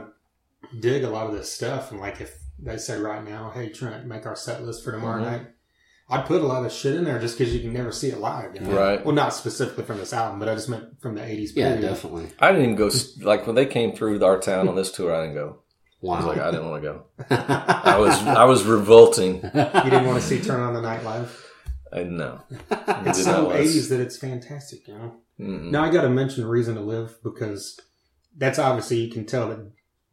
[0.78, 1.92] dig a lot of this stuff.
[1.92, 5.22] And like, if they said right now, "Hey, Trent, make our set list for tomorrow
[5.22, 5.26] Mhm.
[5.32, 5.48] night,"
[6.12, 8.20] I'd put a lot of shit in there just because you can never see it
[8.20, 8.56] live.
[8.56, 8.76] You know?
[8.78, 9.06] Right.
[9.06, 11.56] Well, not specifically from this album, but I just meant from the '80s.
[11.56, 12.28] Yeah, definitely.
[12.40, 12.90] I didn't even go
[13.22, 15.14] like when they came through our town on this tour.
[15.16, 15.60] I didn't go.
[16.02, 16.28] I was Wow.
[16.32, 17.04] like, I didn't want to go.
[17.30, 19.36] I was I was revolting.
[19.54, 21.46] You didn't want to see Turn on the Night live.
[21.92, 22.42] And no,
[22.72, 24.88] It's did so '80s that it's fantastic.
[24.88, 25.16] You know.
[25.40, 25.72] Mm-mm.
[25.72, 27.80] Now I got to mention "Reason to Live" because
[28.38, 29.60] that's obviously you can tell that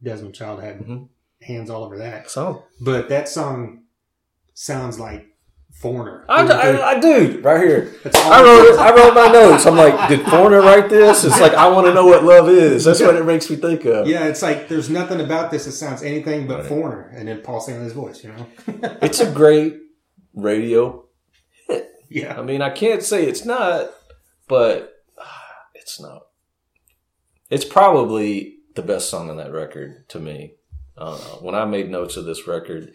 [0.03, 1.07] Desmond Child had Mhm.
[1.41, 2.29] hands all over that.
[2.29, 3.83] So But that song
[4.53, 5.25] sounds like
[5.73, 6.25] Foreigner.
[6.27, 7.93] I, I, I do right here.
[8.15, 8.79] I wrote it.
[8.79, 9.67] I wrote my notes.
[9.67, 11.23] I'm like, did Foreigner write this?
[11.23, 12.83] It's like I want to know what love is.
[12.85, 14.07] That's what it makes me think of.
[14.07, 16.65] Yeah, it's like there's nothing about this that sounds anything but Right.
[16.67, 18.23] Foreigner, and then Paul Stanley's voice.
[18.23, 18.45] You know?
[19.03, 19.77] It's a great
[20.33, 21.05] radio.
[22.09, 22.39] yeah.
[22.39, 23.91] I mean, I can't say it's not,
[24.47, 25.43] but ah,
[25.75, 26.23] it's not.
[27.51, 30.53] It's probably the best song on that record to me.
[30.97, 31.11] I.
[31.41, 32.93] When I made notes of this record,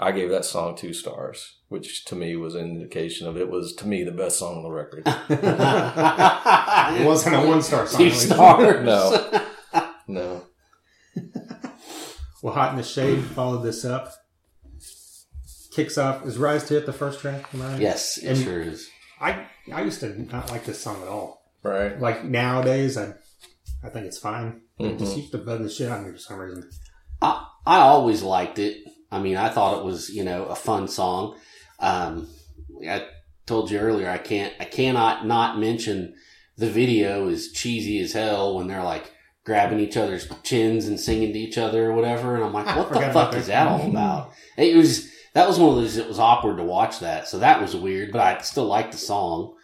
[0.00, 3.74] I gave that song two stars, which to me was an indication of it was
[3.74, 5.06] to me the best song on the record.
[6.98, 8.00] It wasn't a one star song.
[8.00, 8.84] Two stars.
[8.84, 9.42] No.
[10.08, 10.42] No.
[12.42, 14.12] Well, Hot in the Shade followed this up.
[15.72, 16.24] Kicks off.
[16.24, 17.52] Is Rise to It the first track?
[17.52, 17.80] Am I right?
[17.80, 18.88] Yes, it And- sure is.
[19.20, 21.42] I I used to not like this song at all.
[21.64, 21.98] Right.
[21.98, 23.14] Like nowadays, I
[23.86, 24.62] I think it's fine.
[24.78, 26.68] It just used to bug the shit out of me for some reason.
[27.22, 28.78] I, I always liked it.
[29.10, 31.38] I mean, I thought it was, you know, a fun song.
[31.78, 32.28] Um,
[32.82, 33.06] I
[33.46, 36.14] told you earlier, I can't, I cannot not mention
[36.56, 39.12] the video is cheesy as hell when they're like
[39.44, 42.34] grabbing each other's chins and singing to each other or whatever.
[42.34, 43.64] And I'm like, what the fuck is that.
[43.64, 44.32] that all about?
[44.56, 47.28] It was, that was one of those, it was awkward to watch that.
[47.28, 49.54] So that was weird, but I still liked the song.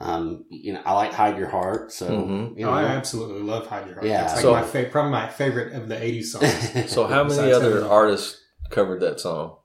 [0.00, 1.92] Um, you know, I like Hide Your Heart.
[1.92, 2.58] So, Mhm.
[2.58, 4.06] you Oh, I absolutely love Hide Your Heart.
[4.06, 4.24] Yeah.
[4.24, 6.88] It's like So- my fa- probably my favorite of the '80s songs.
[6.90, 7.88] So how many other Heaven.
[7.88, 8.40] artists
[8.70, 9.56] covered that song?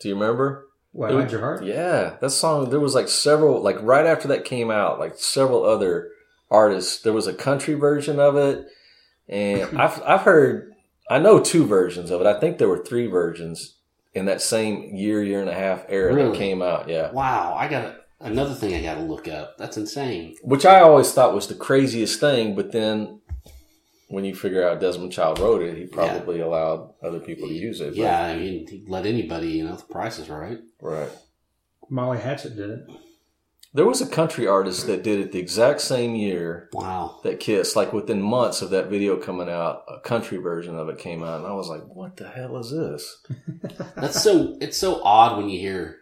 [0.00, 0.66] Do you remember?
[0.94, 1.64] what Hide was- Your Heart?
[1.64, 2.68] Yeah, that song.
[2.70, 6.10] There was like several, like right after that came out, like several other
[6.50, 7.00] artists.
[7.00, 8.66] There was a country version of it,
[9.28, 10.70] and I've I've heard,
[11.08, 12.26] I know two versions of it.
[12.26, 13.76] I think there were three versions
[14.14, 16.88] in that same year, year and a half era that came out.
[16.90, 19.58] Yeah, wow, I got another thing I got to look up.
[19.58, 20.36] That's insane.
[20.42, 23.18] which I always thought was the craziest thing, but then.
[24.08, 27.80] When you figure out Desmond Child wrote it, he probably allowed other people to use
[27.80, 27.86] it.
[27.92, 30.58] but- Yeah, I mean, he'd let anybody, you know, the price is right.
[30.82, 31.08] right.
[31.88, 32.80] Molly Hatchet did it.
[33.72, 37.20] There was a country artist that did it the exact same year Wow.
[37.24, 40.98] that Kiss, like within months of that video coming out, a country version of it
[40.98, 43.22] came out, and I was like, "What the hell is this?"
[43.96, 45.96] That's so, it's so odd when you hear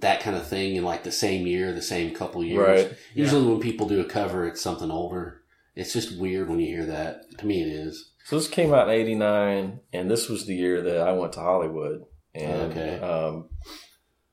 [0.00, 2.84] that kind of thing in like the same year, the same couple years.
[2.84, 2.98] Right.
[3.14, 5.42] Usually when people do a cover, it's something older.
[5.76, 7.38] It's just weird when you hear that.
[7.38, 8.10] To me, it is.
[8.24, 11.40] So this came out in '89, and this was the year that I went to
[11.40, 12.04] Hollywood,
[12.34, 12.98] and Okay.
[13.00, 13.48] um,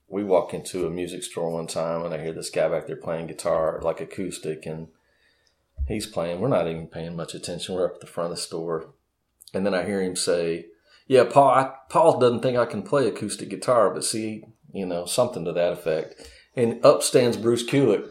[0.07, 2.95] we walk into a music store one time, and I hear this guy back there
[2.95, 4.87] playing guitar, like acoustic, and
[5.87, 6.39] he's playing.
[6.39, 7.75] We're not even paying much attention.
[7.75, 8.93] We're up at the front of the store,
[9.53, 10.67] and then I hear him say,
[11.07, 11.49] "Yeah, Paul.
[11.49, 14.43] I, Paul doesn't think I can play acoustic guitar, but see,
[14.73, 18.09] you know, something to that effect." And up stands Bruce Kulick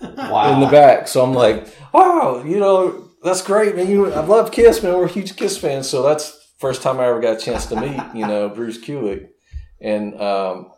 [0.00, 0.52] Wow.
[0.54, 1.08] in the back.
[1.08, 3.88] So I'm like, wow, you know, that's great, man.
[3.88, 4.94] You, I love Kiss, man.
[4.98, 5.88] We're huge Kiss fans.
[5.88, 9.28] So that's first time I ever got a chance to meet, you know, Bruce Kulick.
[9.80, 10.70] And um,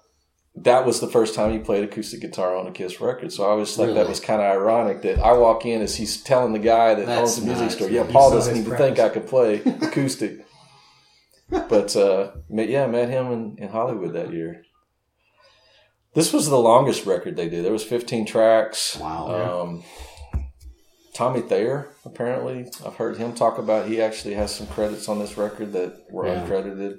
[0.57, 3.33] that was the first time he played acoustic guitar on a Kiss record.
[3.33, 3.95] So I always thought Really?
[3.95, 7.07] that was kind of ironic that I walk in as he's telling the guy that
[7.07, 10.47] That's owns the music nice, store, yeah, Paul doesn't even think I could play acoustic.
[11.49, 14.64] but uh, yeah, met him in, in Hollywood that year.
[16.15, 17.65] This was the longest record they did.
[17.65, 18.97] There was 15 tracks.
[18.97, 19.63] Wow.
[19.63, 19.83] Um,
[21.13, 23.89] Tommy Thayer, apparently, I've heard him talk about.
[23.89, 26.45] He actually has some credits on this record that were Yeah.
[26.47, 26.99] uncredited.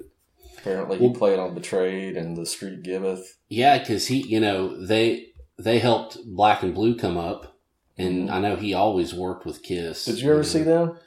[0.58, 5.26] Apparently, he played on "Betrayed" and "The Street Giveth." Yeah, because he, you know, they
[5.58, 7.56] they helped Black and Blue come up,
[7.96, 10.04] and I know he always worked with Kiss.
[10.06, 10.98] Did you ever see them?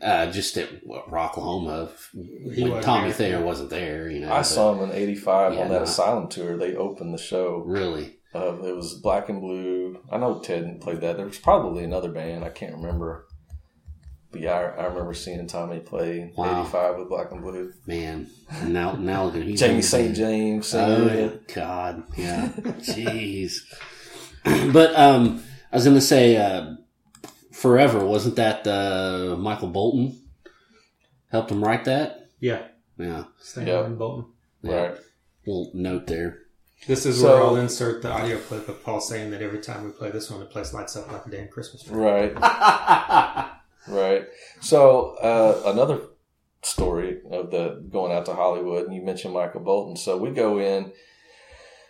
[0.00, 1.90] Uh, just at what, Rocklahoma
[2.54, 3.12] He when Tommy there.
[3.12, 4.08] Thayer wasn't there.
[4.08, 6.56] You know, I but saw him in '85 Yeah, on that not- Asylum tour.
[6.56, 7.64] They opened the show.
[7.66, 9.98] Really, Uh, it was Black and Blue.
[10.12, 11.16] I know Ted played that.
[11.16, 12.44] There was probably another band.
[12.44, 13.26] I can't remember.
[14.30, 16.60] But yeah, I, I remember seeing Tommy play Wow.
[16.60, 17.72] '85 with Black and Blue.
[17.86, 18.28] man.
[18.66, 20.14] Now, now look at he's Jamie St.
[20.14, 21.52] James Oh it.
[21.52, 22.48] God, yeah,
[22.78, 23.54] jeez.
[24.72, 26.74] but um, I was gonna say, uh,
[27.58, 30.16] Forever wasn't that uh, Michael Bolton
[31.30, 32.28] helped him write that?
[32.40, 32.62] Yeah,
[32.96, 33.84] Yeah, Stan Yeah.
[33.84, 34.26] and Bolton.
[34.62, 34.74] yeah.
[34.74, 34.96] Right.
[35.46, 36.38] Little note there.
[36.86, 39.84] This is So- where I'll insert the audio clip of Paul saying that every time
[39.84, 41.96] we play this one, the place lights up like a damn Christmas tree.
[41.96, 42.32] Right.
[43.88, 44.26] Right.
[44.60, 46.00] So uh, another
[46.62, 49.96] story of the going out to Hollywood, and you mentioned Michael Bolton.
[49.96, 50.92] So we go in.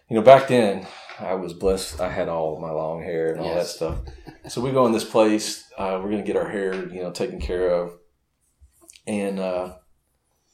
[0.08, 0.86] You know, back then
[1.18, 2.00] I was blessed.
[2.00, 3.98] I had all of my long hair and all that stuff.
[4.48, 5.64] So we go in this place.
[5.76, 7.98] Uh, we're gonna get our hair, you know, taken care of,
[9.06, 9.74] and uh,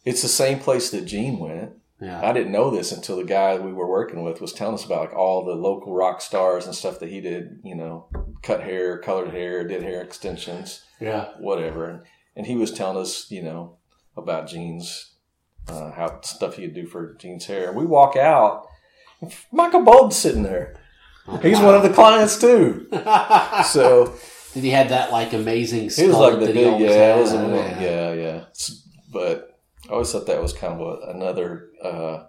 [0.05, 1.73] it's the same place that Gene went.
[2.01, 4.85] yeah, I didn't know this until the guy we were working with was telling us
[4.85, 7.61] about like all the local rock stars and stuff that he did.
[7.63, 8.09] You know,
[8.43, 11.29] cut hair, colored hair, did hair extensions yeah.
[11.39, 11.89] whatever.
[11.89, 12.01] And,
[12.37, 13.77] and he was telling us, you know,
[14.17, 15.15] about Gene's,
[15.69, 17.73] uh, how stuff he'd do for Gene's hair.
[17.73, 18.67] We walk out,
[19.53, 20.77] Michael Bolton's sitting there.
[21.43, 22.87] He's one of the clients too.
[23.67, 24.15] So
[24.53, 25.89] Did he have that like amazing?
[25.91, 28.45] he was like the big, yeah, was Oh, yeah, yeah.
[28.51, 29.59] S- But
[29.89, 32.25] I always thought that was kind of a, another, uh,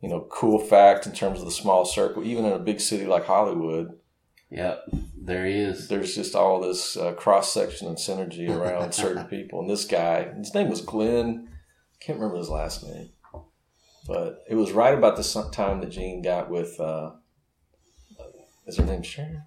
[0.00, 2.24] you know, cool fact in terms of the small circle.
[2.24, 3.96] Even in a big city like Hollywood,
[4.52, 4.82] Yep,
[5.16, 5.86] there he is.
[5.86, 9.60] there's just all this uh, cross section and synergy around certain people.
[9.60, 11.48] And this guy, his name was Glenn.
[11.94, 13.10] I can't remember his last name,
[14.06, 16.78] but it was right about the time that Gene got with.
[16.80, 17.12] Uh,
[18.66, 19.42] is her name Sharon?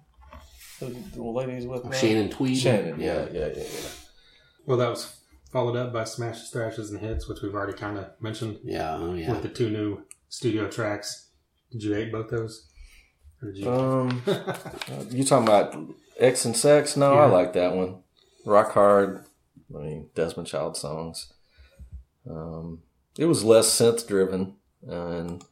[0.80, 1.92] The, the lady he's with now?
[1.92, 2.58] Shannon Tweed.
[2.58, 3.88] Shannon, yeah, yeah, yeah, yeah.
[4.66, 5.16] Well, that was
[5.52, 9.14] followed up by Smashes, Thrashes, and Hits, which we've already kind of mentioned Yeah, oh
[9.14, 9.30] yeah.
[9.30, 11.28] with the two new studio tracks.
[11.70, 12.68] Did you hate both those?
[13.40, 13.70] Or did you?
[13.70, 14.22] Um,
[15.10, 15.76] you talking about
[16.18, 16.96] X and Sex?
[16.96, 18.02] No, I like that one.
[18.44, 19.24] Rock Hard.
[19.74, 21.32] I mean, Desmond Child songs.
[22.28, 22.82] Um,
[23.18, 24.54] it was less synth driven,
[24.86, 25.44] and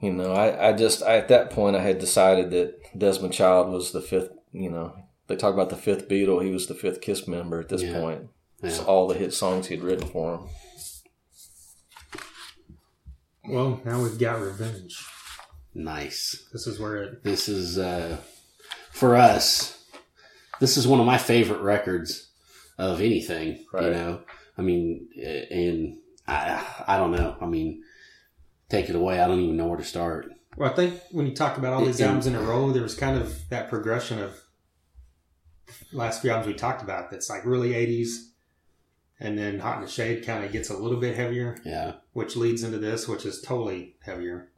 [0.00, 3.70] you know, I, I just I, at that point I had decided that Desmond Child
[3.72, 4.30] was the fifth.
[4.52, 4.94] You know,
[5.28, 6.44] they talk about the fifth Beatle.
[6.44, 8.00] He was the fifth Kiss member at this Yeah.
[8.00, 8.28] point.
[8.62, 8.84] It's Yeah.
[8.84, 10.48] all the hit songs he'd written for him.
[13.48, 15.04] well, now we've got Revenge.
[15.74, 16.48] Nice.
[16.52, 17.24] This is where it.
[17.24, 18.18] This is uh,
[18.90, 19.82] for us.
[20.60, 22.28] This is one of my favorite records
[22.78, 23.64] of anything.
[23.74, 24.20] You know,
[24.56, 25.08] I mean,
[25.50, 25.96] and
[26.32, 27.36] I, I don't know.
[27.40, 27.82] I mean,
[28.68, 29.20] take it away.
[29.20, 30.32] I don't even know where to start.
[30.56, 32.82] Well, I think when you talk about all these It- albums in a row, there
[32.82, 34.38] was kind of that progression of
[35.90, 37.10] the last few albums we talked about.
[37.10, 38.28] That's like really '80s,
[39.20, 42.36] and then Hot in the Shade kind of gets a little bit heavier, Yeah, which
[42.36, 44.48] leads into this, which is totally heavier.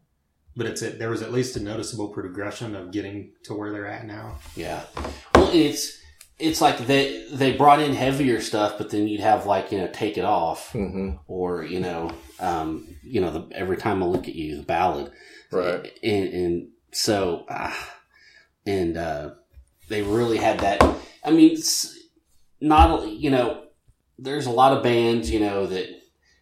[0.57, 3.87] But it's a, there was at least a noticeable progression of getting to where they're
[3.89, 4.37] at now.
[4.57, 4.85] yeah.
[5.35, 5.99] Well, it's
[6.39, 9.89] it's like they they brought in heavier stuff, but then you'd have like you know,
[9.93, 11.17] take it off, Mm-hmm.
[11.29, 15.13] or you know, um, you know, the, every time I look at you, the ballad.
[15.53, 15.93] Right.
[16.03, 17.95] and, and so ah,
[18.67, 19.31] and uh,
[19.89, 20.83] they really had that
[21.25, 21.57] i mean
[22.61, 23.65] not you know
[24.19, 25.89] there's a lot of bands you know that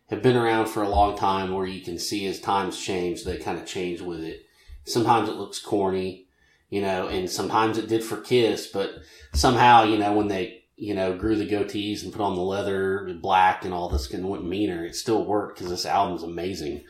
[0.08, 3.36] have been around for a long time where you can see as times change they
[3.38, 4.46] kind of change with it
[4.84, 6.26] sometimes it looks corny
[6.72, 8.94] you know and sometimes it did for kiss but
[9.32, 13.08] somehow you know when they you know grew the goatees and put on the leather
[13.20, 16.82] black and all this and went meaner it still worked because this album's amazing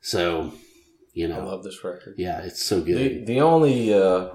[0.00, 0.52] so
[1.14, 2.16] you know, I love this record.
[2.18, 3.26] yeah, it's so good.
[3.26, 4.30] the only uh,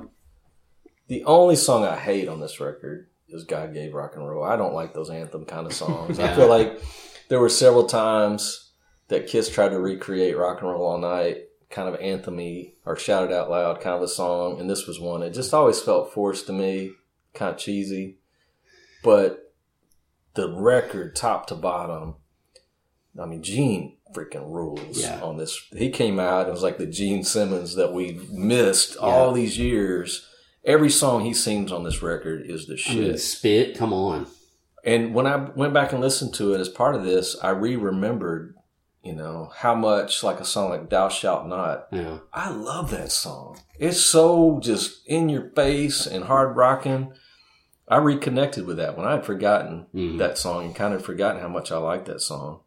[1.08, 4.56] the only song I hate on this record is "God Gave Rock and Roll." I
[4.56, 6.20] don't like those anthem kind of songs.
[6.20, 6.82] I feel like
[7.28, 8.72] there were several times
[9.10, 13.24] that Kiss tried to recreate "Rock and Roll All Night," kind of anthemy or shout
[13.26, 15.22] it out loud kind of a song, and this was one.
[15.24, 16.92] It just always felt forced to me,
[17.34, 18.18] kind of cheesy.
[19.04, 19.54] But
[20.34, 22.16] the record, top to bottom,
[23.20, 25.22] I mean, Gene freaking rules Yeah.
[25.22, 25.60] on this.
[25.76, 30.26] He came out, it was like the Gene Simmons that we missed all these years.
[30.66, 32.98] Every song he sings on this record is the I shit.
[32.98, 34.28] mean, spit, come on.
[34.84, 37.76] And when I went back and listened to it as part of this, I re
[37.76, 38.56] remembered,
[39.10, 41.88] you know, how much like a song like Thou Shalt Not.
[41.92, 43.58] Yeah, I love that song.
[43.80, 47.14] It's so just in your face and hard rocking.
[47.88, 49.08] I reconnected with that one.
[49.08, 50.20] I had forgotten Mhm.
[50.20, 52.60] that song and kind of forgotten how much I liked that song.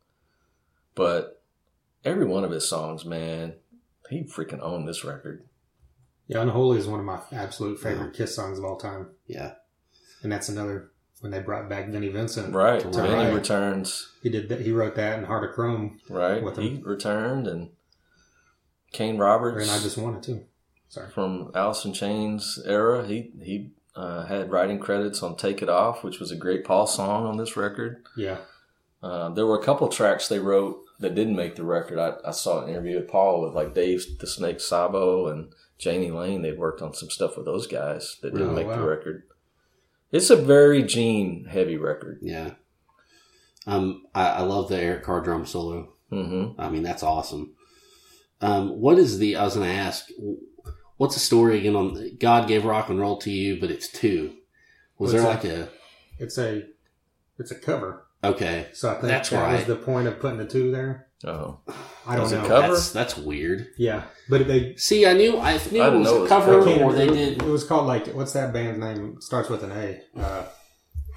[0.96, 1.40] But
[2.04, 3.54] every one of his songs, man,
[4.10, 5.44] he freaking owned this record.
[6.26, 9.52] Yeah, Unholy is one of my absolute favorite Kiss songs of all time, yeah,
[10.24, 10.90] and that's another
[11.22, 12.54] when they brought back Vinnie Vincent.
[12.54, 12.82] Right.
[12.92, 14.10] Then he returns.
[14.22, 14.60] He did that.
[14.60, 16.42] He wrote that in Heart of Chrome, Right.
[16.42, 17.70] With he returned and
[18.92, 19.62] Kane Roberts.
[19.62, 20.44] and I just wanted to.
[20.88, 21.08] Sorry.
[21.10, 23.06] from Allison in Chains era.
[23.06, 26.86] He he uh, had writing credits on "Take It Off," which was a great Paul
[26.86, 28.04] song on this record.
[28.16, 28.38] Yeah.
[29.02, 31.98] Uh, there were a couple tracks they wrote that didn't make the record.
[31.98, 36.10] I, I saw an interview with Paul with like Dave the Snake Sabo and Jani
[36.10, 36.42] Lane.
[36.42, 39.22] They'd worked on some stuff with those guys that didn't Oh, make the record.
[40.12, 42.18] It's a very Gene heavy record.
[42.22, 42.50] Yeah.
[43.66, 45.94] Um, I, I love the Eric Carr drum solo.
[46.12, 46.60] Mm-hmm.
[46.60, 47.54] I mean, that's awesome.
[48.40, 49.36] Um, what is the?
[49.36, 50.08] I was going to ask,
[50.96, 54.34] what's the story again on God gave rock and roll to you, but it's two.
[54.98, 55.44] Was What's there that?
[55.44, 55.68] like a
[56.18, 56.62] It's a
[57.38, 58.04] it's a cover.
[58.22, 58.68] okay?
[58.72, 59.56] So I think That's that right.
[59.56, 61.06] was the point of putting the two there.
[61.24, 61.58] Oh,
[62.06, 62.48] I don't Was it know.
[62.48, 62.68] cover?
[62.74, 63.68] That's that's weird.
[63.78, 66.20] Yeah, but they See, I knew I knew I it didn't was know it a
[66.22, 66.82] was cover, cover.
[66.84, 67.42] or they it, did.
[67.42, 69.14] It was called like what's that band's name?
[69.16, 70.02] It starts with an A.
[70.20, 70.44] Uh,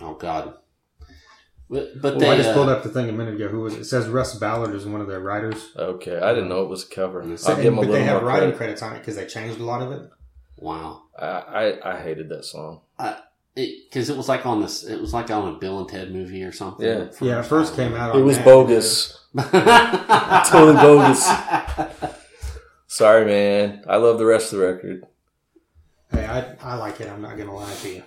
[0.02, 0.56] Oh God.
[1.70, 3.48] But, but Well, they I just uh, pulled up the thing a minute ago.
[3.48, 3.80] Who was it?
[3.82, 5.72] It says Russ Ballard is one of the writers.
[5.76, 6.18] okay.
[6.20, 7.24] I didn't know it was a cover.
[7.38, 8.58] So- I'll give him a but little they have more writing credit.
[8.58, 10.10] credits on it because they changed a lot of it.
[10.58, 11.04] wow.
[11.18, 12.82] I, I I hated that song.
[13.56, 16.44] because it, was like on this, it was like on a Bill and Ted movie
[16.44, 16.86] or something.
[16.86, 17.08] Yeah.
[17.22, 18.16] Yeah, it first came out.
[18.18, 18.46] It was that.
[18.46, 19.25] bogus.
[20.50, 21.30] Totally bogus.
[22.88, 23.84] Sorry, man.
[23.88, 25.06] I love the rest of the record.
[26.12, 27.10] Hey, I I like it.
[27.10, 28.04] I'm not gonna lie to you,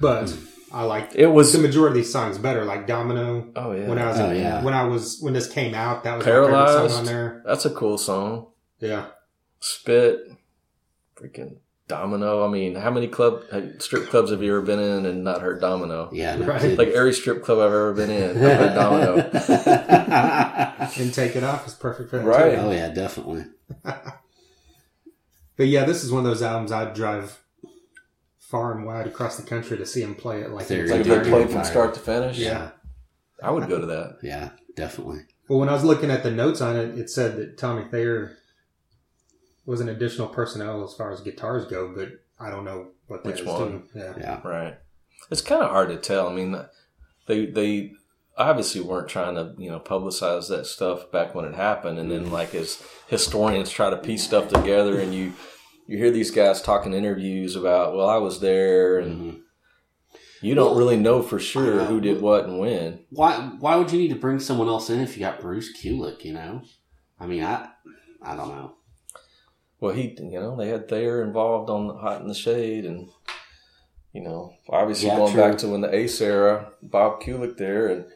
[0.00, 0.34] but
[0.72, 1.52] I like It was.
[1.52, 2.64] the majority of these songs better.
[2.64, 3.52] Like Domino.
[3.54, 3.88] Oh yeah.
[3.88, 4.62] When I was Oh, yeah.
[4.62, 6.90] when I was when this came out, that was my favorite Paralyzed.
[6.94, 7.42] song on there.
[7.44, 8.46] That's a cool song.
[8.80, 9.06] Yeah,
[9.60, 10.20] Spit.
[11.16, 11.56] Freaking
[11.86, 12.44] Domino.
[12.46, 15.42] I mean, how many club uh, strip clubs have you ever been in and not
[15.42, 16.08] heard Domino?
[16.12, 16.60] yeah, no Right.
[16.60, 16.76] kidding.
[16.78, 19.16] Like every strip club I've ever been in, I've heard Domino.
[20.98, 22.24] and Take It Off is perfect for that.
[22.24, 22.54] Right.
[22.54, 22.60] Too.
[22.60, 23.44] oh yeah, definitely.
[25.56, 27.38] But yeah, this is one of those albums I'd drive
[28.40, 30.50] far and wide across the country to see him play it.
[30.50, 32.38] Like, it's Like if they played from start to finish.
[32.38, 32.70] yeah.
[33.40, 34.16] I would go to that.
[34.20, 35.20] Yeah, definitely.
[35.48, 38.36] Well, when I was looking at the notes on it, it said that Tommy Thayer
[39.66, 42.08] was an additional personnel as far as guitars go, but
[42.38, 43.58] I don't know what that Which is one?
[43.58, 43.88] doing.
[43.94, 44.14] Yeah.
[44.18, 44.78] Yeah, Right.
[45.30, 46.28] It's kind of hard to tell.
[46.28, 46.58] I mean,
[47.26, 47.92] they they
[48.36, 52.30] obviously weren't trying to you know publicize that stuff back when it happened, and then
[52.30, 55.32] like as historians try to piece stuff together, and you
[55.86, 59.40] you hear these guys talking interviews about, well, I was there, and Mhm.
[60.42, 63.04] you don't Well, really know for sure uh, who did what and when.
[63.10, 63.50] Why?
[63.60, 66.22] Why would you need to bring someone else in if you got Bruce Kulick?
[66.24, 66.62] You know,
[67.18, 67.68] I mean, I,
[68.22, 68.74] I don't know.
[69.84, 73.06] Well, he you know they had Thayer involved on Hot in the Shade, and
[74.14, 75.42] you know obviously Yeah, going true.
[75.42, 78.06] back to when the Ace era, Bob Kulick there, and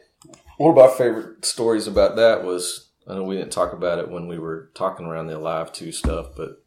[0.57, 4.09] one of my favorite stories about that was I know we didn't talk about it
[4.09, 6.63] when we were talking around the Alive Two stuff, but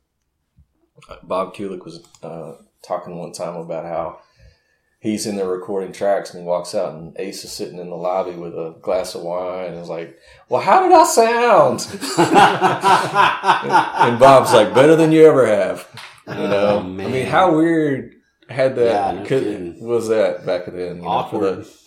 [1.25, 2.53] Bob Kulick was uh,
[2.87, 4.21] talking one time about how
[5.03, 7.97] he's in there recording tracks and he walks out and Ace is sitting in the
[7.97, 10.17] lobby with a glass of wine and is like,
[10.49, 11.81] "Well, how did I sound?"
[14.09, 15.87] and Bob's like, "Better than you ever have."
[16.29, 18.15] You oh, know, Oh, I mean, how weird
[18.49, 18.85] had that
[19.15, 20.97] Yeah, no could- was that back then?
[20.99, 21.65] You know, for Awkward.
[21.65, 21.83] the-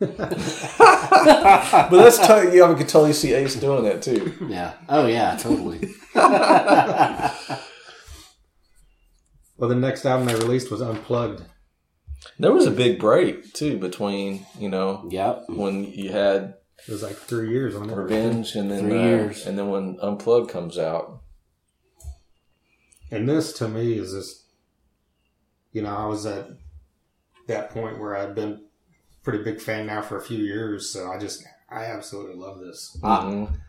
[0.00, 0.18] but
[1.90, 4.32] that's t- yeah, we could totally see Ace doing that too.
[4.48, 4.72] yeah.
[4.88, 5.88] Oh yeah, totally.
[9.56, 11.42] Well, the next album they released was Unplugged.
[12.38, 15.44] There was a big break too between you know yep.
[15.48, 16.54] when you had
[16.86, 17.88] It was like three years on.
[17.90, 19.46] Revenge and then Three uh, years.
[19.46, 21.20] and then when Unplugged comes out.
[23.10, 24.42] And this to me is just,
[25.72, 26.48] you know, I was at
[27.46, 31.12] that point where I'd been a pretty big fan now for a few years, so
[31.12, 32.96] I just, I absolutely love this.
[33.02, 33.24] Ah.
[33.24, 33.60] Mhm.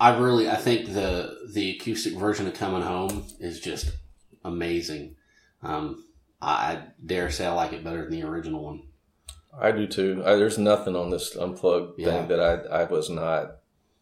[0.00, 3.92] I really, I think the the acoustic version of "Coming Home" is just
[4.42, 5.16] amazing.
[5.62, 6.02] Um,
[6.42, 8.82] I, dare say I like it better than the original one.
[9.58, 10.22] I do too.
[10.24, 12.10] I, there's nothing on this Unplugged Yeah.
[12.10, 13.56] thing that I I was not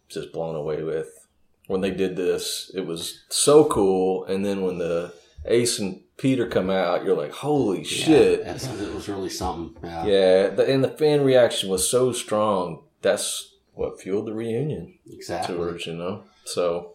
[0.08, 1.26] just blown away with.
[1.66, 4.24] When they did this, it was so cool.
[4.24, 5.12] And then when the
[5.46, 8.40] Ace and Peter come out, you're like, holy shit.
[8.40, 9.76] Yeah, it's- it was really something.
[9.82, 12.84] Yeah, Yeah, the, and the fan reaction was so strong.
[13.02, 15.54] That's what fueled the reunion exactly.
[15.56, 16.24] tours, you know.
[16.44, 16.94] So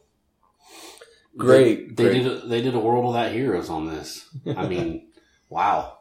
[1.38, 2.24] great, They, they great.
[2.24, 2.44] did.
[2.44, 4.28] A, they did a world without heroes on this.
[4.58, 5.08] I mean,
[5.54, 6.00] wow.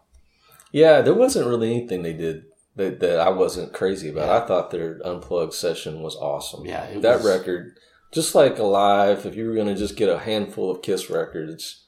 [0.73, 2.45] Yeah, there wasn't really anything they did
[2.77, 4.31] that, that I wasn't crazy about.
[4.43, 6.65] I thought their unplugged session was awesome.
[6.65, 7.77] Yeah, it that was- record,
[8.13, 11.85] just like Alive, if you were going to just get a handful of Kiss records,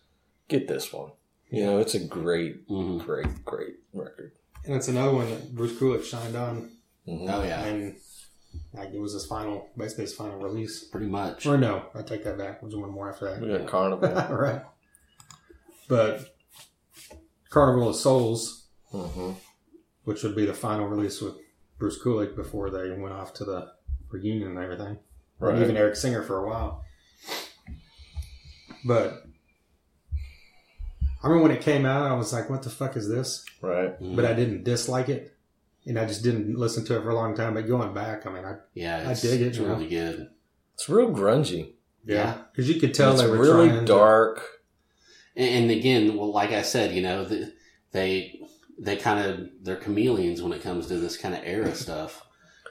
[0.49, 1.13] get this one.
[1.51, 4.33] You know, it's a great, hmm great, great record.
[4.67, 6.71] And it's another one that Bruce Kulick shined on,
[7.09, 7.27] Mhm.
[7.33, 7.97] Oh yeah, and
[8.73, 10.85] like it was his final, basically his final release.
[10.85, 11.45] pretty much.
[11.47, 12.61] Or no, I take that back.
[12.61, 13.41] There's one more after that.
[13.41, 13.59] We that.
[13.61, 14.09] got Carnival.
[14.37, 14.63] right.
[15.89, 16.34] But
[17.51, 19.33] Carnival of Souls, hmm
[20.05, 21.35] which would be the final release with
[21.79, 23.73] Bruce Kulick before they went off to the
[24.11, 24.99] reunion and everything.
[25.39, 25.55] Right.
[25.55, 26.85] And even Eric Singer for a while.
[28.85, 29.23] But
[31.23, 33.45] I remember when it came out, I was like, what the fuck is this?
[33.63, 33.99] Right.
[34.01, 34.15] Mhm.
[34.15, 35.35] But I didn't dislike it.
[35.87, 37.55] And I just didn't listen to it for a long time.
[37.55, 39.75] But going back, I mean, I, yeah, I it's, dig it, It's you know.
[39.75, 40.29] really good.
[40.75, 41.73] It's real grungy.
[42.05, 42.43] yeah.
[42.53, 44.43] Because you could tell it's they were really trying to- dark.
[45.37, 47.53] And, and again, well, like I said, you know, the,
[47.93, 48.41] they
[48.79, 52.25] they kind of they're chameleons when it comes to this kind of era stuff.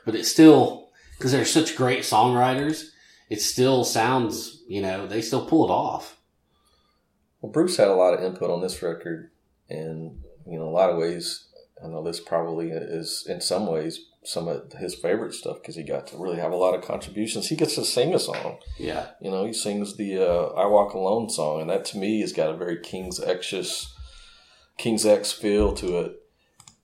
[0.05, 2.89] But it's still because they're such great songwriters.
[3.29, 6.17] It still sounds, you know, they still pull it off.
[7.41, 9.31] Well, Bruce had a lot of input on this record,
[9.69, 11.47] and you know, a lot of ways.
[11.83, 15.83] I know this probably is in some ways some of his favorite stuff because he
[15.83, 17.47] got to really have a lot of contributions.
[17.49, 18.57] He gets to sing a song.
[18.77, 22.21] Yeah, You know, he sings the uh, "I Walk Alone" song, and that to me
[22.21, 23.53] has got a very King's X,
[24.77, 26.19] King's X feel to it.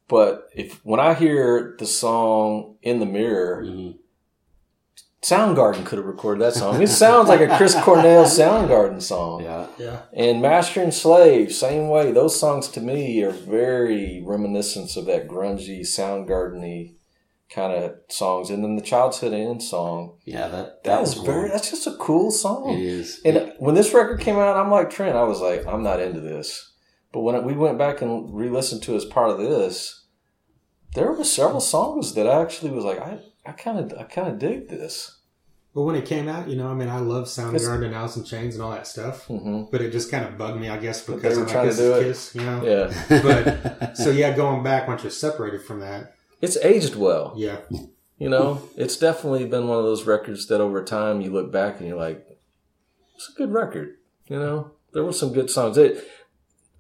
[0.08, 3.92] But if when I hear the song "In the Mirror," hmm
[5.22, 6.82] Soundgarden could have recorded that song.
[6.82, 9.44] It sounds like a Chris Cornell Soundgarden song.
[9.44, 10.02] yeah, Yeah.
[10.14, 12.14] And Master and Slave, same way.
[12.14, 16.94] Those songs to me are very reminiscent of that grungy, Soundgarden-y
[17.50, 18.50] kind of songs.
[18.50, 20.48] And then the Childhood's End song, yeah.
[20.48, 21.50] That that was was very, one.
[21.50, 22.70] that's just a cool song.
[22.70, 23.22] It is.
[23.26, 25.16] And when this record came out, I'm like Trent.
[25.16, 26.74] I was like, I'm not into this.
[27.12, 30.06] But when we went back and re-listened to as part of this,
[30.94, 34.28] there were several songs that I actually was like, I, I kind of, I kind
[34.28, 35.16] of dig this.
[35.74, 38.26] But when it came out, you know, I mean, I love Soundgarden and Alice in
[38.26, 39.26] Chains and all that stuff.
[39.26, 41.68] hmm But it just kind of bugged me, I guess, because they were I'm like,
[41.68, 42.04] this is.
[42.04, 42.64] Kiss, you know.
[42.64, 47.34] Yeah, But so yeah, going back once you're separated from that, it's aged well.
[47.38, 47.60] yeah,
[48.18, 51.80] You know, it's definitely been one of those records that over time you look back
[51.80, 52.26] and you're like,
[53.16, 53.98] it's a good record.
[54.28, 55.78] You know, there were some good songs.
[55.78, 56.08] It,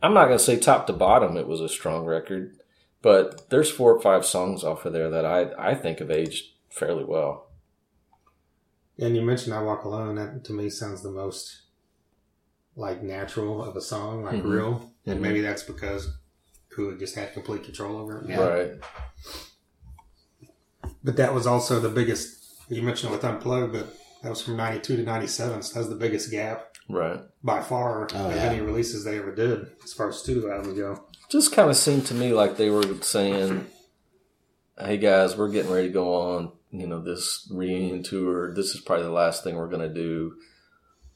[0.01, 2.55] I'm not going to say top to bottom it was a strong record,
[3.01, 6.53] but there's four or five songs off of there that I, I think have aged
[6.69, 7.47] fairly well.
[8.97, 11.61] And you mentioned "I Walk Alone." That to me sounds the most
[12.75, 14.49] like natural of a song, like Mhm.
[14.53, 14.91] real.
[15.05, 15.21] And Mhm.
[15.21, 16.17] maybe that's because
[16.75, 18.37] who just had complete control over it.
[18.37, 18.73] Right.
[21.03, 22.37] But that was also the biggest.
[22.69, 25.61] You mentioned with Unplugged, but that was from '92 to '97.
[25.63, 27.19] So that was the biggest gap Right.
[27.43, 28.41] by far Oh, of yeah.
[28.43, 31.05] any releases they ever did, as far as studio albums go.
[31.29, 33.65] Just kind of seemed to me like they were saying,
[34.79, 38.53] hey guys, we're getting ready to go on, you know, this reunion tour.
[38.53, 40.35] This is probably the last thing we're going to do.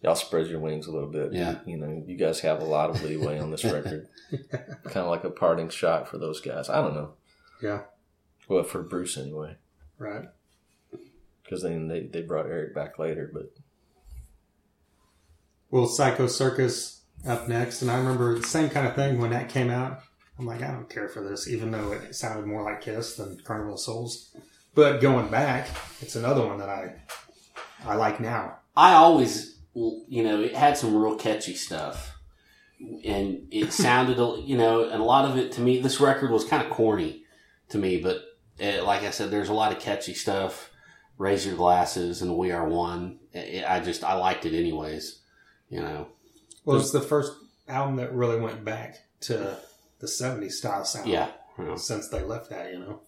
[0.01, 1.33] Y'all spread your wings a little bit.
[1.33, 1.59] Yeah.
[1.65, 4.07] You know, you guys have a lot of leeway on this record.
[4.83, 6.69] kind of like a parting shot for those guys.
[6.69, 7.13] I don't know.
[7.61, 7.81] Yeah,
[8.49, 9.55] Well, for Bruce anyway.
[10.03, 10.25] Right.
[11.43, 13.29] Because then they, they brought Eric back later.
[13.33, 13.53] But
[15.69, 19.49] Well, Psycho Circus up next, and I remember the same kind of thing when that
[19.49, 20.01] came out.
[20.37, 23.39] I'm like, I don't care for this, even though it sounded more like Kiss than
[23.43, 24.35] Carnival of Souls.
[24.75, 25.67] But going back,
[26.01, 26.95] it's another one that I
[27.85, 28.57] I like now.
[28.75, 32.17] I always, you know, it had some real catchy stuff,
[32.79, 36.45] and it sounded, you know, and a lot of it to me, this record was
[36.45, 37.23] kind of corny
[37.69, 38.21] to me, but
[38.61, 40.69] uh like I said, there's a lot of catchy stuff.
[41.17, 43.19] Raise your glasses and we are one.
[43.33, 45.19] It, I just I liked it anyways,
[45.69, 46.07] you know.
[46.65, 47.33] Well, it's the first
[47.67, 49.57] album that really went back to
[49.99, 51.09] the '70s style sound.
[51.09, 53.01] Yeah, you since they left that, you know.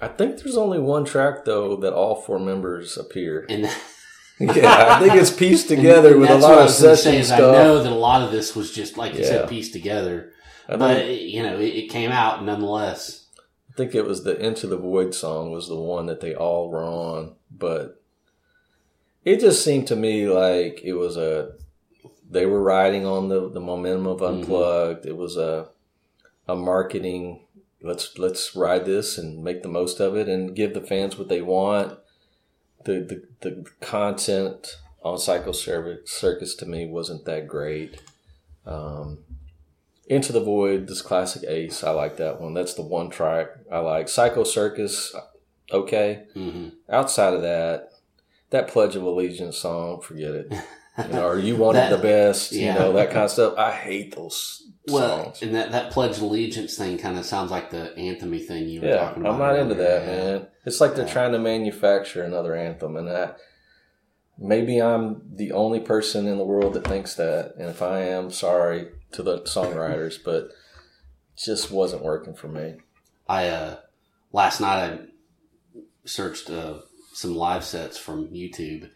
[0.00, 3.46] I think there's only one track, though, that all four members appear.
[3.50, 3.62] and
[4.40, 7.38] yeah, I think it's pieced together and with a lot of was session stuff.
[7.40, 9.26] I know that a lot of this was just like you Yeah.
[9.26, 10.32] said, pieced together,
[10.68, 13.17] but you know, it, it came out nonetheless.
[13.78, 16.68] I think it was the Into the Void song was the one that they all
[16.68, 18.02] were on, but
[19.24, 21.52] it just seemed to me like it was a
[22.28, 24.40] they were riding on the, the momentum of Mhm.
[24.40, 25.06] Unplugged.
[25.06, 25.68] It was a
[26.48, 27.46] a marketing
[27.80, 31.28] let's let's ride this and make the most of it and give the fans what
[31.28, 32.00] they want.
[32.84, 38.02] The the, the content on Psycho Circus, Circus to me wasn't that great.
[38.66, 39.18] Um,
[40.08, 42.54] Into the Void, this classic Ace, I like that one.
[42.54, 44.08] That's the one track I like.
[44.08, 45.14] Psycho Circus,
[45.70, 46.24] okay.
[46.34, 47.90] hmm Outside of that,
[48.50, 50.52] that Pledge of Allegiance song, forget it.
[50.98, 52.72] You know, or you wanted That- the best, yeah.
[52.72, 53.54] you know, that kind of stuff.
[53.58, 55.42] I hate those Well, songs.
[55.42, 58.80] and that, that Pledge of Allegiance thing kind of sounds like the anthemy thing you
[58.80, 59.34] were Yeah, talking about.
[59.34, 60.06] I'm not into that, Yeah.
[60.06, 60.46] man.
[60.64, 63.36] It's like they're trying to manufacture another anthem, and that
[64.38, 67.54] maybe I'm the only person in the world that thinks that.
[67.58, 70.52] And if I am, sorry to the songwriters, but it
[71.44, 72.76] just wasn't working for me.
[73.28, 73.76] I uh,
[74.32, 74.98] last night I
[76.04, 76.78] searched uh,
[77.12, 78.90] some live sets from YouTube,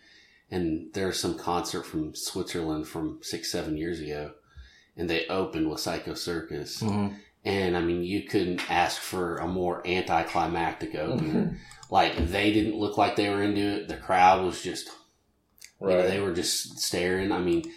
[0.50, 4.32] and there's some concert from Switzerland from six seven years ago,
[4.96, 7.14] and they opened with Psycho Circus, Mm-hmm.
[7.44, 11.46] and I mean you couldn't ask for a more anticlimactic opener.
[11.46, 11.54] Mm-hmm.
[11.90, 13.88] Like they didn't look like they were into it.
[13.88, 14.88] The crowd was just
[15.80, 17.32] You know, they were just staring.
[17.32, 17.72] I mean, he-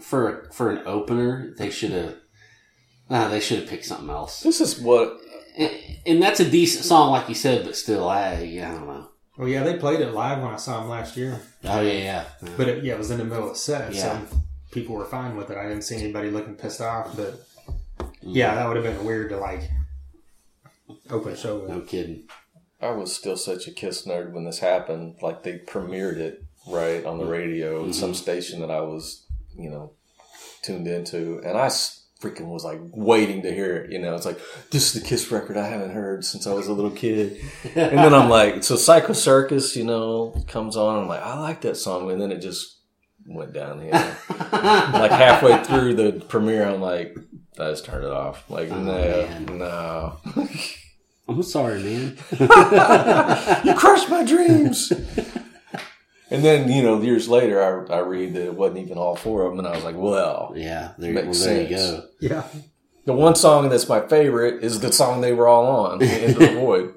[0.00, 2.14] for for an opener, they should have.
[3.10, 4.42] Uh, they should have picked something else.
[4.42, 5.18] This is what
[5.58, 5.70] And,
[6.06, 9.08] and that's a decent song, like you said, but still, I yeah, I don't know.
[9.38, 12.24] Oh yeah, they played it live when I saw them last year, Oh yeah, yeah.
[12.56, 14.20] but it, yeah, it was in the middle of the set, Yeah.
[14.28, 14.36] so
[14.70, 15.58] people were fine with it.
[15.58, 17.40] I didn't see anybody looking pissed off, but
[17.98, 18.10] Mm.
[18.22, 19.68] yeah, that would have been weird to like
[21.10, 21.70] open show with.
[21.70, 22.24] No kidding.
[22.80, 25.16] I was still such a Kiss nerd when this happened.
[25.22, 29.21] Like they premiered it right on the radio at some station that I was,
[29.56, 29.92] you know,
[30.62, 31.68] tuned into, and I
[32.20, 33.92] freaking was like waiting to hear it.
[33.92, 36.68] You know, it's like this is the Kiss record I haven't heard since I was
[36.68, 37.40] a little kid,
[37.74, 41.02] and then I'm like, so Psycho Circus, you know, comes on.
[41.02, 42.78] I'm like, I like that song, and then it just
[43.26, 43.92] went downhill.
[44.52, 47.16] like halfway through the premiere, I'm like,
[47.58, 48.48] I just turned it off.
[48.48, 49.58] Like, oh, no, man.
[49.58, 50.18] no.
[51.28, 52.16] I'm sorry, man.
[53.64, 54.92] you crushed my dreams.
[56.32, 59.42] and then, you know, years later, I, I read that it wasn't even all four
[59.44, 62.06] of them, and I was like, well, yeah, there, Makes well, there you go.
[62.20, 62.44] Yeah.
[63.04, 66.46] the one song that's my favorite is the song they were all on, Into the
[66.54, 66.94] Void.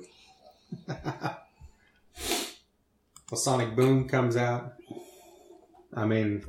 [3.32, 4.74] Well, Sonic Boom comes out.
[5.94, 6.44] I mean,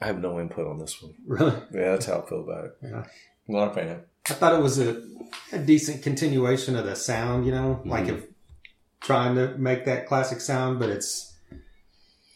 [0.00, 1.14] I have no input on this one.
[1.26, 2.76] really, Yeah, that's how I feel about it.
[2.82, 3.04] Yeah.
[3.48, 4.00] I'm not a fan.
[4.28, 5.02] I thought it was a,
[5.52, 7.46] a decent continuation of the sound.
[7.46, 8.18] You know, like Mhm.
[8.18, 8.24] if
[9.00, 11.33] trying to make that classic sound, but it's.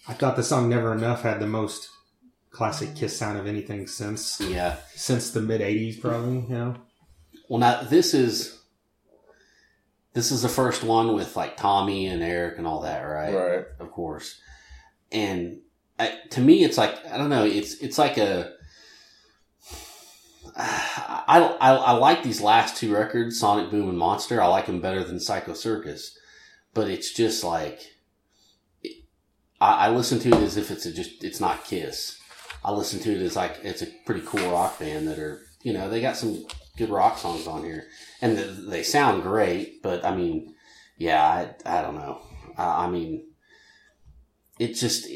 [0.08, 1.88] I thought the song "Never Enough" had the most
[2.50, 4.76] classic Kiss sound of anything since Yeah.
[4.94, 6.40] since the mid '80s, probably.
[6.40, 6.74] You know.
[7.48, 8.58] Well, now this is
[10.14, 13.34] this is the first one with like Tommy and Eric and all that, right?
[13.34, 13.64] Right.
[13.78, 14.40] Of course.
[15.12, 15.60] And
[15.98, 17.44] I, to me, it's like I don't know.
[17.44, 18.52] It's it's like a.
[20.60, 24.42] I, I, I like these last two records, Sonic Boom and Monster.
[24.42, 26.18] I like them better than Psycho Circus,
[26.74, 27.80] but it's just like
[29.60, 32.18] I, I listen to it as if it's a just it's not Kiss.
[32.64, 35.72] I listen to it as like it's a pretty cool rock band that are you
[35.72, 36.44] know they got some
[36.76, 37.86] good rock songs on here
[38.22, 39.82] and the, they sound great.
[39.82, 40.54] But I mean,
[40.96, 42.22] yeah, I, I don't know.
[42.56, 43.26] I, I mean,
[44.58, 45.06] it just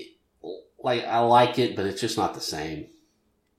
[0.82, 2.86] like I like it, but it's just not the same.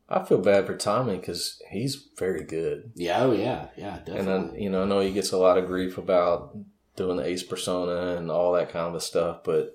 [0.09, 2.91] I feel bad for Tommy because he's very good.
[2.93, 4.25] Yeah, oh yeah, yeah, And definitely.
[4.51, 6.55] then, you know, I know he gets a lot of grief about
[6.95, 9.73] doing the ace persona and all that kind of stuff, but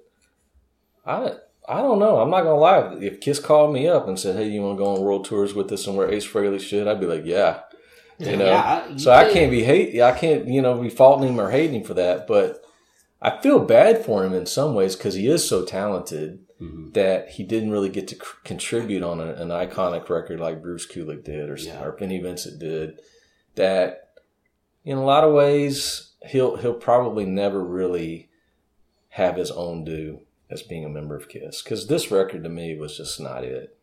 [1.09, 1.33] I
[1.69, 2.19] I don't know.
[2.21, 2.95] I'm not gonna lie.
[3.01, 5.55] If Kiss called me up and said, "Hey, you want to go on world tours
[5.55, 7.61] with us and wear Ace Frehley shit?" I'd be like, "Yeah."
[8.19, 8.47] You know.
[8.47, 10.01] Yeah, I- you so I can't- be hate.
[10.01, 12.63] I can't you know be faulting him or hating him for that, but
[13.23, 16.93] I feel bad for him in some ways because he is so talented Mhm.
[16.95, 20.87] that he didn't really get to c- contribute on a, an iconic record like Bruce
[20.87, 21.85] Kulick did or, Yeah.
[21.85, 23.01] or Vinnie Vincent did.
[23.57, 24.09] That
[24.85, 28.29] in a lot of ways he'll he'll probably never really
[29.11, 30.21] have his own due
[30.51, 33.77] as being a member of Kiss because this record to me was just not it.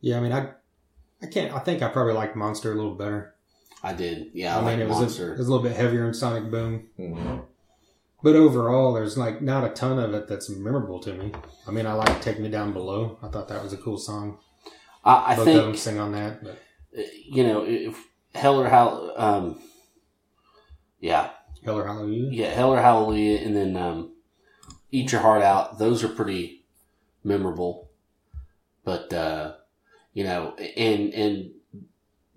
[0.00, 0.50] Yeah, I mean, I,
[1.22, 1.52] I can't.
[1.54, 3.34] I think I probably liked Monster a little better.
[3.82, 4.30] I did.
[4.34, 6.50] Yeah, I, I mean, it was a, it was a little bit heavier in Sonic
[6.50, 7.44] Boom, Mhm.
[8.22, 11.32] but overall, there's like not a ton of it that's memorable to me.
[11.66, 14.38] I mean, I like "Take Me Down Below." I thought that was a cool song.
[15.04, 16.42] I, I Both of them think sing on that.
[16.44, 16.58] But
[17.26, 17.98] you know if
[18.34, 19.62] Hell or Hal, um,
[21.00, 21.30] yeah,
[21.64, 22.30] Hell or Hallelujah.
[22.32, 24.12] yeah, Hell or Hallelujah, and then um,
[24.90, 25.78] Eat Your Heart Out.
[25.78, 26.64] Those are pretty
[27.22, 27.90] memorable,
[28.84, 29.54] but uh,
[30.12, 31.50] you know, and and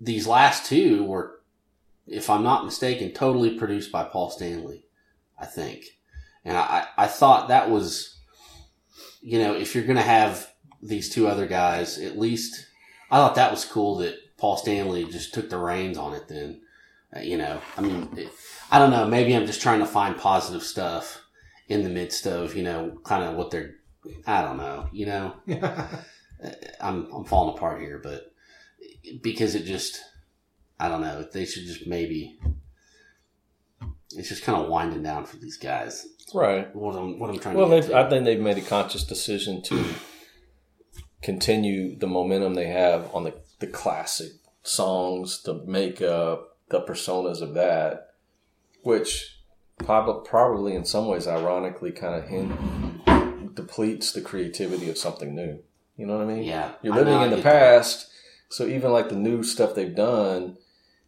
[0.00, 1.40] these last two were,
[2.06, 4.86] if I'm not mistaken, totally produced by Paul Stanley.
[5.38, 5.84] I think,
[6.44, 8.18] and I I thought that was,
[9.20, 10.52] you know, if you're gonna have
[10.82, 12.66] these two other guys, at least
[13.10, 16.28] I thought that was cool that Paul Stanley just took the reins on it.
[16.28, 16.60] Then,
[17.14, 18.28] Uh, you know, I mean, it,
[18.70, 19.06] I don't know.
[19.06, 21.23] Maybe I'm just trying to find positive stuff
[21.68, 23.74] in the midst of you know, kind of what they're.
[24.26, 24.88] I don't know.
[24.92, 25.86] You know, uh,
[26.80, 28.32] I'm I'm falling apart here, but
[29.22, 30.00] because it just,
[30.78, 31.26] I don't know.
[31.32, 32.38] They should just maybe.
[34.16, 36.06] It's just kind of winding down for these guys.
[36.32, 36.74] Right.
[36.74, 37.80] What I'm what I'm trying Well, to.
[37.88, 37.94] Get.
[37.94, 39.84] I think they've made a conscious decision to
[41.22, 44.32] continue the momentum they have on the, the classic
[44.62, 48.08] songs, the makeup, the personas of that,
[48.82, 49.33] which prob-
[49.78, 55.58] probably in some ways, ironically, kind of hint, depletes the creativity of something new.
[55.96, 56.42] You know what I mean?
[56.44, 57.52] Yeah, You're living in the get that.
[57.82, 58.08] past,
[58.48, 60.56] so even like the new stuff they've done,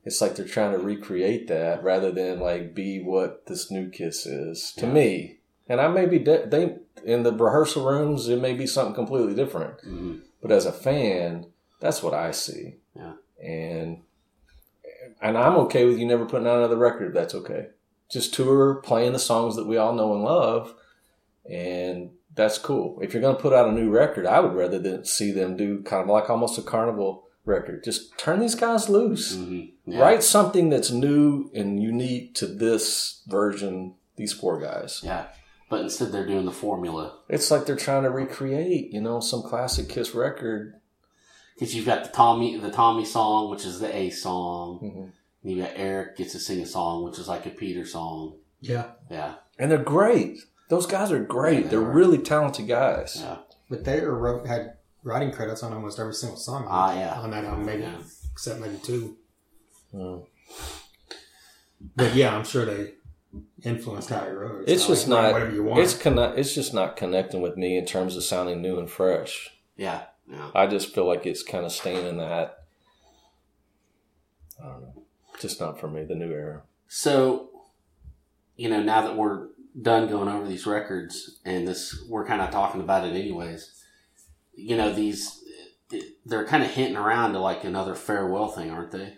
[0.05, 4.27] it's like they're trying to recreate that rather than like be what this new Kiss
[4.27, 4.93] is to Yeah.
[4.93, 5.39] me.
[5.69, 9.35] And I may be de- they in the rehearsal rooms, it may be something completely
[9.35, 9.79] different.
[9.85, 10.21] Mhm.
[10.41, 11.47] But as a fan,
[11.81, 12.77] that's what I see.
[12.95, 13.15] Yeah.
[13.43, 14.03] And
[15.21, 17.13] and I'm okay with you never putting out another record.
[17.15, 17.69] That's okay.
[18.11, 20.75] Just tour, playing the songs that we all know and love,
[21.49, 22.99] and that's cool.
[23.03, 25.57] If you're going to put out a new record, I would rather than see them
[25.57, 27.83] do kind of like almost a carnival record.
[27.85, 29.37] Just turn these guys loose.
[29.37, 29.73] Mhm.
[29.87, 30.01] Yeah.
[30.01, 33.95] Write something that's new and unique to this version.
[34.17, 35.01] These four guys.
[35.05, 35.27] Yeah,
[35.69, 39.43] but instead they're doing the formula It's like they're trying to recreate, you know, some
[39.43, 40.81] classic Kiss record.
[41.55, 44.81] because you've got the Tommy the Tommy song, which is the A song.
[44.83, 45.13] Mhm.
[45.47, 48.35] You got Eric gets to sing a song, which is like a Peter song.
[48.61, 50.41] Yeah, Yeah, And they're great.
[50.71, 51.57] Those guys are great.
[51.57, 51.93] Yeah, they they're are.
[51.93, 53.19] really talented guys.
[53.21, 53.37] yeah.
[53.71, 54.75] but they wrote had
[55.05, 56.67] writing credits on almost every single song.
[56.69, 57.21] Ah, yeah.
[57.21, 57.99] on that album, maybe Yeah.
[58.33, 59.17] except maybe two.
[59.95, 60.27] Mm.
[61.95, 62.95] But yeah, I'm sure they
[63.63, 64.65] influenced how he wrote.
[64.67, 65.33] It's just like, not.
[65.35, 65.81] whatever you want.
[65.81, 69.51] It's conne- It's just not connecting with me in terms of sounding new and fresh.
[69.77, 70.51] Yeah, yeah.
[70.57, 72.65] I just feel like it's kind of staying in that.
[74.61, 75.03] I don't know.
[75.41, 76.05] Just not for me.
[76.05, 76.63] The new era.
[76.89, 77.51] So,
[78.57, 79.49] you know, now that we're
[79.81, 83.73] done going over these records and this, we're kind of talking about it anyways.
[84.55, 85.45] You know, these,
[86.25, 89.15] they're kind of hinting around to like another farewell thing, aren't they?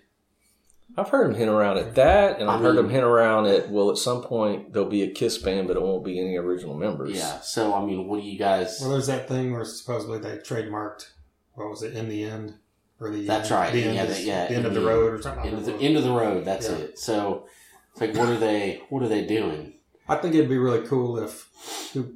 [0.97, 3.47] I've heard them hint around at that, and I've I heard mean- him hint around
[3.47, 6.37] at well, at some point there'll be a Kiss band, but it won't be any
[6.37, 7.13] original members.
[7.17, 7.39] Yeah.
[7.41, 8.79] So, I mean, what do you guys?
[8.81, 11.11] well, there's that thing where supposedly they trademarked.
[11.55, 11.95] What was it?
[11.95, 12.55] In the end,
[13.01, 13.73] or the That's right.
[13.73, 15.45] The end, Yeah, is- that- yeah, the end of the the- road or something.
[15.47, 15.81] End of the that.
[15.83, 16.45] end of the road.
[16.45, 16.77] That's Yeah.
[16.77, 16.99] it.
[16.99, 17.47] So,
[17.93, 18.83] it's like, what are they?
[18.89, 19.75] What are they doing?
[20.09, 21.49] I think it'd be really cool if,
[21.93, 22.15] who,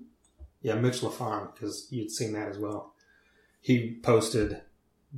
[0.62, 2.94] yeah, Mitch Lafon, because you'd seen that as well.
[3.60, 4.62] He posted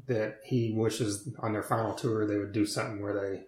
[0.07, 3.45] that he wishes on their final tour they would do something where they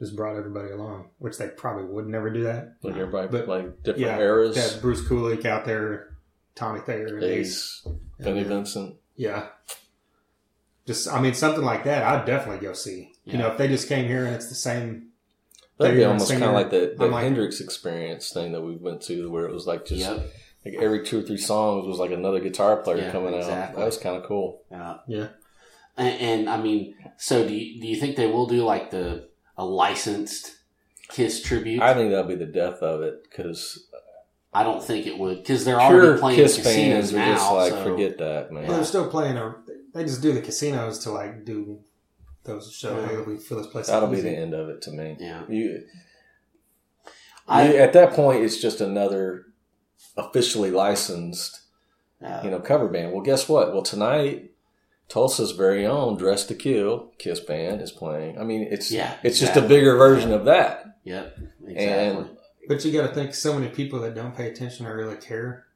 [0.00, 2.76] just brought everybody along, which they probably would never do that.
[2.82, 4.56] like everybody, But- like different Yeah, eras.
[4.56, 6.16] Had Bruce Kulick out there,
[6.54, 7.82] Tommy Thayer, and Ace.
[7.86, 8.96] Ace, Vinnie And, uh, Vincent.
[9.16, 9.48] Yeah.
[10.86, 13.12] Just, I mean, something like that, I'd definitely go see.
[13.24, 15.08] You know, if they just came here and it's the same.
[15.78, 19.02] That'd be almost kind of like the, the like- Hendrix experience thing that we went
[19.02, 20.30] to, where it was like just Yep.
[20.64, 23.46] like every two or three songs was like another guitar player Yeah, coming out.
[23.46, 24.62] That was kind of cool.
[24.70, 24.98] Yeah.
[25.08, 25.28] Yeah.
[25.98, 29.28] And, and I mean, so do you, do you think they will do like the
[29.58, 30.52] a licensed
[31.08, 31.82] Kiss tribute?
[31.82, 33.86] I think that'll be the death of it because
[34.52, 37.34] I don't think it would because they're pure already playing Kiss casinos fans are now.
[37.34, 38.66] just like so- forget that man.
[38.66, 39.54] Well, they're still playing, a,
[39.96, 41.80] they just do the casinos to like do
[42.44, 43.02] those shows.
[43.10, 43.16] Yeah.
[43.16, 45.16] Hey, we fill this place That'll up be the end of it to me.
[45.18, 45.42] Yeah.
[45.48, 45.84] You,
[47.48, 49.46] I, you- at that point, it's just another
[50.16, 51.60] officially licensed,
[52.24, 53.12] uh, you know, cover band.
[53.12, 53.72] Well, guess what?
[53.72, 54.50] Well, tonight,
[55.08, 58.38] Tulsa's very own "Dress to Kill" Kiss band is playing.
[58.38, 60.98] I mean, it's Yeah, it's just a bigger version of that.
[61.04, 61.38] Yep.
[61.66, 61.76] Exactly.
[61.86, 62.30] And
[62.68, 65.66] But you got to think so many people that don't pay attention or really care.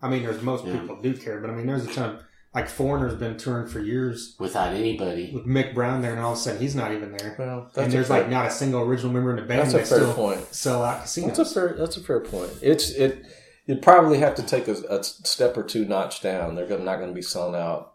[0.00, 0.78] I mean, there's most Yeah.
[0.78, 2.22] people do care, but I mean, there's a ton of
[2.54, 5.30] like Foreigner's been touring for years Without anybody.
[5.34, 7.36] with Mick Brown there, and all of a sudden he's not even there.
[7.38, 9.60] well, that's and there's fair, like not a single original member in the band.
[9.60, 10.54] that's and a fair still point.
[10.54, 11.36] sell out casinos.
[11.36, 11.74] That's a fair.
[11.78, 12.50] That's a fair point.
[12.62, 13.24] It's it.
[13.66, 16.54] You'd probably have to take a, a step or two notch down.
[16.54, 17.92] They're gonna, not going to be selling out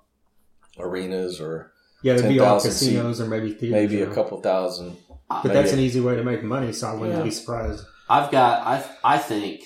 [0.80, 1.72] arenas or
[2.04, 3.72] yeah, there'd be all 10,000 seat- casinos or maybe theaters.
[3.72, 4.98] maybe you a couple thousand.
[5.30, 7.24] But maybe that's an easy way to make money, so I wouldn't Yeah.
[7.24, 7.86] be surprised.
[8.08, 8.68] I've got.
[8.68, 9.64] I I think,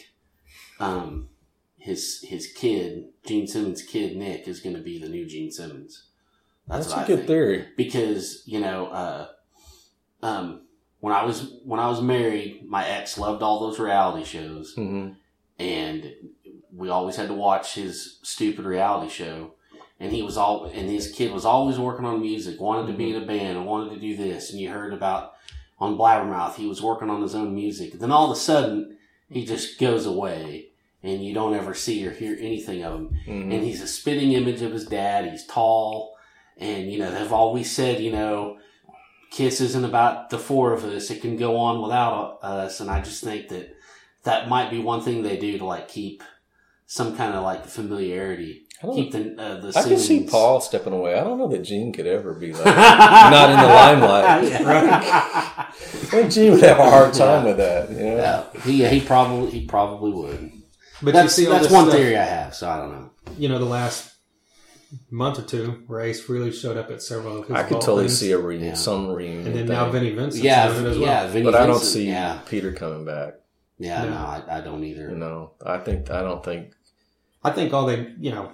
[0.79, 1.27] um,
[1.87, 6.03] his his kid, Gene Simmons' kid Nick, is going to be the new Gene Simmons.
[6.67, 7.27] That's, That's, a I good think.
[7.27, 7.67] theory.
[7.77, 9.27] because you know uh,
[10.21, 10.61] um,
[10.99, 15.09] when I was when I was married, my ex loved all those reality shows, hmm
[15.59, 16.13] and
[16.71, 19.53] we always had to watch his stupid reality show.
[19.99, 23.09] And he was all, and his kid was always working on music, wanted to be
[23.09, 24.51] in a band, wanted to do this.
[24.51, 25.33] And you heard about
[25.79, 27.93] on Blabbermouth, he was working on his own music.
[27.93, 28.97] Then all of a sudden,
[29.27, 30.66] he just goes away,
[31.03, 34.31] and you don't ever see or hear anything of him hmm and he's a spitting
[34.33, 35.25] image of his dad.
[35.29, 36.15] He's tall,
[36.57, 38.57] and you know they've always said, you know,
[39.31, 42.79] Kiss isn't about the four of us; it can go on without us.
[42.79, 43.75] And I just think that
[44.23, 46.23] that might be one thing they do to like keep
[46.85, 49.73] some kind of like familiarity, I, don't- keep the uh, the.
[49.77, 51.13] I can see Paul stepping away.
[51.19, 54.43] I don't know that Gene could ever be like not in the limelight.
[54.51, 55.67] Yeah.
[55.69, 55.73] I
[56.21, 57.89] think Gene would have a hard time with that.
[57.91, 58.15] You know?
[58.53, 60.51] yeah, he he probably he probably would.
[61.01, 62.55] But That's you see that's one stuff, theory I have.
[62.55, 63.09] So I don't know.
[63.37, 64.13] You know, the last
[65.11, 68.17] month or two, Race really showed up at several of his I could totally things.
[68.19, 68.75] see a reunion, Yeah.
[68.75, 69.45] some reunion.
[69.47, 69.75] And then thing.
[69.75, 71.07] now Vinnie Vincent's Yeah, doing it as well.
[71.07, 73.35] yeah, Vinnie but I don't see Yeah, Peter coming back.
[73.77, 74.09] yeah, No.
[74.11, 75.09] no, I, I don't either.
[75.09, 76.73] No, I think I don't think.
[77.43, 78.51] I think all they, you know,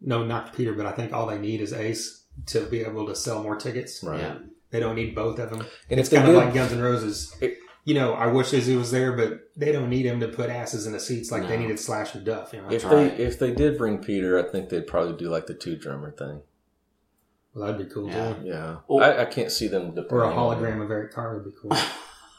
[0.00, 3.14] no, not Peter, but I think all they need is Ace to be able to
[3.16, 4.02] sell more tickets.
[4.04, 4.20] Right.
[4.20, 4.34] Yeah.
[4.70, 5.60] They don't need both of them.
[5.88, 7.34] And if It's they kind of like Guns N' Roses.
[7.40, 10.48] It- you know, I wish Izzy was there, but they don't need him to put
[10.50, 12.52] asses in the seats like they needed Slash or Duff.
[12.52, 13.16] You know, if That's right.
[13.16, 16.10] they if they did bring Peter, I think they'd probably do like the two drummer
[16.10, 16.40] thing.
[17.54, 18.32] well, that'd be cool Yeah.
[18.34, 18.40] too.
[18.46, 18.76] Yeah.
[19.00, 19.94] I, I can't see them.
[20.10, 21.76] Or a hologram of Eric Carr would be cool.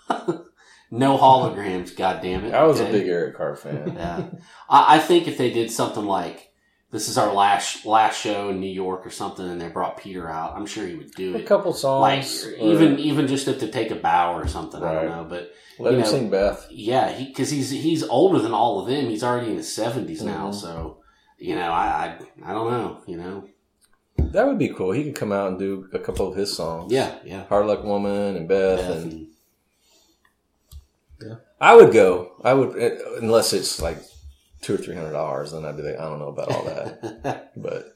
[0.92, 2.54] no holograms, God damn it!
[2.54, 3.94] I was a big Eric Carr fan.
[3.96, 4.26] Yeah,
[4.70, 6.52] I, I think if they did something like
[6.96, 10.30] this is our last last show in New York or something, and they brought Peter
[10.30, 11.46] out, I'm sure he would do a it.
[11.46, 14.82] couple Like songs, or even even just to take a bow or something.
[14.82, 16.66] I don't know, but let him know, sing Beth.
[16.72, 19.10] yeah, he because he's he's older than all of them.
[19.10, 20.56] He's already in his 70s now, Mhm.
[20.56, 20.98] so
[21.38, 22.18] you know, I, I
[22.50, 23.44] I don't know, you know.
[24.18, 24.94] That would be cool.
[24.94, 26.94] He could come out and do a couple of his songs.
[26.94, 27.44] Yeah, yeah.
[27.48, 29.28] Hard Luck Woman and Beth, Beth and and-
[31.60, 32.32] I would go.
[32.44, 33.98] I would uh, unless it's like
[34.62, 35.52] two or three hundred dollars.
[35.52, 37.52] Then I'd be like, I don't know about all that.
[37.58, 37.94] but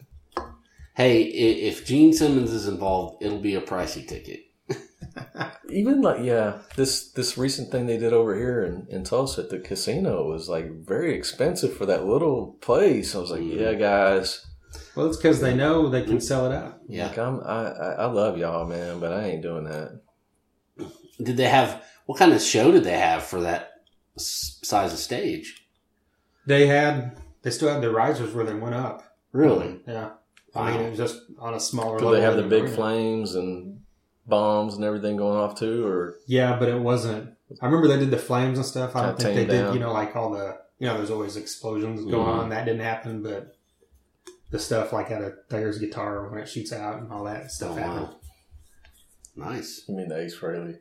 [0.95, 4.41] hey, if Gene Simmons is involved, it'll be a pricey ticket.
[5.69, 9.49] even like yeah, this this recent thing they did over here in, in Tulsa at
[9.49, 13.15] the casino was like very expensive for that little place.
[13.15, 13.59] I was like, Mhm.
[13.59, 14.45] yeah, guys,
[14.95, 16.79] Well, it's because they know they can sell it out.
[16.87, 17.07] Yeah.
[17.07, 20.01] like I'm I, I I love y'all, man, but I ain't doing that.
[21.21, 23.71] Did they have what kind of show did they have for that
[24.17, 25.58] size of stage?
[26.45, 29.03] They had, they still had the risers where they went up.
[29.31, 29.79] Really?
[29.87, 30.11] Yeah.
[30.55, 32.19] I mean, it was just on a smaller Do level.
[32.19, 32.75] they have the big arena.
[32.75, 33.81] flames and
[34.25, 37.35] bombs and everything going off too, or Yeah, but it wasn't.
[37.61, 38.95] I remember they did the flames and stuff.
[38.95, 41.35] I don't think they tamed did, you know, like all the, you know, there's always
[41.35, 42.39] explosions going Mhm.
[42.43, 42.49] on.
[42.49, 43.55] That didn't happen, but
[44.51, 47.71] the stuff like out of Thayer's guitar when it shoots out and all that stuff
[47.71, 48.07] Oh, happened.
[48.07, 48.15] wow.
[49.51, 49.83] Nice.
[49.87, 50.79] you mean the Ace Frehley?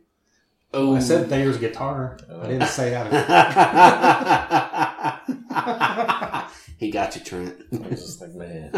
[0.74, 2.18] Oh, I said Thayer's guitar.
[2.30, 3.06] I didn't say out
[6.46, 7.56] of he got you, Trent.
[7.72, 8.70] I was just like, man,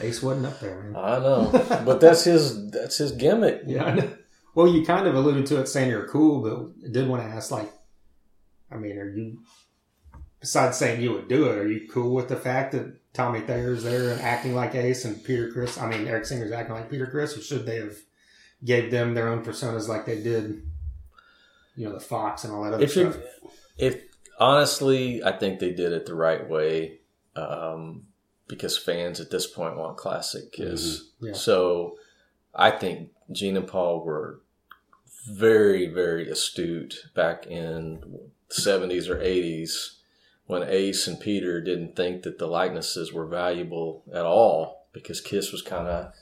[0.00, 0.96] Ace wasn't up there, man.
[0.96, 1.50] I know,
[1.84, 3.62] but that's his that's his gimmick.
[3.66, 3.84] Yeah.
[3.84, 4.12] I know.
[4.54, 7.28] Well, you kind of alluded to it saying you're cool, but I did want to
[7.28, 7.70] ask, like,
[8.72, 9.40] I mean, are you,
[10.40, 13.82] besides saying you would do it, are you cool with the fact that Tommy Thayer's
[13.82, 17.06] there and acting like Ace and Peter Criss, I mean, Eric Singer's acting like Peter
[17.06, 17.96] Criss, or should they have
[18.64, 20.62] gave them their own personas like they did,
[21.76, 23.22] you know, the Fox and all that other If you stuff?
[23.78, 24.02] if
[24.38, 27.00] honestly, I think they did it the right way
[27.36, 28.04] um,
[28.48, 30.82] because fans at this point want classic Kiss.
[31.20, 31.28] Mhm.
[31.28, 31.32] Yeah.
[31.34, 31.98] So
[32.54, 34.40] I think Gene and Paul were
[35.28, 39.96] very very astute back in 70s or 80s
[40.46, 45.50] when Ace and Peter didn't think that the likenesses were valuable at all because Kiss
[45.50, 46.12] was kind of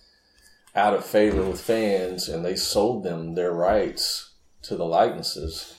[0.74, 4.30] out of favor with fans and they sold them their rights
[4.64, 5.74] to the likenesses.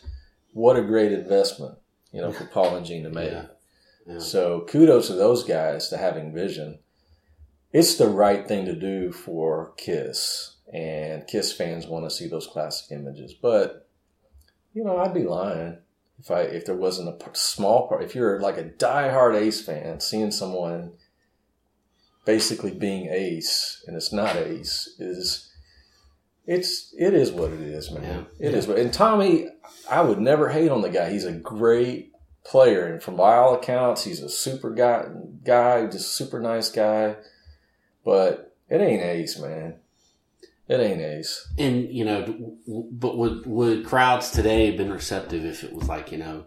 [0.54, 1.78] What a great investment,
[2.12, 3.32] you know, for Paul and Gene to make.
[3.32, 3.48] Yeah.
[4.08, 4.20] Yeah.
[4.20, 6.80] So kudos to those guys to having vision.
[7.74, 12.48] It's the right thing to do for Kiss, and Kiss fans want to see those
[12.48, 13.34] classic images.
[13.34, 13.90] But
[14.74, 15.80] you know, I'd be lying
[16.20, 18.04] if I if there wasn't a small part.
[18.04, 20.94] If you're like a diehard Ace fan, seeing someone
[22.26, 25.52] basically being Ace and it's not Ace is
[26.48, 28.28] it's it is what it is, man.
[28.40, 28.48] Yeah.
[28.50, 28.68] It is.
[28.68, 29.48] what And Tommy,
[29.90, 31.10] I would never hate on the guy.
[31.12, 32.12] He's a great
[32.44, 35.06] player, and from by all accounts, he's a super guy,
[35.44, 37.16] guy, just super nice guy.
[38.04, 39.76] But it ain't Ace, man.
[40.68, 41.48] It ain't Ace.
[41.58, 42.56] And you know,
[42.92, 46.46] but would would crowds today have been receptive if it was like you know,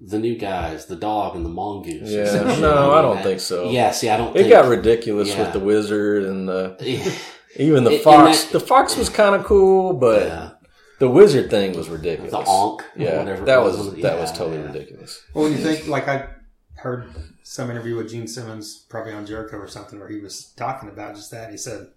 [0.00, 2.10] the new guys, the dog and the mongoose?
[2.10, 3.70] Yeah, no, I don't that- think so.
[3.70, 4.36] Yeah, see, I don't.
[4.36, 5.42] It think, got ridiculous Yeah.
[5.44, 7.10] with the wizard and the Yeah,
[7.56, 8.44] even the It- fox.
[8.44, 10.50] that- the fox was kind of cool, but yeah.
[10.98, 12.30] the wizard thing was ridiculous.
[12.32, 13.44] the Ankh, yeah, whatever.
[13.44, 14.66] that was wasn't that Yeah, was totally yeah.
[14.66, 15.22] ridiculous.
[15.34, 16.28] Well, when you think, like, I
[16.76, 17.06] heard
[17.42, 21.14] some interview with Gene Simmons, probably on Jericho or something, where he was talking about
[21.16, 21.50] just that.
[21.50, 21.88] He said,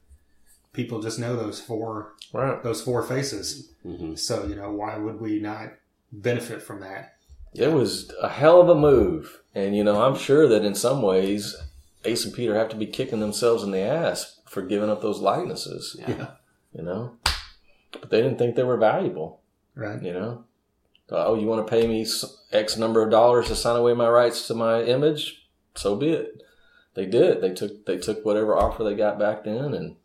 [0.73, 2.61] people just know those four Right.
[2.63, 3.69] those four faces.
[3.85, 4.17] Mhm.
[4.17, 5.73] So, you know, why would we not
[6.11, 7.13] benefit from that?
[7.53, 11.03] It was a hell of a move, and you know, I'm sure that in some
[11.03, 11.55] ways,
[12.05, 15.19] Ace and Peter have to be kicking themselves in the ass for giving up those
[15.19, 15.95] likenesses.
[15.99, 16.31] Yeah.
[16.73, 17.17] You know,
[17.91, 19.41] but they didn't think they were valuable.
[19.75, 20.01] Right.
[20.01, 20.45] You know,
[21.09, 22.05] oh, you want to pay me
[22.51, 25.47] X number of dollars to sign away my rights to my image?
[25.75, 26.41] So be it.
[26.93, 27.41] They did.
[27.41, 29.95] They took they took whatever offer they got back then, and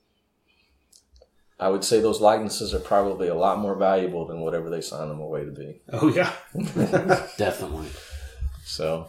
[1.60, 5.10] I would say those likenesses are probably a lot more valuable than whatever they signed
[5.10, 5.82] them away to be.
[5.92, 6.32] Oh, yeah.
[7.36, 7.88] Definitely.
[8.64, 9.08] So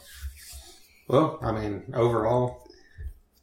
[1.10, 2.69] well, I mean, overall,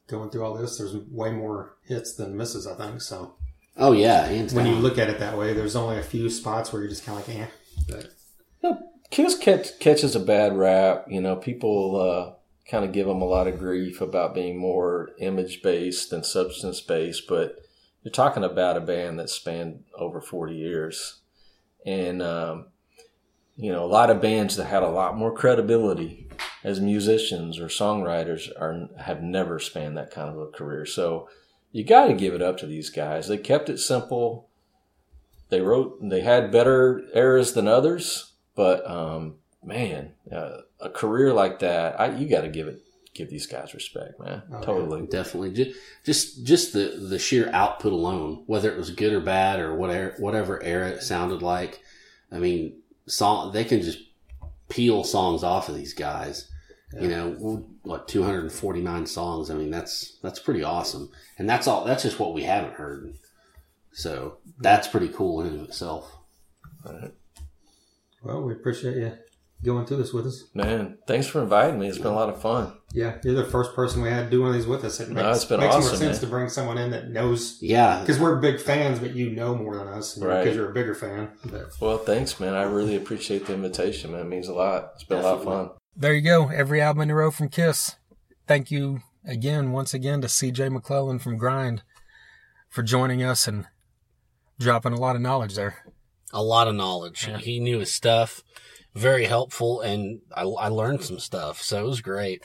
[0.08, 3.00] going through all this, there's way more hits than misses, I think.
[3.00, 3.34] So
[3.76, 6.72] Oh yeah, hands when you look at it that way, there's only a few spots
[6.72, 7.46] where you're just kind of like, eh.
[7.88, 8.12] But
[9.10, 11.06] Kiss catch, catches a bad rap.
[11.08, 12.34] You know, people uh,
[12.70, 16.80] kind of give them a lot of grief about being more image based than substance
[16.80, 17.56] based, but
[18.02, 21.20] you're talking about a band that spanned over 40 years.
[21.84, 22.66] And, um,
[23.56, 26.25] you know, a lot of bands that had a lot more credibility
[26.66, 30.84] as musicians or songwriters are have never spanned that kind of a career.
[30.84, 31.28] So
[31.70, 33.28] you got to give it up to these guys.
[33.28, 34.48] They kept it simple.
[35.48, 41.60] They wrote, they had better eras than others, but um, man, uh, a career like
[41.60, 42.82] that, I, you got to give it,
[43.14, 44.42] give these guys respect, man.
[44.50, 44.60] Oh, yeah.
[44.66, 45.06] totally.
[45.06, 49.60] Definitely, just just just the the sheer output alone, whether it was good or bad
[49.60, 51.80] or whatever whatever era it sounded like.
[52.32, 54.00] I mean, song they can just
[54.68, 56.50] peel songs off of these guys,
[56.92, 59.50] You know, what 249 songs.
[59.50, 61.10] I mean, that's that's pretty awesome.
[61.38, 61.84] And that's all.
[61.84, 63.14] That's just what we haven't heard.
[63.92, 66.16] So that's pretty cool in and of itself.
[68.22, 69.12] Well, we appreciate you
[69.64, 70.44] going through this with us.
[70.54, 71.88] Man, thanks for inviting me.
[71.88, 72.72] It's been a lot of fun.
[72.92, 75.00] Yeah, you're the first person we had to do one of these with us.
[75.00, 76.14] It makes, No, it's been makes more sense man.
[76.20, 79.76] to bring someone in that knows Yeah, because we're big fans, but you know more
[79.76, 80.54] than us because Right.
[80.54, 81.30] you're a bigger fan.
[81.44, 82.54] But Well, thanks, man.
[82.54, 84.20] I really appreciate the invitation, man.
[84.22, 84.92] It means a lot.
[84.94, 85.70] It's been a lot of fun.
[85.96, 86.48] There you go.
[86.48, 87.96] Every album in a row from Kiss.
[88.46, 91.82] Thank you again, once again, to CJ McClellan from Grind
[92.68, 93.66] for joining us and
[94.58, 95.84] dropping a lot of knowledge there.
[96.32, 97.26] a lot of knowledge.
[97.26, 97.38] Yeah.
[97.38, 98.42] He knew his stuff.
[98.94, 101.60] Very helpful, and I, I learned some stuff.
[101.62, 102.42] So it was great.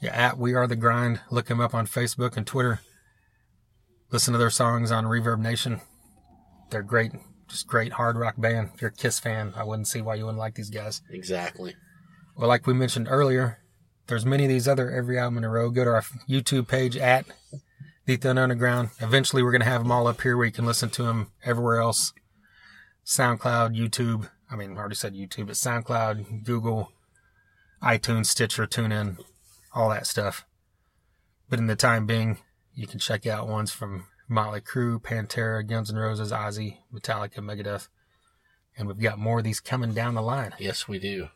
[0.00, 1.20] Yeah, at We Are the Grind.
[1.30, 2.80] Look him up on Facebook and Twitter.
[4.10, 5.80] Listen to their songs on ReverbNation.
[6.70, 7.12] They're great,
[7.48, 8.70] just great hard rock band.
[8.74, 11.02] If you're a Kiss fan, I wouldn't see why you wouldn't like these guys.
[11.10, 11.74] Exactly.
[12.36, 13.60] Well, like we mentioned earlier,
[14.08, 15.70] there's many of these other every album in a row.
[15.70, 17.24] Go to our YouTube page at
[18.04, 18.90] The Thunder Underground.
[19.00, 21.30] Eventually, we're going to have them all up here where you can listen to them
[21.46, 22.12] everywhere else.
[23.06, 24.28] SoundCloud, YouTube.
[24.50, 26.92] I mean, I already said YouTube, but SoundCloud, Google,
[27.82, 29.18] iTunes, Stitcher, TuneIn,
[29.72, 30.44] all that stuff.
[31.48, 32.38] But in the time being,
[32.74, 37.88] you can check out ones from Motley Crue, Pantera, Guns N' Roses, Ozzy, Metallica, Megadeth.
[38.76, 41.28] And we've got more of these coming down the line Yes, we do.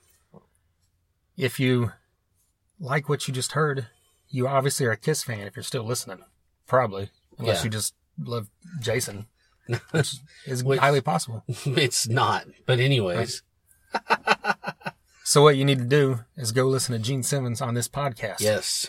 [1.42, 1.92] If you
[2.78, 3.88] like what you just heard,
[4.28, 6.18] you obviously are a Kiss fan if you're still listening.
[6.66, 7.10] Probably.
[7.38, 7.64] Unless Yeah.
[7.64, 8.48] you just love
[8.80, 9.26] Jason,
[9.90, 10.14] which
[10.46, 11.44] is Which- highly possible.
[11.48, 12.46] it's not.
[12.66, 13.42] But anyways,
[15.24, 18.40] So what you need to do is go listen to Gene Simmons on this podcast.
[18.40, 18.88] yes.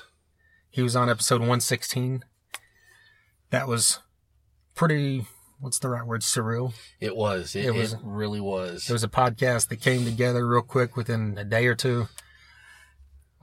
[0.69, 2.23] He was on episode 116.
[3.51, 3.99] That was
[4.73, 5.25] pretty,
[5.59, 6.21] what's the right word?
[6.21, 6.73] Surreal.
[6.99, 7.55] It was.
[7.55, 8.89] It, It was- it really was.
[8.89, 12.07] It was a podcast that came together real quick within a day or two.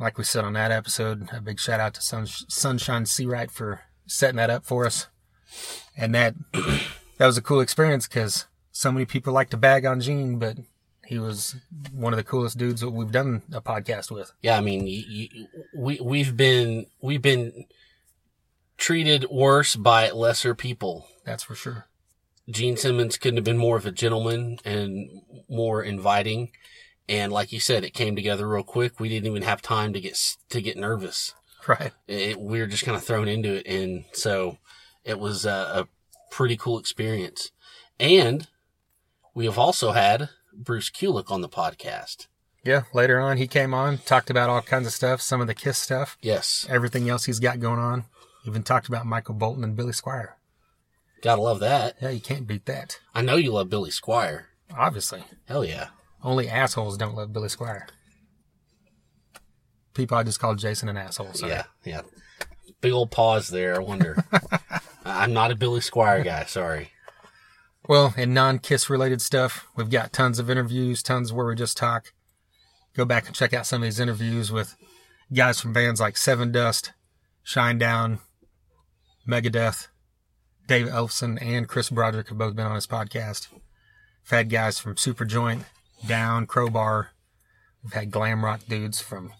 [0.00, 3.80] Like we said on that episode, a big shout out to Sun- Sunshine Seawright for
[4.06, 5.08] setting that up for us.
[5.96, 6.34] And that
[7.18, 10.58] that was a cool experience because so many people like to bag on Gene, but
[11.06, 11.56] he was
[11.92, 14.32] one of the coolest dudes that we've done a podcast with.
[14.42, 17.64] yeah, I mean, you, you, we we've been we've been
[18.76, 21.08] treated worse by lesser people.
[21.24, 21.86] That's for sure.
[22.48, 26.50] Gene Simmons couldn't have been more of a gentleman and more inviting.
[27.08, 29.00] And like you said, it came together real quick.
[29.00, 30.18] We didn't even have time to get
[30.50, 31.34] to get nervous.
[31.66, 31.92] Right.
[32.06, 34.58] It, we were just kind of thrown into it, and so
[35.04, 35.88] it was a, a
[36.30, 37.50] pretty cool experience.
[38.00, 38.46] And
[39.34, 42.26] we have also had Bruce Kulick on the podcast.
[42.64, 42.82] Yeah.
[42.92, 45.78] Later on, he came on, talked about all kinds of stuff, some of the Kiss
[45.78, 48.04] stuff, Yes, everything else he's got going on.
[48.46, 50.32] Even talked about Michael Bolton and Billy Squier.
[51.22, 51.96] gotta love that.
[52.00, 52.98] Yeah, you can't beat that.
[53.14, 54.44] I know you love Billy Squier.
[54.76, 55.24] Obviously.
[55.46, 55.88] Hell yeah.
[56.22, 57.82] Only assholes don't love Billy Squier.
[59.94, 61.32] People I just called Jason an asshole.
[61.34, 61.52] Sorry.
[61.52, 62.02] Yeah, yeah.
[62.80, 63.76] Big old pause there.
[63.76, 64.24] I wonder.
[65.04, 66.44] I'm not a Billy Squier guy.
[66.44, 66.90] Sorry.
[67.88, 71.76] Well, in non Kiss related stuff, we've got tons of interviews, tons where we just
[71.76, 72.12] talk.
[72.94, 74.76] Go back and check out some of these interviews with
[75.32, 76.90] guys from bands like Sevendust,
[77.42, 78.18] Shine Down,
[79.26, 79.88] Megadeth,
[80.66, 83.48] Dave Ellefson, and Chris Broderick have both been on his podcast.
[84.28, 85.64] Had guys from Superjoint,
[86.06, 87.10] Down, Crowbar.
[87.82, 89.32] We've had glam rock dudes from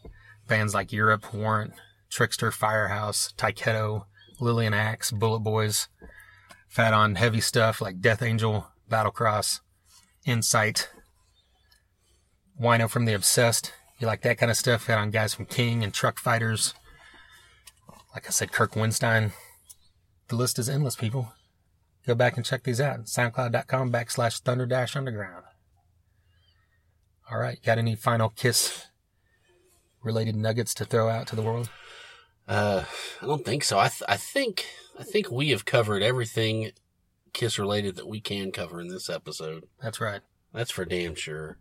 [0.46, 1.74] bands like Europe, Warrant,
[2.10, 4.06] Trixter, Firehouse, Tyketto,
[4.40, 5.88] Lillian Axe, Bullet Boys.
[6.76, 9.60] Had on heavy stuff like Death Angel, Battlecross,
[10.24, 10.88] Incite,
[12.60, 13.72] Wino from The Obsessed.
[13.98, 14.86] You like that kind of stuff?
[14.86, 16.74] Had on guys from King and Truckfighters.
[18.14, 19.32] Like I said, Kirk Windstein.
[20.28, 21.32] The list is endless, people.
[22.06, 23.06] Go back and check these out.
[23.06, 25.44] SoundCloud.com backslash Thunder Dash Underground.
[27.30, 27.62] All right.
[27.62, 28.86] Got any final kiss
[30.02, 31.70] related nuggets to throw out to the world?
[32.46, 32.84] Uh,
[33.20, 33.78] I don't think so.
[33.78, 34.66] I th- I think
[34.98, 36.72] I think we have covered everything
[37.34, 39.64] Kiss related that we can cover in this episode.
[39.82, 40.22] That's right.
[40.52, 41.58] That's for damn sure.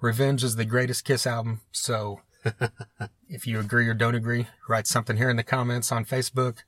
[0.00, 1.60] Revenge is the greatest Kiss album.
[1.70, 2.22] So
[3.28, 6.60] if you agree or don't agree, write something here in the comments on Facebook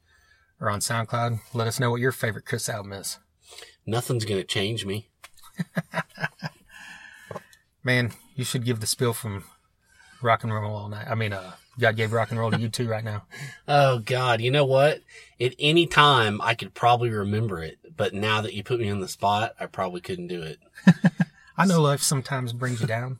[0.60, 1.40] or on SoundCloud.
[1.52, 3.18] Let us know what your favorite Kiss album is.
[3.86, 5.08] Nothing's gonna change me.
[7.82, 9.44] Man, you should give the spill from
[10.22, 11.06] rock and roll all night.
[11.08, 13.24] I mean, uh, God gave rock and roll to you too right now.
[13.66, 15.00] Oh God, you know what?
[15.40, 19.00] At any time I could probably remember it, but now that you put me on
[19.00, 20.58] the spot, I probably couldn't do it.
[21.56, 23.18] I know life sometimes brings you down.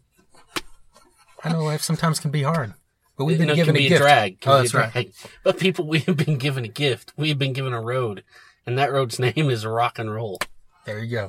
[1.43, 2.74] I know life sometimes can be hard,
[3.16, 4.01] but we've been No, given a be gift.
[4.01, 4.41] a drag.
[4.41, 5.12] Can Oh, that's right.
[5.43, 7.12] But people, we have been given a gift.
[7.16, 8.23] We have been given a road,
[8.66, 10.39] and that road's name is rock and roll.
[10.85, 11.28] There you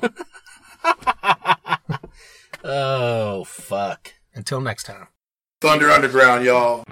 [2.68, 4.14] Oh fuck.
[4.34, 5.06] Until next time.
[5.60, 6.82] Thunder Underground, y'all.